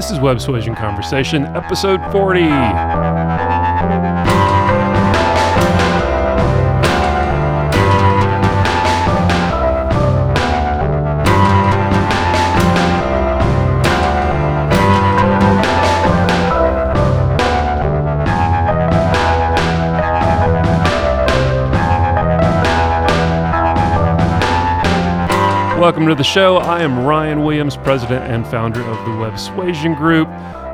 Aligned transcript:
This 0.00 0.12
is 0.12 0.18
Websuasion 0.18 0.74
Conversation, 0.74 1.44
episode 1.54 2.00
40. 2.10 2.40
Welcome 25.90 26.06
to 26.06 26.14
the 26.14 26.22
show. 26.22 26.58
I 26.58 26.82
am 26.82 27.04
Ryan 27.04 27.42
Williams, 27.42 27.76
president 27.76 28.22
and 28.22 28.46
founder 28.46 28.80
of 28.80 28.96
the 28.98 29.10
Websuasion 29.10 29.96
Group, 29.96 30.28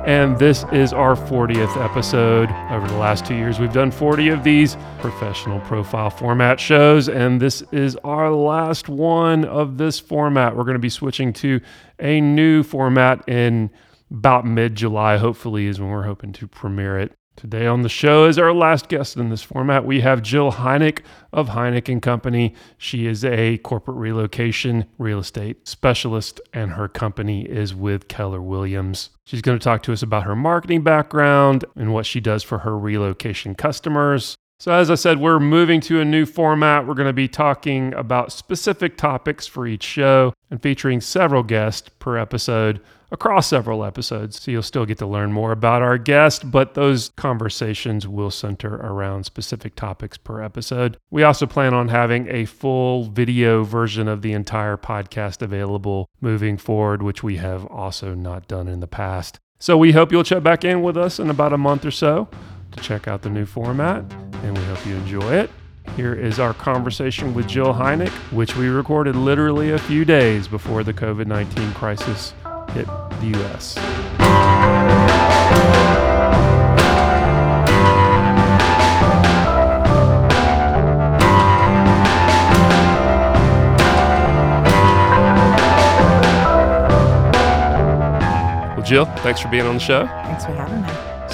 and 0.07 0.39
this 0.39 0.67
is 0.73 0.93
our 0.93 1.17
40th 1.17 1.75
episode. 1.83 2.51
Over 2.71 2.87
the 2.87 2.99
last 2.99 3.25
two 3.25 3.35
years, 3.35 3.59
we've 3.59 3.73
done 3.73 3.91
40 3.91 4.29
of 4.29 4.45
these 4.45 4.77
professional 5.01 5.59
profile 5.61 6.11
format 6.11 6.61
shows, 6.61 7.09
and 7.09 7.41
this 7.41 7.63
is 7.73 7.97
our 8.05 8.31
last 8.31 8.91
one 8.91 9.47
of 9.47 9.79
this 9.79 9.99
format. 9.99 10.55
We're 10.55 10.65
going 10.65 10.75
to 10.75 10.79
be 10.79 10.91
switching 10.91 11.33
to 11.33 11.63
a 11.99 12.21
new 12.21 12.63
format 12.63 13.27
in 13.27 13.71
about 14.11 14.45
mid 14.45 14.75
July, 14.75 15.17
hopefully, 15.17 15.67
is 15.67 15.81
when 15.81 15.89
we're 15.89 16.03
hoping 16.03 16.35
to 16.35 16.47
premiere 16.47 16.99
it. 16.99 17.17
Today 17.37 17.67
on 17.67 17.83
the 17.83 17.91
show 17.91 18.25
is 18.25 18.39
our 18.39 18.55
last 18.55 18.89
guest 18.89 19.19
in 19.19 19.29
this 19.29 19.43
format. 19.43 19.85
We 19.85 20.01
have 20.01 20.23
Jill 20.23 20.53
Heineck 20.53 21.01
of 21.35 21.51
Heineck 21.51 21.87
and 21.87 22.01
Company. 22.01 22.55
She 22.79 23.07
is 23.07 23.27
a 23.27 23.59
corporate 23.59 23.99
relocation 23.99 24.87
real 24.97 25.19
estate 25.19 25.69
specialist, 25.69 26.41
and 26.55 26.73
her 26.73 26.89
company 26.89 27.43
is 27.43 27.75
with 27.75 28.09
Keller 28.09 28.41
Williams. 28.41 29.11
She's 29.27 29.43
going 29.43 29.59
to 29.59 29.63
talk 29.63 29.83
to 29.83 29.93
us 29.93 30.03
about 30.03 30.23
her 30.23 30.35
marketing 30.35 30.83
background 30.83 31.67
and 31.77 31.93
what 31.93 32.07
she 32.07 32.21
does 32.21 32.43
for 32.43 32.61
her 32.61 32.77
relocation 32.77 33.55
customers. 33.55 34.35
So, 34.59 34.73
as 34.73 34.91
I 34.91 34.95
said, 34.95 35.21
we're 35.21 35.39
moving 35.39 35.83
to 35.83 36.01
a 36.01 36.05
new 36.05 36.25
format. 36.25 36.87
We're 36.87 36.95
going 36.95 37.09
to 37.09 37.13
be 37.13 37.29
talking 37.29 37.93
about 37.93 38.33
specific 38.33 38.97
topics 38.97 39.47
for 39.47 39.67
each 39.67 39.83
show 39.83 40.33
and 40.51 40.63
featuring 40.63 41.03
several 41.03 41.43
guests 41.43 41.91
per 41.99 42.17
episode 42.17 42.81
across 43.11 43.47
several 43.49 43.85
episodes. 43.85 44.41
So 44.41 44.51
you'll 44.51 44.63
still 44.63 44.87
get 44.87 44.97
to 44.99 45.07
learn 45.07 45.31
more 45.31 45.53
about 45.53 45.83
our 45.83 45.99
guest, 45.99 46.51
but 46.51 46.73
those 46.73 47.11
conversations 47.17 48.09
will 48.09 48.31
center 48.31 48.77
around 48.77 49.25
specific 49.25 49.77
topics 49.77 50.17
per 50.17 50.41
episode. 50.43 50.97
We 51.11 51.23
also 51.23 51.45
plan 51.45 51.75
on 51.75 51.89
having 51.89 52.27
a 52.29 52.47
full 52.47 53.05
video 53.05 53.63
version 53.63 54.09
of 54.09 54.23
the 54.23 54.33
entire 54.33 54.79
podcast 54.79 55.43
available 55.43 56.09
moving 56.23 56.57
forward, 56.57 57.03
which 57.03 57.23
we 57.23 57.37
have 57.37 57.67
also 57.67 58.15
not 58.15 58.49
done 58.49 58.69
in 58.69 58.81
the 58.81 58.87
past. 58.87 59.39
So 59.59 59.77
we 59.77 59.93
hope 59.93 60.13
you'll 60.13 60.25
check 60.25 60.43
back 60.43 60.65
in 60.65 60.83
with 60.83 60.97
us 60.97 61.19
in 61.19 61.31
about 61.31 61.53
a 61.53 61.59
month 61.59 61.85
or 61.85 61.91
so 61.91 62.29
to 62.77 62.83
check 62.83 63.09
out 63.09 63.23
the 63.23 63.31
new 63.31 63.47
format, 63.47 64.05
and 64.43 64.57
we 64.57 64.65
hope 64.65 64.85
you 64.87 64.95
enjoy 64.97 65.33
it. 65.35 65.51
Here 65.95 66.15
is 66.15 66.39
our 66.39 66.53
conversation 66.53 67.33
with 67.33 67.47
Jill 67.49 67.73
Heineck, 67.73 68.11
which 68.33 68.57
we 68.57 68.69
recorded 68.69 69.17
literally 69.17 69.71
a 69.71 69.79
few 69.79 70.05
days 70.05 70.47
before 70.47 70.85
the 70.85 70.93
COVID 70.93 71.27
19 71.27 71.73
crisis 71.73 72.35
hit 72.73 72.87
the 72.87 73.33
U.S. 73.39 73.77
Well, 88.77 88.85
Jill, 88.85 89.07
thanks 89.23 89.41
for 89.41 89.49
being 89.49 89.65
on 89.67 89.75
the 89.75 89.81
show. 89.81 90.07
Thanks 90.07 90.45
for 90.45 90.53
having 90.53 90.76
me. 90.76 90.76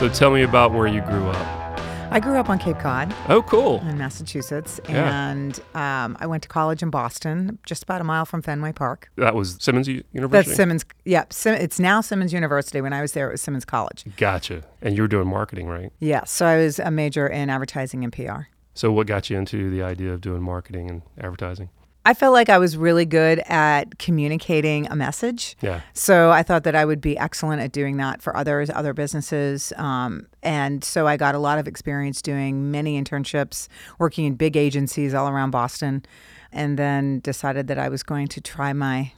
So 0.03 0.09
tell 0.09 0.33
me 0.33 0.43
about 0.43 0.73
where 0.73 0.89
you 0.89 1.01
grew 1.03 1.29
up. 1.29 1.81
I 2.11 2.19
grew 2.19 2.37
up 2.37 2.51
on 2.51 2.59
Cape 2.59 2.81
Cod 2.81 3.15
Oh, 3.29 3.41
cool. 3.41 3.79
in 3.87 3.97
Massachusetts, 3.99 4.81
Yeah. 4.89 5.31
and 5.31 5.61
um, 5.77 6.17
I 6.19 6.27
went 6.27 6.43
to 6.43 6.49
college 6.49 6.83
in 6.83 6.91
Boston, 6.91 7.61
just 7.67 7.85
about 7.85 8.01
a 8.01 8.05
mile 8.05 8.25
from 8.25 8.43
Fenway 8.43 8.73
Park. 8.73 9.13
That 9.15 9.37
was 9.37 9.59
Simmons 9.61 9.87
U- 9.87 10.03
University? 10.13 10.49
That's 10.51 10.57
Simmons. 10.57 10.85
Yeah, 11.05 11.27
Sim, 11.31 11.55
it's 11.55 11.79
now 11.79 12.01
Simmons 12.01 12.33
University. 12.33 12.81
When 12.81 12.93
I 12.93 13.01
was 13.01 13.13
there, 13.13 13.29
it 13.29 13.31
was 13.35 13.43
Simmons 13.43 13.65
College. 13.65 14.05
Gotcha. 14.17 14.65
And 14.83 14.97
you 14.97 15.03
were 15.03 15.09
doing 15.09 15.29
marketing, 15.29 15.69
right? 15.69 15.93
Yeah, 16.01 16.25
so 16.25 16.47
I 16.47 16.57
was 16.57 16.81
a 16.81 16.91
major 16.91 17.29
in 17.29 17.49
advertising 17.49 18.03
and 18.03 18.13
PR. 18.13 18.49
So 18.75 18.91
what 18.91 19.07
got 19.07 19.31
you 19.31 19.39
into 19.39 19.71
the 19.71 19.85
idea 19.85 20.13
of 20.13 20.21
doing 20.21 20.43
marketing 20.43 20.91
and 20.91 21.03
advertising? 21.17 21.69
I 22.05 22.15
felt 22.15 22.33
like 22.33 22.49
I 22.49 22.59
was 22.59 22.77
really 22.77 23.05
good 23.05 23.39
at 23.47 23.99
communicating 23.99 24.89
a 24.89 24.97
message. 24.97 25.57
Yeah. 25.61 25.83
So 25.93 26.31
I 26.31 26.43
thought 26.43 26.65
that 26.65 26.75
I 26.75 26.85
would 26.85 27.01
be 27.01 27.17
excellent 27.17 27.63
at 27.63 27.71
doing 27.71 27.97
that 27.99 28.21
for 28.21 28.37
others, 28.37 28.71
other 28.71 28.93
businesses. 28.93 29.73
Um, 29.77 30.27
and 30.43 30.83
so 30.83 31.07
I 31.07 31.17
got 31.17 31.35
a 31.35 31.39
lot 31.39 31.59
of 31.59 31.69
experience 31.69 32.21
doing 32.21 32.71
many 32.73 33.01
internships, 33.01 33.69
working 33.99 34.25
in 34.25 34.35
big 34.35 34.57
agencies 34.57 35.15
all 35.15 35.29
around 35.29 35.53
Boston, 35.53 36.05
and 36.53 36.77
then 36.79 37.21
decided 37.21 37.69
that 37.69 37.79
I 37.79 37.89
was 37.89 38.03
going 38.03 38.29
to 38.29 38.41
try 38.41 38.73
my 38.73 39.13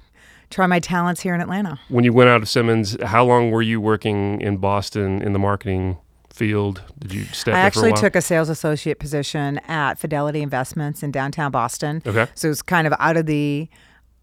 try 0.50 0.66
my 0.66 0.78
talents 0.78 1.22
here 1.22 1.34
in 1.34 1.40
Atlanta. 1.40 1.80
When 1.88 2.04
you 2.04 2.12
went 2.12 2.28
out 2.30 2.42
of 2.42 2.48
Simmons, 2.48 2.96
how 3.02 3.24
long 3.24 3.50
were 3.50 3.62
you 3.62 3.80
working 3.80 4.40
in 4.40 4.58
Boston 4.58 5.20
in 5.22 5.32
the 5.32 5.38
marketing 5.38 5.96
field? 6.34 6.82
Did 6.98 7.12
you 7.14 7.24
stay 7.26 7.52
I 7.52 7.60
a 7.60 7.62
actually 7.62 7.92
while? 7.92 8.00
took 8.02 8.16
a 8.16 8.20
sales 8.22 8.48
associate 8.48 8.98
position 8.98 9.58
at 9.68 9.98
Fidelity 9.98 10.42
Investments 10.42 11.02
in 11.02 11.10
downtown 11.10 11.50
Boston. 11.50 12.02
Okay. 12.06 12.26
So 12.34 12.48
it 12.48 12.50
was 12.50 12.62
kind 12.62 12.86
of 12.86 12.94
out 12.98 13.16
of 13.16 13.26
the 13.26 13.68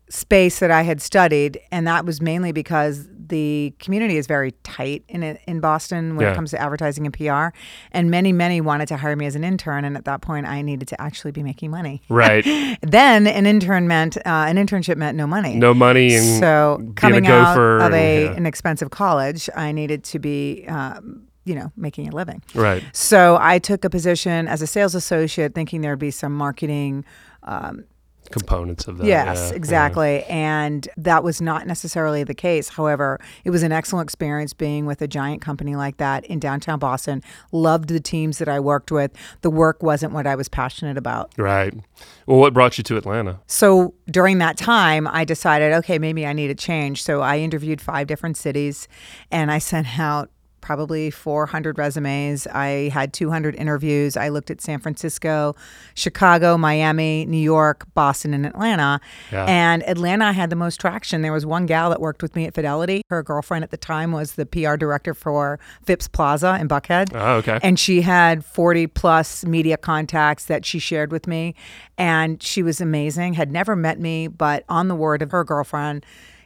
space 0.10 0.60
that 0.60 0.70
I 0.72 0.82
had 0.82 1.02
studied, 1.02 1.58
and 1.72 1.88
that 1.88 2.06
was 2.06 2.22
mainly 2.22 2.52
because 2.52 3.08
the 3.28 3.74
community 3.80 4.18
is 4.18 4.28
very 4.28 4.52
tight 4.64 5.06
in 5.08 5.24
it, 5.24 5.40
in 5.48 5.62
Boston 5.62 6.18
when 6.18 6.26
Yeah. 6.26 6.34
it 6.34 6.36
comes 6.36 6.52
to 6.52 6.60
advertising 6.62 7.06
and 7.06 7.14
PR. 7.14 7.56
And 7.94 8.12
many, 8.12 8.34
many 8.34 8.60
wanted 8.60 8.90
to 8.90 8.98
hire 8.98 9.16
me 9.16 9.26
as 9.26 9.38
an 9.38 9.46
intern, 9.46 9.86
and 9.86 9.96
at 9.96 10.04
that 10.04 10.20
point, 10.22 10.48
I 10.48 10.62
needed 10.64 10.90
to 10.90 11.02
actually 11.02 11.32
be 11.32 11.44
making 11.44 11.72
money. 11.72 12.02
Right. 12.10 12.46
Then 12.82 13.26
an 13.26 13.46
intern 13.46 13.88
meant 13.88 14.18
uh, 14.18 14.22
an 14.26 14.58
internship 14.58 14.98
meant 14.98 15.16
no 15.16 15.28
money. 15.28 15.56
No 15.56 15.74
money 15.74 16.14
and 16.16 16.40
so 16.42 16.76
being 16.80 16.92
a 16.92 16.94
coming 16.96 17.28
out 17.28 17.58
of 17.58 17.82
and- 17.86 17.94
a 17.96 18.24
yeah. 18.26 18.32
an 18.34 18.46
expensive 18.46 18.90
college, 18.90 19.50
I 19.56 19.72
needed 19.72 20.04
to 20.06 20.20
be. 20.20 20.66
Um, 20.68 21.28
you 21.44 21.56
know, 21.56 21.72
making 21.76 22.08
a 22.08 22.16
living. 22.16 22.44
Right. 22.54 22.84
So 22.94 23.38
I 23.40 23.60
took 23.60 23.84
a 23.84 23.90
position 23.90 24.48
as 24.48 24.62
a 24.62 24.68
sales 24.68 24.96
associate, 24.96 25.56
thinking 25.56 25.82
there'd 25.82 26.00
be 26.00 26.12
some 26.12 26.34
marketing. 26.34 27.06
Um, 27.44 27.86
Components 28.30 28.88
of 28.88 29.00
that. 29.00 29.08
yes, 29.08 29.50
yeah, 29.50 29.56
exactly. 29.58 30.24
And 30.26 30.88
that 30.96 31.22
was 31.24 31.42
not 31.42 31.68
necessarily 31.68 32.24
the 32.24 32.36
case. 32.36 32.70
However, 32.70 33.20
it 33.44 33.50
was 33.50 33.62
an 33.62 33.74
excellent 33.74 34.06
experience 34.06 34.54
being 34.54 34.86
with 34.86 35.02
a 35.02 35.08
giant 35.08 35.42
company 35.42 35.76
like 35.76 35.98
that 35.98 36.24
in 36.26 36.40
downtown 36.40 36.80
Boston. 36.80 37.24
Loved 37.52 37.90
the 37.90 38.00
teams 38.00 38.38
that 38.38 38.48
I 38.48 38.60
worked 38.60 38.90
with. 38.92 39.12
The 39.42 39.50
work 39.50 39.84
wasn't 39.84 40.14
what 40.14 40.28
I 40.28 40.36
was 40.36 40.48
passionate 40.48 40.98
about. 40.98 41.34
Right. 41.38 41.74
Well, 42.26 42.38
what 42.38 42.54
brought 42.54 42.78
you 42.78 42.86
to 42.86 42.96
Atlanta? 42.96 43.40
So 43.48 43.96
during 44.10 44.38
that 44.38 44.56
time, 44.56 45.08
I 45.08 45.26
decided, 45.26 45.74
okay, 45.74 46.00
maybe 46.00 46.26
I 46.26 46.32
need 46.32 46.52
a 46.52 46.56
change. 46.56 47.04
So 47.04 47.22
I 47.22 47.40
interviewed 47.40 47.82
five 47.82 48.08
different 48.08 48.38
cities 48.38 48.88
and 49.30 49.52
I 49.52 49.58
sent 49.58 50.00
out 50.00 50.30
probably 50.62 51.12
400 51.12 51.78
resumes. 51.78 52.48
I 52.48 52.90
had 52.90 53.14
200 53.14 53.56
interviews. 53.56 54.16
I 54.16 54.30
looked 54.30 54.50
at 54.52 54.62
San 54.62 54.80
Francisco, 54.80 55.56
Chicago, 55.96 56.58
Miami, 56.58 57.26
New 57.26 57.38
York, 57.38 57.86
Boston, 57.94 58.34
and 58.34 58.46
Atlanta. 58.46 59.02
Yeah. 59.32 59.46
And 59.46 59.88
Atlanta 59.88 60.32
had 60.32 60.50
the 60.50 60.56
most 60.56 60.80
traction. 60.80 61.22
There 61.22 61.34
was 61.34 61.46
one 61.46 61.66
gal 61.66 61.90
that 61.90 62.00
worked 62.00 62.22
with 62.22 62.36
me 62.36 62.46
at 62.46 62.54
Fidelity. 62.54 63.02
Her 63.10 63.24
girlfriend 63.24 63.64
at 63.64 63.72
the 63.72 63.78
time 63.78 64.12
was 64.12 64.34
the 64.34 64.46
PR 64.46 64.76
director 64.76 65.14
for 65.14 65.60
Phipps 65.86 66.08
Plaza 66.08 66.58
in 66.60 66.68
Buckhead. 66.68 67.12
Oh, 67.14 67.38
okay. 67.38 67.60
And 67.64 67.80
she 67.80 68.02
had 68.02 68.46
40 68.46 68.88
plus 68.88 69.44
media 69.46 69.78
contacts 69.78 70.46
that 70.46 70.66
she 70.66 70.80
shared 70.80 71.12
with 71.12 71.28
me. 71.28 71.56
And 71.98 72.42
she 72.42 72.64
was 72.64 72.82
amazing, 72.82 73.34
had 73.34 73.52
never 73.52 73.76
met 73.76 74.00
me, 74.00 74.28
but 74.28 74.64
on 74.70 74.88
the 74.88 74.96
word 74.96 75.22
of 75.22 75.32
her 75.32 75.44
girlfriend, 75.44 76.06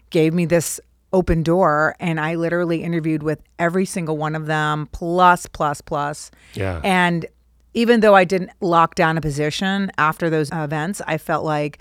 gave 0.09 0.33
me 0.33 0.45
this 0.45 0.79
open 1.15 1.41
door. 1.41 1.95
And 1.99 2.19
I 2.19 2.35
literally 2.35 2.83
interviewed 2.83 3.23
with 3.23 3.41
every 3.57 3.85
single 3.85 4.17
one 4.17 4.35
of 4.35 4.45
them, 4.45 4.87
plus, 4.91 5.47
plus, 5.47 5.81
plus. 5.81 6.29
Yeah. 6.53 6.81
And 6.83 7.25
even 7.73 8.01
though 8.01 8.15
I 8.15 8.25
didn't 8.25 8.51
lock 8.61 8.95
down 8.95 9.17
a 9.17 9.21
position 9.21 9.91
after 9.97 10.29
those 10.29 10.49
events, 10.51 11.01
I 11.07 11.17
felt 11.17 11.45
like 11.45 11.79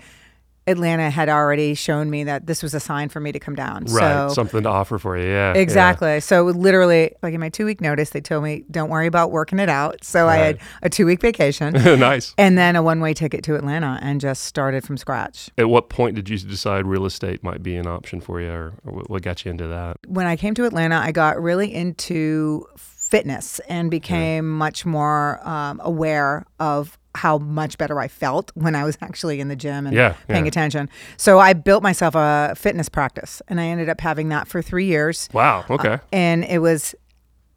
Atlanta 0.67 1.09
had 1.09 1.29
already 1.29 1.73
shown 1.75 2.09
me 2.09 2.23
that 2.23 2.47
this 2.47 2.63
was 2.63 2.73
a 2.73 2.79
sign 2.79 3.09
for 3.09 3.19
me 3.19 3.31
to 3.31 3.39
come 3.39 3.55
down. 3.55 3.83
right. 3.85 4.27
So 4.29 4.33
Something 4.33 4.63
to 4.63 4.69
offer 4.69 4.97
for 4.97 5.17
you. 5.17 5.25
Yeah. 5.27 5.53
yeah. 5.53 5.59
Exactly. 5.61 6.19
So 6.19 6.43
literally, 6.45 7.13
like 7.21 7.33
in 7.33 7.39
my 7.39 7.49
two 7.49 7.65
week 7.65 7.81
notice, 7.81 8.09
they 8.09 8.21
told 8.21 8.43
me, 8.43 8.63
"Don't 8.71 8.89
worry 8.89 9.07
about 9.07 9.31
working 9.31 9.59
it 9.59 9.69
out." 9.69 10.03
So 10.03 10.27
I 10.27 10.37
had 10.37 10.59
a 10.81 10.89
two 10.89 11.05
week 11.05 11.21
vacation 11.21 11.73
nice. 11.99 12.33
and 12.37 12.57
then 12.57 12.75
a 12.75 12.81
one 12.83 12.99
way 12.99 13.13
ticket 13.13 13.43
to 13.45 13.55
Atlanta, 13.55 13.99
and 14.01 14.19
just 14.19 14.43
started 14.43 14.83
from 14.83 14.97
scratch. 14.97 15.49
At 15.57 15.69
what 15.69 15.89
point 15.89 16.15
did 16.15 16.29
you 16.29 16.37
decide 16.37 16.87
real 16.87 17.05
estate 17.05 17.43
might 17.43 17.61
be 17.61 17.75
an 17.75 17.87
option 17.87 18.19
for 18.21 18.41
you, 18.41 18.49
or, 18.51 18.73
or 18.85 18.93
what- 18.93 19.09
what 19.09 19.21
got 19.21 19.45
you 19.45 19.51
into 19.51 19.67
that? 19.67 19.97
When 20.07 20.25
I 20.25 20.35
came 20.35 20.53
to 20.55 20.65
Atlanta, 20.65 20.97
I 20.97 21.11
got 21.11 21.41
really 21.41 21.73
into 21.73 22.65
fitness 22.75 23.59
and 23.69 23.91
became 23.91 24.49
much 24.49 24.85
more 24.85 25.39
um, 25.47 25.79
aware 25.83 26.45
of 26.59 26.97
how 27.15 27.37
much 27.37 27.77
better 27.77 27.99
I 27.99 28.07
felt 28.07 28.51
when 28.55 28.75
I 28.75 28.83
was 28.83 28.97
actually 29.01 29.39
in 29.39 29.47
the 29.47 29.55
gym 29.55 29.87
and 29.87 29.95
Yeah, 29.95 30.13
paying 30.27 30.45
yeah. 30.45 30.49
attention. 30.49 30.89
So 31.17 31.39
I 31.39 31.53
built 31.53 31.81
myself 31.83 32.13
a 32.15 32.53
fitness 32.55 32.89
practice 32.89 33.41
and 33.47 33.59
I 33.59 33.65
ended 33.65 33.89
up 33.89 34.01
having 34.01 34.29
that 34.29 34.47
for 34.47 34.61
three 34.61 34.85
years. 34.85 35.29
Wow. 35.33 35.65
Okay. 35.69 35.93
Uh, 35.93 35.97
and 36.11 36.43
it 36.45 36.59
was 36.59 36.93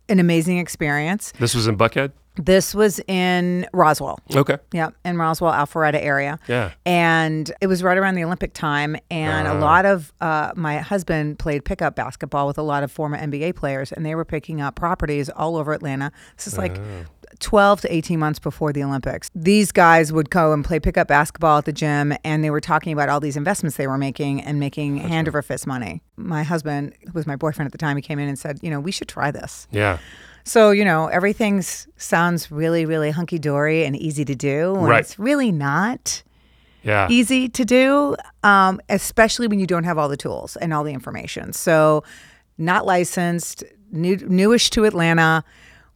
an 0.09 0.19
amazing 0.19 0.59
experience. 0.59 1.33
this 1.39 1.55
was 1.55 1.67
in 1.67 1.77
Buckhead. 1.77 2.13
This 2.39 2.75
was 2.75 3.01
in 3.09 3.67
Roswell. 3.73 4.19
Okay. 4.35 4.57
Yeah, 4.73 4.91
in 5.05 5.19
Roswell, 5.19 5.53
Alpharetta 5.53 6.01
area. 6.03 6.39
Yeah. 6.49 6.71
And 6.87 7.51
it 7.61 7.67
was 7.67 7.83
right 7.83 7.99
around 7.99 8.15
the 8.15 8.25
Olympic 8.25 8.55
time. 8.55 8.97
And 9.11 9.47
a 9.49 9.53
Ah. 9.53 9.59
lot 9.59 9.85
of 9.85 10.13
uh, 10.21 10.53
my 10.57 10.79
husband 10.79 11.39
played 11.39 11.65
pickup 11.65 11.97
basketball 11.97 12.47
with 12.47 12.59
a 12.59 12.63
lot 12.63 12.83
of 12.83 12.93
former 12.93 13.17
NBA 13.19 13.55
players, 13.57 13.93
and 13.93 14.07
they 14.07 14.15
were 14.15 14.25
picking 14.25 14.61
up 14.61 14.75
properties 14.77 15.29
all 15.31 15.57
over 15.57 15.73
Atlanta. 15.73 16.13
This 16.37 16.47
is 16.47 16.57
like 16.57 16.79
Ah. 16.79 17.05
12 17.41 17.83
to 17.83 17.95
18 17.95 18.19
months 18.19 18.39
before 18.39 18.73
the 18.73 18.83
Olympics. 18.83 19.31
These 19.35 19.71
guys 19.71 20.13
would 20.13 20.31
go 20.31 20.53
and 20.53 20.65
play 20.65 20.81
pickup 20.81 21.09
basketball 21.09 21.59
at 21.59 21.67
the 21.67 21.73
gym, 21.73 22.15
and 22.25 22.43
they 22.43 22.51
were 22.51 22.61
talking 22.61 22.93
about 22.93 23.09
all 23.09 23.21
these 23.21 23.37
investments 23.37 23.77
they 23.77 23.87
were 23.87 23.99
making 23.99 24.41
and 24.43 24.59
making 24.59 24.97
hand 24.97 25.29
over 25.29 25.43
fist 25.43 25.67
money. 25.67 26.03
My 26.17 26.43
husband, 26.43 26.95
who 27.05 27.13
was 27.13 27.27
my 27.27 27.37
boyfriend 27.37 27.67
at 27.67 27.73
the 27.73 27.79
time, 27.79 27.97
he 27.97 28.03
came 28.03 28.19
in 28.19 28.29
and 28.29 28.39
said, 28.39 28.59
You 28.63 28.71
know, 28.71 28.81
we 28.81 28.91
should 28.91 29.09
try 29.09 29.31
this. 29.31 29.69
Yeah. 29.71 29.99
So, 30.49 30.71
you 30.71 30.85
know, 30.85 31.07
everything 31.09 31.63
sounds 31.63 32.51
really, 32.51 32.87
really 32.87 33.11
hunky 33.11 33.39
dory 33.39 33.85
and 33.85 33.95
easy 33.97 34.25
to 34.25 34.35
do. 34.35 34.75
And 34.77 34.87
Right. 34.89 35.01
It's 35.01 35.19
really 35.19 35.53
not 35.53 36.23
Yeah. 36.83 37.07
easy 37.11 37.49
to 37.51 37.65
do, 37.65 38.17
um, 38.43 38.81
especially 38.89 39.47
when 39.47 39.59
you 39.61 39.67
don't 39.67 39.85
have 39.85 39.99
all 39.99 40.09
the 40.09 40.17
tools 40.17 40.57
and 40.57 40.73
all 40.73 40.85
the 40.85 40.93
information. 40.93 41.53
So, 41.53 42.03
not 42.57 42.87
licensed, 42.87 43.63
new, 43.93 44.17
newish 44.27 44.71
to 44.71 44.85
Atlanta. 44.85 45.45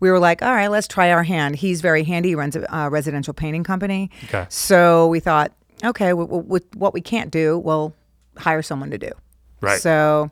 We 0.01 0.11
were 0.11 0.19
like, 0.19 0.43
all 0.43 0.53
right, 0.53 0.71
let's 0.71 0.87
try 0.89 1.11
our 1.13 1.23
hand. 1.23 1.57
He's 1.57 1.81
very 1.81 2.05
handy. 2.05 2.31
He 2.31 2.35
runs 2.35 2.55
a 2.57 2.77
uh, 2.77 2.89
residential 2.89 3.33
painting 3.35 3.65
company. 3.65 4.11
Okay. 4.25 4.47
So 4.49 5.07
we 5.09 5.21
thought, 5.21 5.53
okay, 5.85 6.09
w- 6.11 6.27
w- 6.29 6.45
with 6.47 6.65
what 6.77 6.93
we 6.93 7.01
can't 7.01 7.31
do, 7.31 7.59
we'll 7.59 7.95
hire 8.37 8.63
someone 8.63 8.91
to 8.91 8.99
do. 8.99 9.11
Right. 9.61 9.81
So 9.81 10.31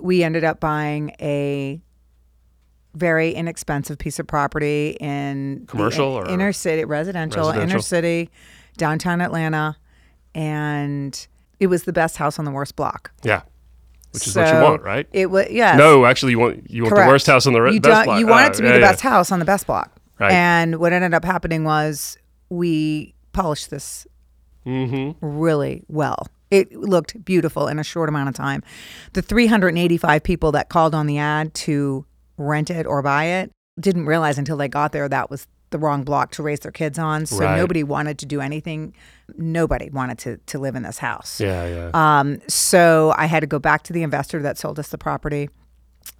we 0.00 0.22
ended 0.24 0.42
up 0.44 0.58
buying 0.58 1.12
a 1.20 1.80
very 2.94 3.32
inexpensive 3.32 3.98
piece 3.98 4.18
of 4.18 4.26
property 4.26 4.96
in 5.00 5.64
Commercial 5.68 6.06
or 6.08 6.28
inner 6.28 6.52
city 6.52 6.84
residential, 6.84 7.50
inner 7.50 7.80
city, 7.80 8.30
downtown 8.76 9.20
Atlanta, 9.20 9.76
and 10.34 11.26
it 11.60 11.66
was 11.68 11.84
the 11.84 11.92
best 11.92 12.16
house 12.16 12.38
on 12.38 12.44
the 12.44 12.50
worst 12.50 12.76
block. 12.76 13.12
Yeah. 13.22 13.42
Which 14.12 14.26
is 14.26 14.34
what 14.36 14.52
you 14.54 14.62
want, 14.62 14.82
right? 14.82 15.06
It 15.12 15.30
was 15.30 15.48
yeah. 15.50 15.76
No, 15.76 16.06
actually, 16.06 16.32
you 16.32 16.38
want 16.38 16.70
you 16.70 16.82
want 16.82 16.94
Correct. 16.94 17.06
the 17.08 17.12
worst 17.12 17.26
house 17.26 17.46
on 17.46 17.52
the 17.52 17.60
re- 17.60 17.74
you 17.74 17.80
best 17.80 18.06
block. 18.06 18.18
You 18.18 18.26
want 18.26 18.44
Oh, 18.46 18.48
it 18.48 18.54
to 18.54 18.62
be 18.62 18.68
yeah, 18.68 18.74
the 18.74 18.80
yeah. 18.80 18.90
best 18.90 19.02
house 19.02 19.30
on 19.30 19.38
the 19.38 19.44
best 19.44 19.66
block. 19.66 19.92
Right. 20.18 20.32
And 20.32 20.76
what 20.76 20.92
ended 20.92 21.12
up 21.14 21.24
happening 21.24 21.64
was 21.64 22.16
we 22.48 23.14
polished 23.32 23.70
this 23.70 24.06
Mm-hmm. 24.66 25.24
really 25.24 25.82
well. 25.88 26.26
It 26.50 26.72
looked 26.74 27.24
beautiful 27.24 27.68
in 27.68 27.78
a 27.78 27.84
short 27.84 28.08
amount 28.10 28.28
of 28.28 28.34
time. 28.34 28.62
The 29.14 29.22
385 29.22 30.22
people 30.22 30.52
that 30.52 30.68
called 30.68 30.94
on 30.94 31.06
the 31.06 31.16
ad 31.18 31.54
to 31.54 32.04
rent 32.38 32.70
it 32.70 32.86
or 32.86 33.02
buy 33.02 33.24
it 33.24 33.50
didn't 33.78 34.06
realize 34.06 34.38
until 34.38 34.56
they 34.56 34.68
got 34.68 34.92
there 34.92 35.08
that 35.08 35.30
was 35.30 35.46
the 35.70 35.78
wrong 35.78 36.02
block 36.02 36.30
to 36.32 36.42
raise 36.42 36.60
their 36.60 36.72
kids 36.72 36.98
on. 36.98 37.26
So 37.26 37.44
Right. 37.44 37.56
nobody 37.56 37.82
wanted 37.84 38.18
to 38.20 38.26
do 38.26 38.40
anything. 38.40 38.94
Nobody 39.36 39.90
wanted 39.90 40.18
to, 40.20 40.38
to 40.38 40.58
live 40.58 40.74
in 40.74 40.82
this 40.82 40.98
house. 40.98 41.40
Yeah, 41.40 41.66
yeah. 41.66 41.90
Um, 42.20 42.40
so 42.48 43.12
I 43.16 43.26
had 43.26 43.40
to 43.40 43.46
go 43.46 43.58
back 43.58 43.82
to 43.84 43.92
the 43.92 44.02
investor 44.02 44.40
that 44.42 44.56
sold 44.56 44.78
us 44.78 44.88
the 44.88 44.98
property. 44.98 45.50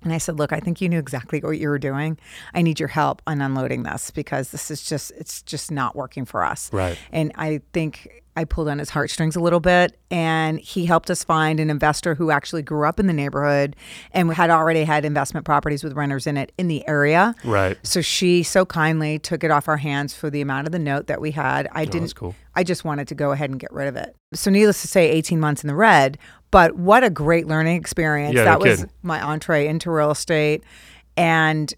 And 0.02 0.12
I 0.12 0.18
said, 0.18 0.38
look, 0.38 0.52
I 0.52 0.60
think 0.60 0.80
you 0.80 0.88
knew 0.88 0.98
exactly 0.98 1.40
what 1.40 1.58
you 1.58 1.68
were 1.68 1.78
doing. 1.78 2.18
I 2.54 2.62
need 2.62 2.78
your 2.78 2.88
help 2.88 3.20
on 3.26 3.40
unloading 3.40 3.82
this 3.82 4.10
because 4.10 4.50
this 4.50 4.70
is 4.70 4.82
just, 4.82 5.10
it's 5.12 5.42
just 5.42 5.70
not 5.70 5.96
working 5.96 6.24
for 6.24 6.44
us. 6.44 6.72
Right. 6.72 6.98
And 7.12 7.32
I 7.34 7.60
think 7.72 8.22
I 8.38 8.44
pulled 8.44 8.68
on 8.68 8.78
his 8.78 8.90
heartstrings 8.90 9.34
a 9.34 9.40
little 9.40 9.58
bit. 9.58 9.98
And 10.10 10.60
he 10.60 10.86
helped 10.86 11.10
us 11.10 11.24
find 11.24 11.58
an 11.58 11.68
investor 11.68 12.14
who 12.14 12.30
actually 12.30 12.62
grew 12.62 12.86
up 12.86 13.00
in 13.00 13.08
the 13.08 13.12
neighborhood 13.12 13.74
and 14.12 14.32
had 14.32 14.48
already 14.48 14.84
had 14.84 15.04
investment 15.04 15.44
properties 15.44 15.82
with 15.82 15.94
renters 15.94 16.26
in 16.26 16.36
it 16.36 16.52
in 16.56 16.68
the 16.68 16.86
area. 16.88 17.34
right. 17.44 17.76
So 17.82 18.00
she 18.00 18.42
so 18.44 18.64
kindly 18.64 19.18
took 19.18 19.42
it 19.42 19.50
off 19.50 19.68
our 19.68 19.76
hands 19.76 20.14
for 20.14 20.30
the 20.30 20.40
amount 20.40 20.68
of 20.68 20.72
the 20.72 20.78
note 20.78 21.08
that 21.08 21.20
we 21.20 21.32
had. 21.32 21.68
I 21.72 21.84
didn't. 21.84 21.96
Oh, 21.96 22.00
that's 22.00 22.12
cool. 22.12 22.34
I 22.54 22.64
just 22.64 22.84
wanted 22.84 23.08
to 23.08 23.14
go 23.14 23.32
ahead 23.32 23.50
and 23.50 23.60
get 23.60 23.72
rid 23.72 23.88
of 23.88 23.96
it. 23.96 24.16
So 24.34 24.50
needless 24.50 24.82
to 24.82 24.88
say, 24.88 25.10
18 25.10 25.38
months 25.40 25.62
in 25.62 25.68
the 25.68 25.74
red. 25.74 26.18
But 26.50 26.76
what 26.76 27.04
a 27.04 27.10
great 27.10 27.46
learning 27.46 27.76
experience. 27.76 28.34
Yeah, 28.34 28.44
that 28.44 28.60
was 28.60 28.86
my 29.02 29.20
entree 29.20 29.66
into 29.66 29.90
real 29.90 30.10
estate. 30.10 30.62
And 31.16 31.72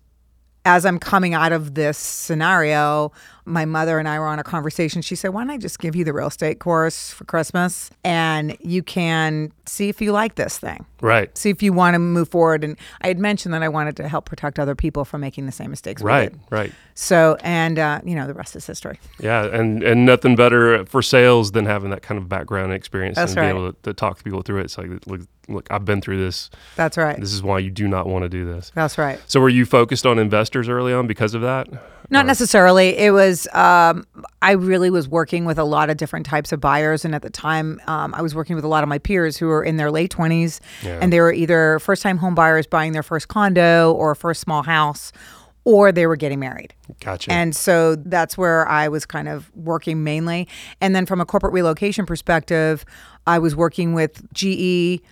as 0.64 0.84
I'm 0.84 0.98
coming 0.98 1.34
out 1.34 1.52
of 1.52 1.74
this 1.74 1.98
scenario, 1.98 3.12
my 3.44 3.64
mother 3.64 3.98
and 3.98 4.06
I 4.08 4.18
were 4.18 4.26
on 4.26 4.38
a 4.38 4.44
conversation. 4.44 5.02
She 5.02 5.14
said, 5.14 5.28
Why 5.30 5.42
don't 5.42 5.50
I 5.50 5.56
just 5.58 5.78
give 5.78 5.96
you 5.96 6.04
the 6.04 6.12
real 6.12 6.28
estate 6.28 6.58
course 6.58 7.10
for 7.10 7.24
Christmas 7.24 7.90
and 8.04 8.56
you 8.60 8.82
can 8.82 9.52
see 9.66 9.88
if 9.88 10.00
you 10.00 10.12
like 10.12 10.34
this 10.34 10.58
thing? 10.58 10.84
Right. 11.00 11.36
See 11.36 11.50
if 11.50 11.62
you 11.62 11.72
want 11.72 11.94
to 11.94 11.98
move 11.98 12.28
forward. 12.28 12.62
And 12.64 12.76
I 13.00 13.08
had 13.08 13.18
mentioned 13.18 13.54
that 13.54 13.62
I 13.62 13.68
wanted 13.68 13.96
to 13.96 14.08
help 14.08 14.26
protect 14.26 14.58
other 14.58 14.74
people 14.74 15.04
from 15.04 15.20
making 15.22 15.46
the 15.46 15.52
same 15.52 15.70
mistakes. 15.70 16.02
we 16.02 16.08
Right. 16.08 16.32
did. 16.32 16.40
Right. 16.50 16.72
So, 16.94 17.38
and, 17.40 17.78
uh, 17.78 18.00
you 18.04 18.14
know, 18.14 18.26
the 18.26 18.34
rest 18.34 18.54
is 18.56 18.66
history. 18.66 19.00
Yeah, 19.18 19.44
and 19.46 19.82
and 19.82 20.04
nothing 20.04 20.36
better 20.36 20.84
for 20.84 21.00
sales 21.00 21.52
than 21.52 21.64
having 21.64 21.90
that 21.90 22.02
kind 22.02 22.18
of 22.18 22.28
background 22.28 22.74
experience 22.74 23.16
That's 23.16 23.32
and 23.32 23.40
being 23.40 23.48
able 23.50 23.72
to, 23.72 23.82
to 23.84 23.94
talk 23.94 24.18
to 24.18 24.24
people 24.24 24.42
through 24.42 24.58
it. 24.58 24.64
It's 24.64 24.76
like, 24.76 24.88
look, 25.06 25.22
look, 25.48 25.66
I've 25.70 25.86
been 25.86 26.02
through 26.02 26.18
this. 26.22 26.50
That's 26.76 26.98
right. 26.98 27.18
This 27.18 27.32
is 27.32 27.42
why 27.42 27.60
you 27.60 27.70
do 27.70 27.88
not 27.88 28.06
want 28.06 28.24
to 28.24 28.28
do 28.28 28.44
this. 28.44 28.70
That's 28.74 28.98
right. 28.98 29.18
So, 29.26 29.40
were 29.40 29.48
you 29.48 29.64
focused 29.64 30.04
on 30.04 30.18
investors 30.18 30.68
early 30.68 30.92
on 30.92 31.06
because 31.06 31.32
of 31.32 31.40
that? 31.40 31.68
Not 32.12 32.26
necessarily. 32.26 32.98
It 32.98 33.12
was, 33.12 33.29
um, 33.52 34.04
I 34.42 34.52
really 34.52 34.90
was 34.90 35.08
working 35.08 35.44
with 35.44 35.58
a 35.58 35.64
lot 35.64 35.90
of 35.90 35.96
different 35.96 36.26
types 36.26 36.52
of 36.52 36.60
buyers. 36.60 37.04
And 37.04 37.14
at 37.14 37.22
the 37.22 37.30
time, 37.30 37.80
um, 37.86 38.14
I 38.14 38.22
was 38.22 38.34
working 38.34 38.56
with 38.56 38.64
a 38.64 38.68
lot 38.68 38.82
of 38.82 38.88
my 38.88 38.98
peers 38.98 39.36
who 39.36 39.46
were 39.46 39.62
in 39.62 39.76
their 39.76 39.90
late 39.90 40.10
20s. 40.10 40.60
Yeah. 40.82 40.98
And 41.00 41.12
they 41.12 41.20
were 41.20 41.32
either 41.32 41.78
first 41.78 42.02
time 42.02 42.18
home 42.18 42.34
buyers 42.34 42.66
buying 42.66 42.92
their 42.92 43.02
first 43.02 43.28
condo 43.28 43.92
or 43.92 44.14
first 44.14 44.40
small 44.40 44.62
house, 44.62 45.12
or 45.64 45.92
they 45.92 46.06
were 46.06 46.16
getting 46.16 46.40
married. 46.40 46.74
Gotcha. 47.00 47.32
And 47.32 47.54
so 47.54 47.96
that's 47.96 48.38
where 48.38 48.66
I 48.68 48.88
was 48.88 49.04
kind 49.06 49.28
of 49.28 49.54
working 49.54 50.02
mainly. 50.02 50.48
And 50.80 50.94
then 50.94 51.06
from 51.06 51.20
a 51.20 51.26
corporate 51.26 51.52
relocation 51.52 52.06
perspective, 52.06 52.84
I 53.26 53.38
was 53.38 53.54
working 53.54 53.94
with 53.94 54.22
GE, 54.32 55.02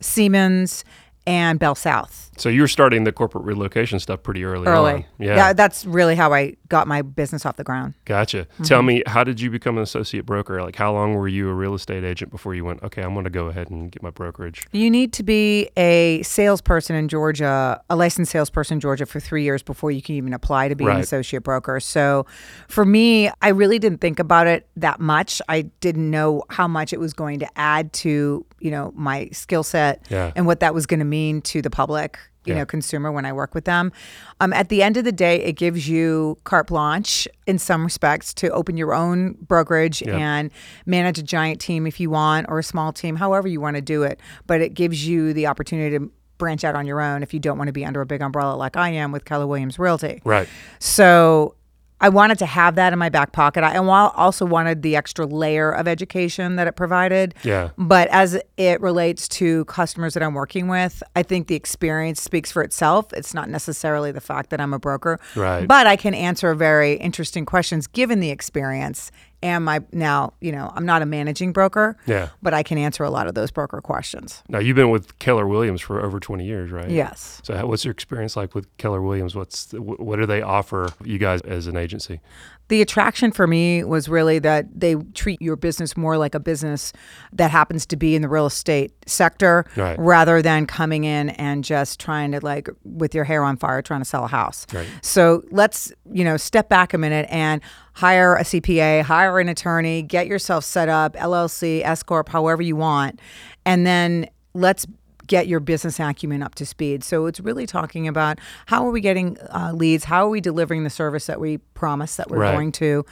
Siemens, 0.00 0.84
and 1.28 1.58
Bell 1.58 1.74
South 1.74 2.28
so 2.40 2.48
you 2.48 2.60
were 2.60 2.68
starting 2.68 3.04
the 3.04 3.12
corporate 3.12 3.44
relocation 3.44 3.98
stuff 3.98 4.22
pretty 4.22 4.44
early. 4.44 4.66
early. 4.66 4.92
on. 4.92 5.04
Yeah. 5.18 5.34
That- 5.34 5.56
that's 5.56 5.84
really 5.84 6.14
how 6.14 6.32
I 6.32 6.54
got 6.68 6.86
my 6.86 7.02
business 7.02 7.44
off 7.44 7.56
the 7.56 7.64
ground. 7.64 7.94
Gotcha. 8.04 8.44
Mm-hmm. 8.44 8.62
Tell 8.64 8.82
me, 8.82 9.02
how 9.06 9.24
did 9.24 9.40
you 9.40 9.50
become 9.50 9.76
an 9.76 9.82
associate 9.82 10.24
broker? 10.24 10.62
Like, 10.62 10.76
how 10.76 10.92
long 10.92 11.14
were 11.14 11.26
you 11.28 11.48
a 11.48 11.54
real 11.54 11.74
estate 11.74 12.04
agent 12.04 12.30
before 12.30 12.54
you 12.54 12.64
went? 12.64 12.82
Okay, 12.82 13.02
I'm 13.02 13.12
going 13.14 13.24
to 13.24 13.30
go 13.30 13.46
ahead 13.46 13.70
and 13.70 13.90
get 13.90 14.02
my 14.02 14.10
brokerage. 14.10 14.66
You 14.72 14.90
need 14.90 15.12
to 15.14 15.22
be 15.22 15.68
a 15.76 16.22
salesperson 16.22 16.94
in 16.94 17.08
Georgia, 17.08 17.82
a 17.90 17.96
licensed 17.96 18.30
salesperson 18.30 18.76
in 18.76 18.80
Georgia 18.80 19.06
for 19.06 19.18
three 19.20 19.42
years 19.42 19.62
before 19.62 19.90
you 19.90 20.00
can 20.02 20.14
even 20.14 20.32
apply 20.32 20.68
to 20.68 20.76
be 20.76 20.84
an 20.84 20.98
associate 20.98 21.42
broker. 21.42 21.80
So 21.80 22.26
for 22.68 22.84
me, 22.84 23.30
I 23.42 23.48
really 23.48 23.78
didn't 23.78 24.00
think 24.00 24.18
about 24.18 24.46
it 24.46 24.68
that 24.76 25.00
much. 25.00 25.42
I 25.48 25.62
didn't 25.80 26.10
know 26.10 26.44
how 26.50 26.68
much 26.68 26.92
it 26.92 27.00
was 27.00 27.12
going 27.12 27.40
to 27.40 27.58
add 27.58 27.92
to, 27.94 28.44
you 28.60 28.70
know, 28.70 28.92
my 28.94 29.28
skill 29.32 29.62
set 29.62 30.04
Yeah. 30.08 30.32
and 30.36 30.46
what 30.46 30.60
that 30.60 30.74
was 30.74 30.86
going 30.86 31.00
to 31.00 31.04
mean 31.06 31.40
to 31.42 31.62
the 31.62 31.70
public. 31.70 32.18
You 32.44 32.54
Yeah. 32.54 32.60
know, 32.60 32.66
consumer 32.66 33.12
when 33.12 33.26
I 33.26 33.32
work 33.34 33.54
with 33.54 33.66
them. 33.66 33.92
Um, 34.40 34.54
at 34.54 34.70
the 34.70 34.82
end 34.82 34.96
of 34.96 35.04
the 35.04 35.12
day, 35.12 35.42
it 35.42 35.52
gives 35.52 35.86
you 35.86 36.38
carte 36.44 36.68
blanche 36.68 37.28
in 37.46 37.58
some 37.58 37.84
respects 37.84 38.32
to 38.34 38.48
open 38.50 38.78
your 38.78 38.94
own 38.94 39.34
brokerage 39.46 40.00
Yeah. 40.00 40.16
and 40.16 40.50
manage 40.86 41.18
a 41.18 41.22
giant 41.22 41.60
team 41.60 41.86
if 41.86 42.00
you 42.00 42.08
want 42.08 42.46
or 42.48 42.58
a 42.58 42.62
small 42.62 42.90
team, 42.90 43.16
however 43.16 43.48
you 43.48 43.60
want 43.60 43.76
to 43.76 43.82
do 43.82 44.02
it. 44.02 44.18
But 44.46 44.62
it 44.62 44.72
gives 44.72 45.06
you 45.06 45.34
the 45.34 45.46
opportunity 45.46 45.98
to 45.98 46.10
branch 46.38 46.64
out 46.64 46.74
on 46.74 46.86
your 46.86 47.02
own 47.02 47.22
if 47.22 47.34
you 47.34 47.40
don't 47.40 47.58
want 47.58 47.68
to 47.68 47.72
be 47.72 47.84
under 47.84 48.00
a 48.00 48.06
big 48.06 48.22
umbrella 48.22 48.54
like 48.54 48.76
I 48.78 48.90
am 48.90 49.12
with 49.12 49.26
Keller 49.26 49.46
Williams 49.46 49.78
Realty. 49.78 50.22
Right. 50.24 50.48
So 50.78 51.54
I 52.00 52.08
wanted 52.08 52.38
to 52.38 52.46
have 52.46 52.76
that 52.76 52.92
in 52.92 52.98
my 52.98 53.08
back 53.08 53.32
pocket. 53.32 53.64
I 53.64 53.72
and 53.72 53.86
while 53.86 54.12
also 54.16 54.46
wanted 54.46 54.82
the 54.82 54.96
extra 54.96 55.26
layer 55.26 55.70
of 55.70 55.88
education 55.88 56.56
that 56.56 56.66
it 56.66 56.76
provided. 56.76 57.34
Yeah. 57.42 57.70
But 57.76 58.08
as 58.08 58.40
it 58.56 58.80
relates 58.80 59.26
to 59.28 59.64
customers 59.64 60.14
that 60.14 60.22
I'm 60.22 60.34
working 60.34 60.68
with, 60.68 61.02
I 61.16 61.22
think 61.22 61.48
the 61.48 61.54
experience 61.54 62.22
speaks 62.22 62.52
for 62.52 62.62
itself. 62.62 63.12
It's 63.12 63.34
not 63.34 63.48
necessarily 63.48 64.12
the 64.12 64.20
fact 64.20 64.50
that 64.50 64.60
I'm 64.60 64.72
a 64.72 64.78
broker. 64.78 65.18
Right. 65.34 65.66
But 65.66 65.86
I 65.86 65.96
can 65.96 66.14
answer 66.14 66.54
very 66.54 66.94
interesting 66.94 67.44
questions 67.44 67.86
given 67.86 68.20
the 68.20 68.30
experience. 68.30 69.10
And 69.42 69.64
my 69.64 69.80
now, 69.92 70.32
you 70.40 70.50
know, 70.50 70.72
I'm 70.74 70.84
not 70.84 71.00
a 71.02 71.06
managing 71.06 71.52
broker. 71.52 71.96
Yeah. 72.06 72.28
But 72.42 72.54
I 72.54 72.62
can 72.64 72.76
answer 72.76 73.04
a 73.04 73.10
lot 73.10 73.28
of 73.28 73.34
those 73.34 73.50
broker 73.52 73.80
questions. 73.80 74.42
Now, 74.48 74.58
you've 74.58 74.74
been 74.76 74.90
with 74.90 75.16
Keller 75.20 75.46
Williams 75.46 75.80
for 75.80 76.04
over 76.04 76.18
20 76.18 76.44
years, 76.44 76.70
right? 76.72 76.90
Yes. 76.90 77.40
So, 77.44 77.56
how- 77.56 77.66
what's 77.66 77.84
your 77.84 77.92
experience 77.92 78.36
like 78.36 78.54
with 78.54 78.66
Keller 78.78 79.00
Williams? 79.00 79.34
What's 79.36 79.66
the, 79.66 79.80
what 79.80 80.16
do 80.16 80.26
they 80.26 80.42
offer 80.42 80.88
you 81.04 81.18
guys 81.18 81.40
as 81.42 81.66
an 81.68 81.76
agency? 81.76 82.20
The 82.68 82.82
attraction 82.82 83.32
for 83.32 83.46
me 83.46 83.82
was 83.82 84.08
really 84.08 84.38
that 84.40 84.66
they 84.78 84.94
treat 85.14 85.40
your 85.40 85.56
business 85.56 85.96
more 85.96 86.18
like 86.18 86.34
a 86.34 86.40
business 86.40 86.92
that 87.32 87.50
happens 87.50 87.86
to 87.86 87.96
be 87.96 88.14
in 88.14 88.22
the 88.22 88.28
real 88.28 88.46
estate 88.46 88.92
sector 89.06 89.64
Right. 89.74 89.98
rather 89.98 90.42
than 90.42 90.66
coming 90.66 91.04
in 91.04 91.30
and 91.30 91.64
just 91.64 91.98
trying 91.98 92.32
to 92.32 92.40
like 92.44 92.68
with 92.84 93.14
your 93.14 93.24
hair 93.24 93.42
on 93.42 93.56
fire 93.56 93.80
trying 93.80 94.00
to 94.00 94.04
sell 94.04 94.24
a 94.24 94.28
house. 94.28 94.66
Right. 94.72 94.86
So 95.02 95.42
let's, 95.50 95.92
you 96.12 96.24
know, 96.24 96.36
step 96.36 96.68
back 96.68 96.92
a 96.92 96.98
minute 96.98 97.26
and 97.30 97.62
hire 97.94 98.36
a 98.36 98.42
CPA, 98.44 99.02
hire 99.02 99.40
an 99.40 99.48
attorney, 99.48 100.02
get 100.02 100.26
yourself 100.26 100.62
set 100.64 100.88
up, 100.88 101.14
LLC, 101.16 101.82
S 101.84 102.02
corp, 102.02 102.28
however 102.28 102.62
you 102.62 102.76
want, 102.76 103.18
and 103.64 103.86
then 103.86 104.28
let's 104.54 104.86
get 105.28 105.46
your 105.46 105.60
business 105.60 106.00
acumen 106.00 106.42
up 106.42 106.56
to 106.56 106.66
speed. 106.66 107.04
So 107.04 107.26
it's 107.26 107.38
really 107.38 107.66
talking 107.66 108.08
about 108.08 108.38
how 108.66 108.84
are 108.86 108.90
we 108.90 109.00
getting 109.00 109.38
uh, 109.54 109.72
leads, 109.74 110.04
how 110.04 110.26
are 110.26 110.28
we 110.30 110.40
delivering 110.40 110.82
the 110.82 110.90
service 110.90 111.26
that 111.26 111.38
we 111.40 111.58
promise 111.74 112.16
that 112.16 112.28
we're 112.30 112.38
Right. 112.38 112.52
going 112.54 112.72
to, 112.72 113.04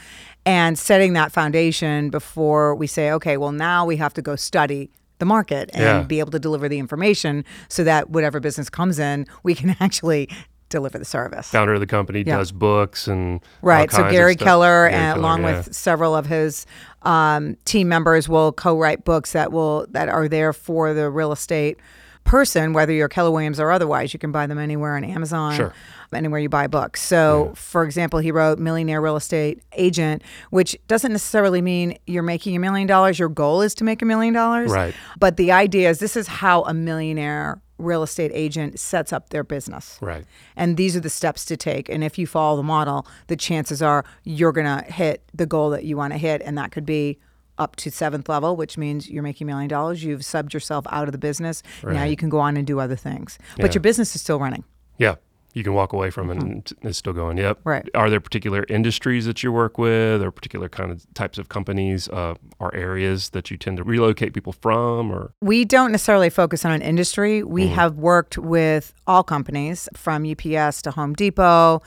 and 0.44 0.76
setting 0.78 1.12
that 1.12 1.30
foundation 1.30 2.11
before 2.11 2.75
we 2.75 2.87
say, 2.88 3.12
okay, 3.12 3.37
well 3.37 3.52
now 3.52 3.85
we 3.87 3.96
have 3.99 4.12
to 4.14 4.23
go 4.23 4.35
study 4.35 4.90
the 5.18 5.25
market 5.25 5.70
and 5.73 5.82
Yeah. 5.82 6.02
be 6.02 6.18
able 6.18 6.30
to 6.32 6.38
deliver 6.38 6.68
the 6.68 6.78
information 6.78 7.44
so 7.68 7.85
that 7.85 8.11
whatever 8.11 8.40
business 8.40 8.68
comes 8.68 8.99
in, 8.99 9.26
we 9.44 9.54
can 9.54 9.76
actually 9.80 10.28
deliver 10.68 10.99
the 10.99 11.04
service. 11.04 11.49
Founder 11.49 11.75
of 11.75 11.80
the 11.80 11.87
company 11.87 12.25
Yeah. 12.26 12.38
does 12.38 12.50
books 12.52 13.06
and 13.06 13.35
all 13.35 13.40
Right. 13.62 13.90
So 13.90 14.11
Gary. 14.11 14.35
Keller, 14.35 14.88
Gary 14.88 14.94
and 14.94 15.14
Keller, 15.14 15.20
along 15.20 15.42
yeah. 15.42 15.56
with 15.58 15.75
several 15.75 16.14
of 16.16 16.26
his 16.26 16.66
um, 17.02 17.56
team 17.64 17.88
members, 17.88 18.28
will 18.28 18.52
co-write 18.52 19.04
books 19.04 19.32
that 19.32 19.52
will 19.52 19.87
that 19.92 20.08
are 20.08 20.28
there 20.28 20.52
for 20.52 20.92
the 20.92 21.08
real 21.08 21.30
estate 21.32 21.78
person, 22.26 22.73
whether 22.73 22.92
you're 22.92 23.09
Keller 23.09 23.30
Williams 23.30 23.59
or 23.59 23.71
otherwise. 23.71 24.12
You 24.12 24.18
can 24.18 24.33
buy 24.33 24.47
them 24.47 24.59
anywhere 24.59 24.97
on 24.97 25.04
Amazon. 25.04 25.54
Sure. 25.54 25.75
Anywhere 26.12 26.38
you 26.38 26.49
buy 26.49 26.66
books. 26.66 27.02
So, 27.02 27.52
for 27.56 27.83
example, 27.85 28.21
he 28.21 28.30
wrote 28.30 28.59
Millionaire 28.59 29.00
Real 29.00 29.16
Estate 29.16 29.62
Agent, 29.73 30.23
which 30.50 30.76
doesn't 30.87 31.11
necessarily 31.11 31.61
mean 31.61 31.99
you're 32.06 32.23
making 32.23 32.54
a 32.54 32.61
million 32.61 32.87
dollars. 32.87 33.18
Your 33.18 33.28
goal 33.28 33.61
is 33.61 33.75
to 33.76 33.85
make 33.85 34.02
a 34.02 34.04
million 34.04 34.33
dollars. 34.33 34.71
Right. 34.71 34.95
But 35.18 35.37
the 35.37 35.50
idea 35.50 35.90
is 35.90 35.99
this 35.99 36.16
is 36.16 36.28
how 36.28 36.62
a 36.62 36.75
millionaire 36.75 37.61
real 37.78 38.02
estate 38.02 38.30
agent 38.35 38.78
sets 38.78 39.12
up 39.12 39.30
their 39.30 39.45
business. 39.45 39.99
Right. 40.00 40.25
And 40.54 40.76
these 40.76 40.97
are 40.97 41.00
the 41.00 41.11
steps 41.11 41.45
to 41.47 41.56
take. 41.56 41.88
And 41.88 42.02
if 42.02 42.18
you 42.18 42.26
follow 42.26 42.56
the 42.56 42.62
model, 42.62 43.06
the 43.26 43.37
chances 43.37 43.83
are 43.83 44.04
you're 44.25 44.52
going 44.52 44.66
to 44.66 44.90
hit 44.90 45.23
the 45.35 45.47
goal 45.47 45.71
that 45.71 45.85
you 45.85 45.97
want 45.97 46.12
to 46.12 46.18
hit. 46.18 46.40
And 46.45 46.56
that 46.56 46.71
could 46.71 46.87
be 46.87 47.18
up 47.59 47.77
to 47.77 47.91
seventh 47.91 48.29
level, 48.29 48.57
which 48.57 48.77
means 48.79 49.09
you're 49.09 49.23
making 49.23 49.47
a 49.47 49.49
million 49.51 49.69
dollars. 49.69 50.03
You've 50.05 50.21
subbed 50.21 50.53
yourself 50.53 50.85
out 50.91 51.09
of 51.09 51.13
the 51.13 51.19
business. 51.19 51.63
Now 51.83 52.05
you 52.05 52.17
can 52.17 52.29
go 52.29 52.39
on 52.39 52.57
and 52.57 52.67
do 52.67 52.81
other 52.81 52.97
things. 52.97 53.39
Yeah. 53.57 53.63
But 53.63 53.75
your 53.75 53.81
business 53.83 54.15
is 54.15 54.23
still 54.23 54.39
running. 54.39 54.65
Yeah. 54.99 55.17
You 55.55 55.63
can 55.63 55.73
walk 55.73 55.95
away 55.95 56.11
from 56.11 56.29
it 56.31 56.37
and 56.43 56.71
it's 56.83 56.99
still 56.99 57.15
going. 57.15 57.39
Yep. 57.39 57.61
Mm-hmm. 57.61 57.69
Right. 57.69 57.89
Are 57.95 58.11
there 58.11 58.21
particular 58.21 58.67
industries 58.69 59.25
that 59.25 59.43
you 59.43 59.51
work 59.51 59.79
with 59.79 60.21
or 60.23 60.31
particular 60.31 60.69
kind 60.69 60.91
of 60.93 61.07
types 61.15 61.39
of 61.39 61.49
companies 61.49 62.11
uh, 62.11 62.35
or 62.59 62.75
areas 62.75 63.31
that 63.31 63.51
you 63.51 63.57
tend 63.57 63.79
to 63.79 63.83
relocate 63.85 64.35
people 64.35 64.53
from 64.53 65.11
or 65.11 65.33
We 65.41 65.65
don't 65.65 65.93
necessarily 65.93 66.29
focus 66.29 66.67
on 66.67 66.73
an 66.73 66.83
industry. 66.83 67.43
We 67.43 67.69
have 67.69 67.97
worked 67.97 68.37
with 68.37 68.93
all 69.07 69.23
companies 69.23 69.89
from 69.95 70.31
UPS 70.31 70.83
to 70.83 70.91
Home 70.91 71.15
Depot 71.15 71.81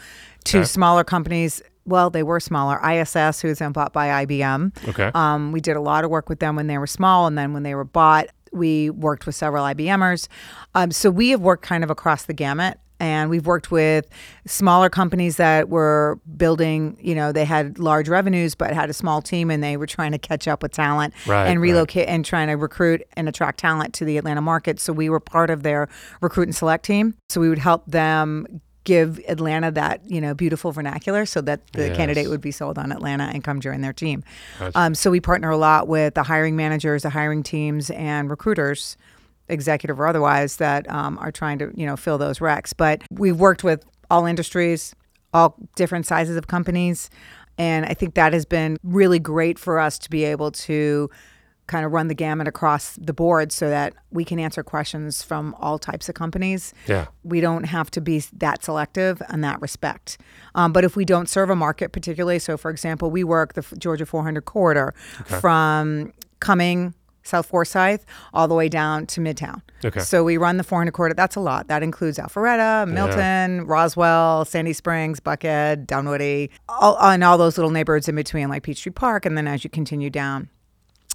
to 0.45 0.57
Okay. 0.57 0.65
smaller 0.65 1.03
companies. 1.03 1.61
Well, 1.89 2.09
they 2.09 2.23
were 2.23 2.39
smaller. 2.39 2.79
ISS, 2.87 3.41
who's 3.41 3.59
then 3.59 3.71
bought 3.71 3.91
by 3.93 4.25
IBM. 4.25 4.87
Okay. 4.89 5.11
Um, 5.13 5.51
we 5.51 5.59
did 5.59 5.75
a 5.75 5.81
lot 5.81 6.03
of 6.03 6.09
work 6.11 6.29
with 6.29 6.39
them 6.39 6.55
when 6.55 6.67
they 6.67 6.77
were 6.77 6.87
small, 6.87 7.27
and 7.27 7.37
then 7.37 7.53
when 7.53 7.63
they 7.63 7.75
were 7.75 7.83
bought, 7.83 8.27
we 8.51 8.89
worked 8.89 9.25
with 9.25 9.35
several 9.35 9.63
IBMers. 9.65 10.27
Um, 10.75 10.91
so 10.91 11.09
we 11.09 11.29
have 11.29 11.41
worked 11.41 11.63
kind 11.63 11.83
of 11.83 11.89
across 11.89 12.23
the 12.25 12.33
gamut. 12.33 12.79
And 13.01 13.29
we've 13.29 13.45
worked 13.45 13.71
with 13.71 14.09
smaller 14.45 14.89
companies 14.89 15.37
that 15.37 15.69
were 15.69 16.19
building, 16.35 16.97
you 16.99 17.15
know, 17.15 17.31
they 17.31 17.45
had 17.45 17.79
large 17.79 18.09
revenues 18.09 18.55
but 18.55 18.73
had 18.73 18.89
a 18.89 18.93
small 18.93 19.21
team 19.21 19.49
and 19.49 19.63
they 19.63 19.77
were 19.77 19.87
trying 19.87 20.11
to 20.11 20.17
catch 20.17 20.49
up 20.49 20.61
with 20.61 20.73
talent 20.73 21.13
Right, 21.25 21.47
and 21.47 21.61
right. 21.61 21.69
relocate 21.69 22.09
and 22.09 22.25
trying 22.25 22.49
to 22.49 22.55
recruit 22.55 23.01
and 23.13 23.29
attract 23.29 23.61
talent 23.61 23.93
to 23.93 24.03
the 24.03 24.17
Atlanta 24.17 24.41
market. 24.41 24.81
So 24.81 24.91
we 24.91 25.09
were 25.09 25.21
part 25.21 25.49
of 25.49 25.63
their 25.63 25.87
recruit 26.19 26.49
and 26.49 26.55
select 26.55 26.83
team. 26.83 27.15
So 27.29 27.39
we 27.39 27.47
would 27.47 27.59
help 27.59 27.85
them 27.85 28.59
give 28.89 29.19
Atlanta 29.27 29.69
that, 29.69 30.01
you 30.09 30.19
know, 30.19 30.33
beautiful 30.33 30.71
vernacular 30.71 31.23
so 31.27 31.41
that 31.41 31.59
the 31.73 31.87
Yes. 31.89 31.95
candidate 31.95 32.27
would 32.27 32.41
be 32.41 32.51
sold 32.51 32.79
on 32.79 32.91
Atlanta 32.91 33.25
and 33.31 33.43
come 33.43 33.59
join 33.61 33.81
their 33.81 33.93
team. 33.93 34.23
Gotcha. 34.57 34.71
Um, 34.79 34.95
so 34.95 35.11
we 35.11 35.19
partner 35.19 35.51
a 35.51 35.57
lot 35.57 35.87
with 35.87 36.15
the 36.15 36.23
hiring 36.23 36.55
managers, 36.55 37.03
the 37.03 37.11
hiring 37.11 37.43
teams, 37.43 37.91
and 37.91 38.31
recruiters, 38.31 38.97
executive 39.47 39.99
or 39.99 40.07
otherwise, 40.07 40.55
that 40.57 40.89
um, 40.89 41.19
are 41.19 41.31
trying 41.31 41.59
to 41.59 41.71
you 41.75 41.85
know 41.85 41.95
fill 41.95 42.17
those 42.17 42.39
recs. 42.39 42.73
But 42.75 43.03
we've 43.11 43.39
worked 43.39 43.63
with 43.63 43.85
all 44.09 44.25
industries, 44.25 44.95
all 45.35 45.55
different 45.75 46.07
sizes 46.07 46.35
of 46.35 46.47
companies, 46.47 47.11
and 47.59 47.85
I 47.85 47.93
think 47.93 48.15
that 48.15 48.33
has 48.33 48.45
been 48.45 48.77
really 48.83 49.19
great 49.19 49.59
for 49.59 49.77
us 49.79 49.99
to 49.99 50.09
be 50.09 50.23
able 50.23 50.49
to 50.51 51.09
kind 51.69 51.85
of 51.85 51.93
run 51.93 52.07
the 52.07 52.15
gamut 52.15 52.47
across 52.47 52.95
the 52.95 53.13
board 53.13 53.51
so 53.51 53.69
that 53.69 53.93
we 54.11 54.25
can 54.25 54.39
answer 54.39 54.63
questions 54.63 55.23
from 55.23 55.55
all 55.59 55.79
types 55.79 56.09
of 56.09 56.15
companies 56.15 56.73
yeah. 56.87 57.05
we 57.23 57.39
don't 57.39 57.65
have 57.65 57.89
to 57.91 58.01
be 58.01 58.19
that 58.33 58.63
selective 58.63 59.21
in 59.31 59.41
that 59.41 59.61
respect. 59.61 60.17
Um, 60.55 60.73
but 60.73 60.83
if 60.83 60.95
we 60.95 61.05
don't 61.05 61.29
serve 61.29 61.49
a 61.49 61.55
market 61.55 61.91
particularly, 61.91 62.39
so 62.39 62.57
for 62.57 62.71
example, 62.71 63.11
we 63.11 63.23
work 63.23 63.53
the 63.53 63.65
Georgia 63.77 64.05
400 64.05 64.45
corridor 64.45 64.93
from 65.25 66.11
Cumming, 66.39 66.93
South 67.23 67.45
Forsyth, 67.45 68.05
all 68.33 68.47
the 68.47 68.55
way 68.55 68.67
down 68.67 69.05
to 69.07 69.21
Midtown. 69.21 69.61
Okay. 69.85 69.99
So 69.99 70.23
we 70.23 70.37
run 70.37 70.57
the 70.57 70.63
400 70.63 70.91
corridor. 70.91 71.13
That's 71.13 71.35
a 71.35 71.39
lot. 71.39 71.67
That 71.67 71.83
includes 71.83 72.17
Alpharetta, 72.17 72.89
Milton, 72.89 73.65
Roswell, 73.67 74.45
Sandy 74.45 74.73
Springs, 74.73 75.19
Buckhead, 75.19 75.85
Dunwoody, 75.85 76.49
all, 76.67 76.99
and 76.99 77.23
all 77.23 77.37
those 77.37 77.57
little 77.57 77.71
neighborhoods 77.71 78.09
in 78.09 78.15
between, 78.15 78.49
like 78.49 78.63
Peachtree 78.63 78.91
Park, 78.91 79.25
and 79.25 79.37
then 79.37 79.47
as 79.47 79.63
you 79.63 79.69
continue 79.69 80.09
down 80.09 80.49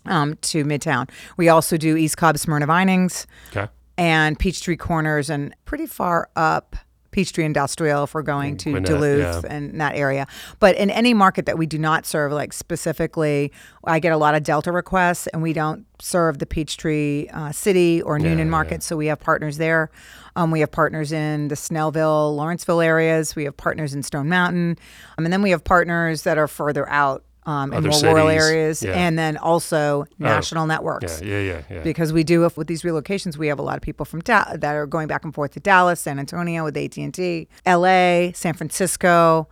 um, 0.06 0.36
to 0.42 0.64
Midtown. 0.64 1.08
We 1.36 1.48
also 1.48 1.76
do 1.76 1.96
East 1.96 2.16
Cobb, 2.16 2.38
Smyrna 2.38 2.66
Vinings 2.66 3.26
Okay. 3.50 3.68
and 3.96 4.38
Peachtree 4.38 4.76
Corners 4.76 5.30
and 5.30 5.54
pretty 5.64 5.86
far 5.86 6.28
up 6.36 6.76
Peachtree 7.14 7.44
Industrial 7.44 8.02
if 8.02 8.12
we're 8.12 8.22
going 8.22 8.56
to 8.56 8.72
Gwinnett, 8.72 8.88
Duluth 8.88 9.44
yeah. 9.44 9.54
and 9.54 9.80
that 9.80 9.94
area. 9.94 10.26
But 10.58 10.74
in 10.76 10.90
any 10.90 11.14
market 11.14 11.46
that 11.46 11.56
we 11.56 11.64
do 11.64 11.78
not 11.78 12.06
serve, 12.06 12.32
like 12.32 12.52
specifically, 12.52 13.52
I 13.84 14.00
get 14.00 14.12
a 14.12 14.16
lot 14.16 14.34
of 14.34 14.42
Delta 14.42 14.72
requests 14.72 15.28
and 15.28 15.40
we 15.40 15.52
don't 15.52 15.86
serve 16.00 16.40
the 16.40 16.46
Peachtree 16.46 17.28
uh, 17.32 17.52
City 17.52 18.02
or 18.02 18.18
Newnan 18.18 18.38
yeah. 18.38 18.44
market. 18.44 18.82
So 18.82 18.96
we 18.96 19.06
have 19.06 19.20
partners 19.20 19.58
there. 19.58 19.92
Um, 20.34 20.50
we 20.50 20.58
have 20.58 20.72
partners 20.72 21.12
in 21.12 21.46
the 21.46 21.54
Snellville, 21.54 22.34
Lawrenceville 22.34 22.80
areas. 22.80 23.36
We 23.36 23.44
have 23.44 23.56
partners 23.56 23.94
in 23.94 24.02
Stone 24.02 24.28
Mountain. 24.28 24.76
Um, 25.16 25.24
and 25.24 25.32
then 25.32 25.40
we 25.40 25.50
have 25.50 25.62
partners 25.62 26.22
that 26.22 26.36
are 26.36 26.48
further 26.48 26.88
out 26.88 27.22
um, 27.46 27.70
more 27.70 27.80
rural 28.02 28.28
areas. 28.28 28.82
yeah. 28.82 28.92
And 28.92 29.18
then 29.18 29.36
also 29.36 30.06
national 30.18 30.66
networks 30.66 31.20
Yeah. 31.20 31.38
Yeah. 31.38 31.40
Yeah. 31.40 31.62
Yeah. 31.76 31.82
because 31.82 32.12
we 32.12 32.24
do 32.24 32.40
with 32.56 32.66
these 32.66 32.82
relocations 32.82 33.36
we 33.36 33.48
have 33.48 33.58
a 33.58 33.62
lot 33.62 33.76
of 33.76 33.82
people 33.82 34.06
from 34.06 34.20
da- 34.20 34.56
that 34.56 34.74
are 34.74 34.86
going 34.86 35.08
back 35.08 35.24
and 35.24 35.34
forth 35.34 35.52
to 35.52 35.60
Dallas, 35.60 36.00
San 36.00 36.18
Antonio 36.18 36.64
with 36.64 36.76
AT&T, 36.76 37.48
LA, 37.66 38.32
San 38.32 38.54
Francisco, 38.54 39.48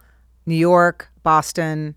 New 0.46 0.54
York, 0.56 1.10
Boston. 1.22 1.94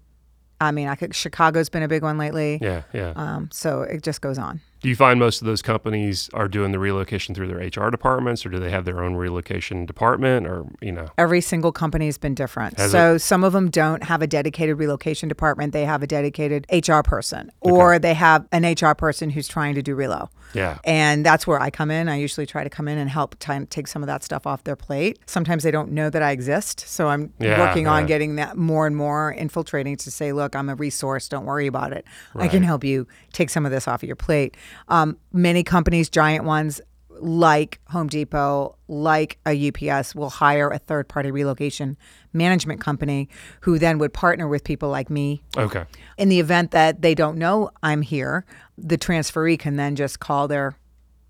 I 0.62 0.72
mean, 0.72 0.88
I 0.88 0.96
could, 0.96 1.14
Chicago's 1.14 1.70
been 1.70 1.84
a 1.84 1.88
big 1.88 2.02
one 2.04 2.18
lately. 2.18 2.60
yeah. 2.62 2.84
Yeah. 2.94 3.14
Um, 3.16 3.50
so 3.52 3.82
it 3.82 4.04
just 4.04 4.22
goes 4.22 4.38
on. 4.38 4.62
Do 4.86 4.90
you 4.90 4.96
find 4.96 5.20
most 5.20 5.42
of 5.42 5.48
those 5.48 5.64
companies 5.64 6.30
are 6.36 6.48
doing 6.48 6.72
the 6.72 6.78
relocation 6.78 7.34
through 7.34 7.48
their 7.48 7.58
HR 7.58 7.90
departments, 7.90 8.46
or 8.46 8.50
do 8.50 8.60
they 8.60 8.70
have 8.70 8.86
their 8.86 9.04
own 9.04 9.16
relocation 9.16 9.88
department, 9.88 10.46
or 10.46 10.68
you 10.80 10.92
know? 10.92 11.08
Every 11.18 11.42
single 11.42 11.72
company 11.72 12.06
has 12.06 12.20
been 12.20 12.36
different. 12.36 12.78
Has 12.78 12.92
so 12.92 13.18
some 13.18 13.44
of 13.44 13.52
them 13.54 13.72
don't 13.72 14.04
have 14.04 14.22
a 14.22 14.28
dedicated 14.28 14.78
relocation 14.78 15.28
department. 15.28 15.74
They 15.74 15.86
have 15.86 16.04
a 16.04 16.08
dedicated 16.08 16.68
HR 16.72 17.02
person, 17.02 17.52
or 17.62 17.98
they 17.98 18.14
have 18.14 18.48
an 18.52 18.64
HR 18.64 18.94
person 18.94 19.32
who's 19.32 19.48
trying 19.48 19.74
to 19.74 19.82
do 19.82 19.96
relo. 19.96 20.30
Yeah. 20.54 20.78
And 20.84 21.26
that's 21.26 21.48
where 21.48 21.60
I 21.60 21.72
come 21.72 21.90
in. 21.90 22.08
I 22.08 22.18
usually 22.18 22.46
try 22.46 22.64
to 22.64 22.70
come 22.70 22.88
in 22.88 23.00
and 23.00 23.10
help 23.10 23.40
t- 23.40 23.66
take 23.72 23.88
some 23.88 24.04
of 24.04 24.08
that 24.08 24.24
stuff 24.24 24.46
off 24.46 24.66
their 24.66 24.76
plate. 24.76 25.18
Sometimes 25.26 25.64
they 25.64 25.72
don't 25.72 25.94
know 25.94 26.12
that 26.12 26.22
I 26.22 26.30
exist. 26.30 26.82
So 26.82 27.08
I'm 27.08 27.34
Yeah, 27.40 27.60
working 27.60 27.88
on 27.88 28.06
getting 28.06 28.36
that 28.36 28.56
more 28.56 28.86
and 28.86 28.96
more 28.96 29.34
infiltrating 29.34 29.98
to 29.98 30.12
say, 30.12 30.32
look, 30.32 30.56
I'm 30.56 30.70
a 30.70 30.76
resource. 30.76 31.28
Don't 31.28 31.46
worry 31.46 31.66
about 31.66 31.92
it. 31.92 32.06
I 32.36 32.48
can 32.48 32.62
help 32.62 32.84
you 32.84 33.08
take 33.34 33.50
some 33.50 33.66
of 33.66 33.72
this 33.72 33.88
off 33.88 34.04
of 34.04 34.08
your 34.08 34.16
plate. 34.16 34.56
Um, 34.88 35.18
many 35.34 35.64
companies, 35.64 36.10
giant 36.10 36.46
ones, 36.46 36.82
like 37.22 37.80
Home 37.90 38.08
Depot, 38.08 38.76
like 38.90 39.38
a 39.46 39.70
UPS, 39.70 40.14
will 40.16 40.30
hire 40.30 40.70
a 40.70 40.78
third 40.78 41.08
party 41.08 41.32
relocation 41.32 41.98
management 42.34 42.82
company 42.82 43.30
who 43.62 43.80
then 43.80 43.98
would 44.00 44.14
partner 44.14 44.48
with 44.50 44.64
people 44.66 44.90
like 44.90 45.10
me 45.10 45.42
Okay. 45.58 45.86
in 46.18 46.28
the 46.28 46.40
event 46.42 46.72
that 46.72 47.02
they 47.02 47.16
don't 47.16 47.38
know 47.38 47.70
I'm 47.82 48.02
here, 48.02 48.44
the 48.78 48.98
transferee 48.98 49.58
can 49.58 49.78
then 49.78 49.96
just 49.96 50.20
call 50.20 50.50
their 50.50 50.76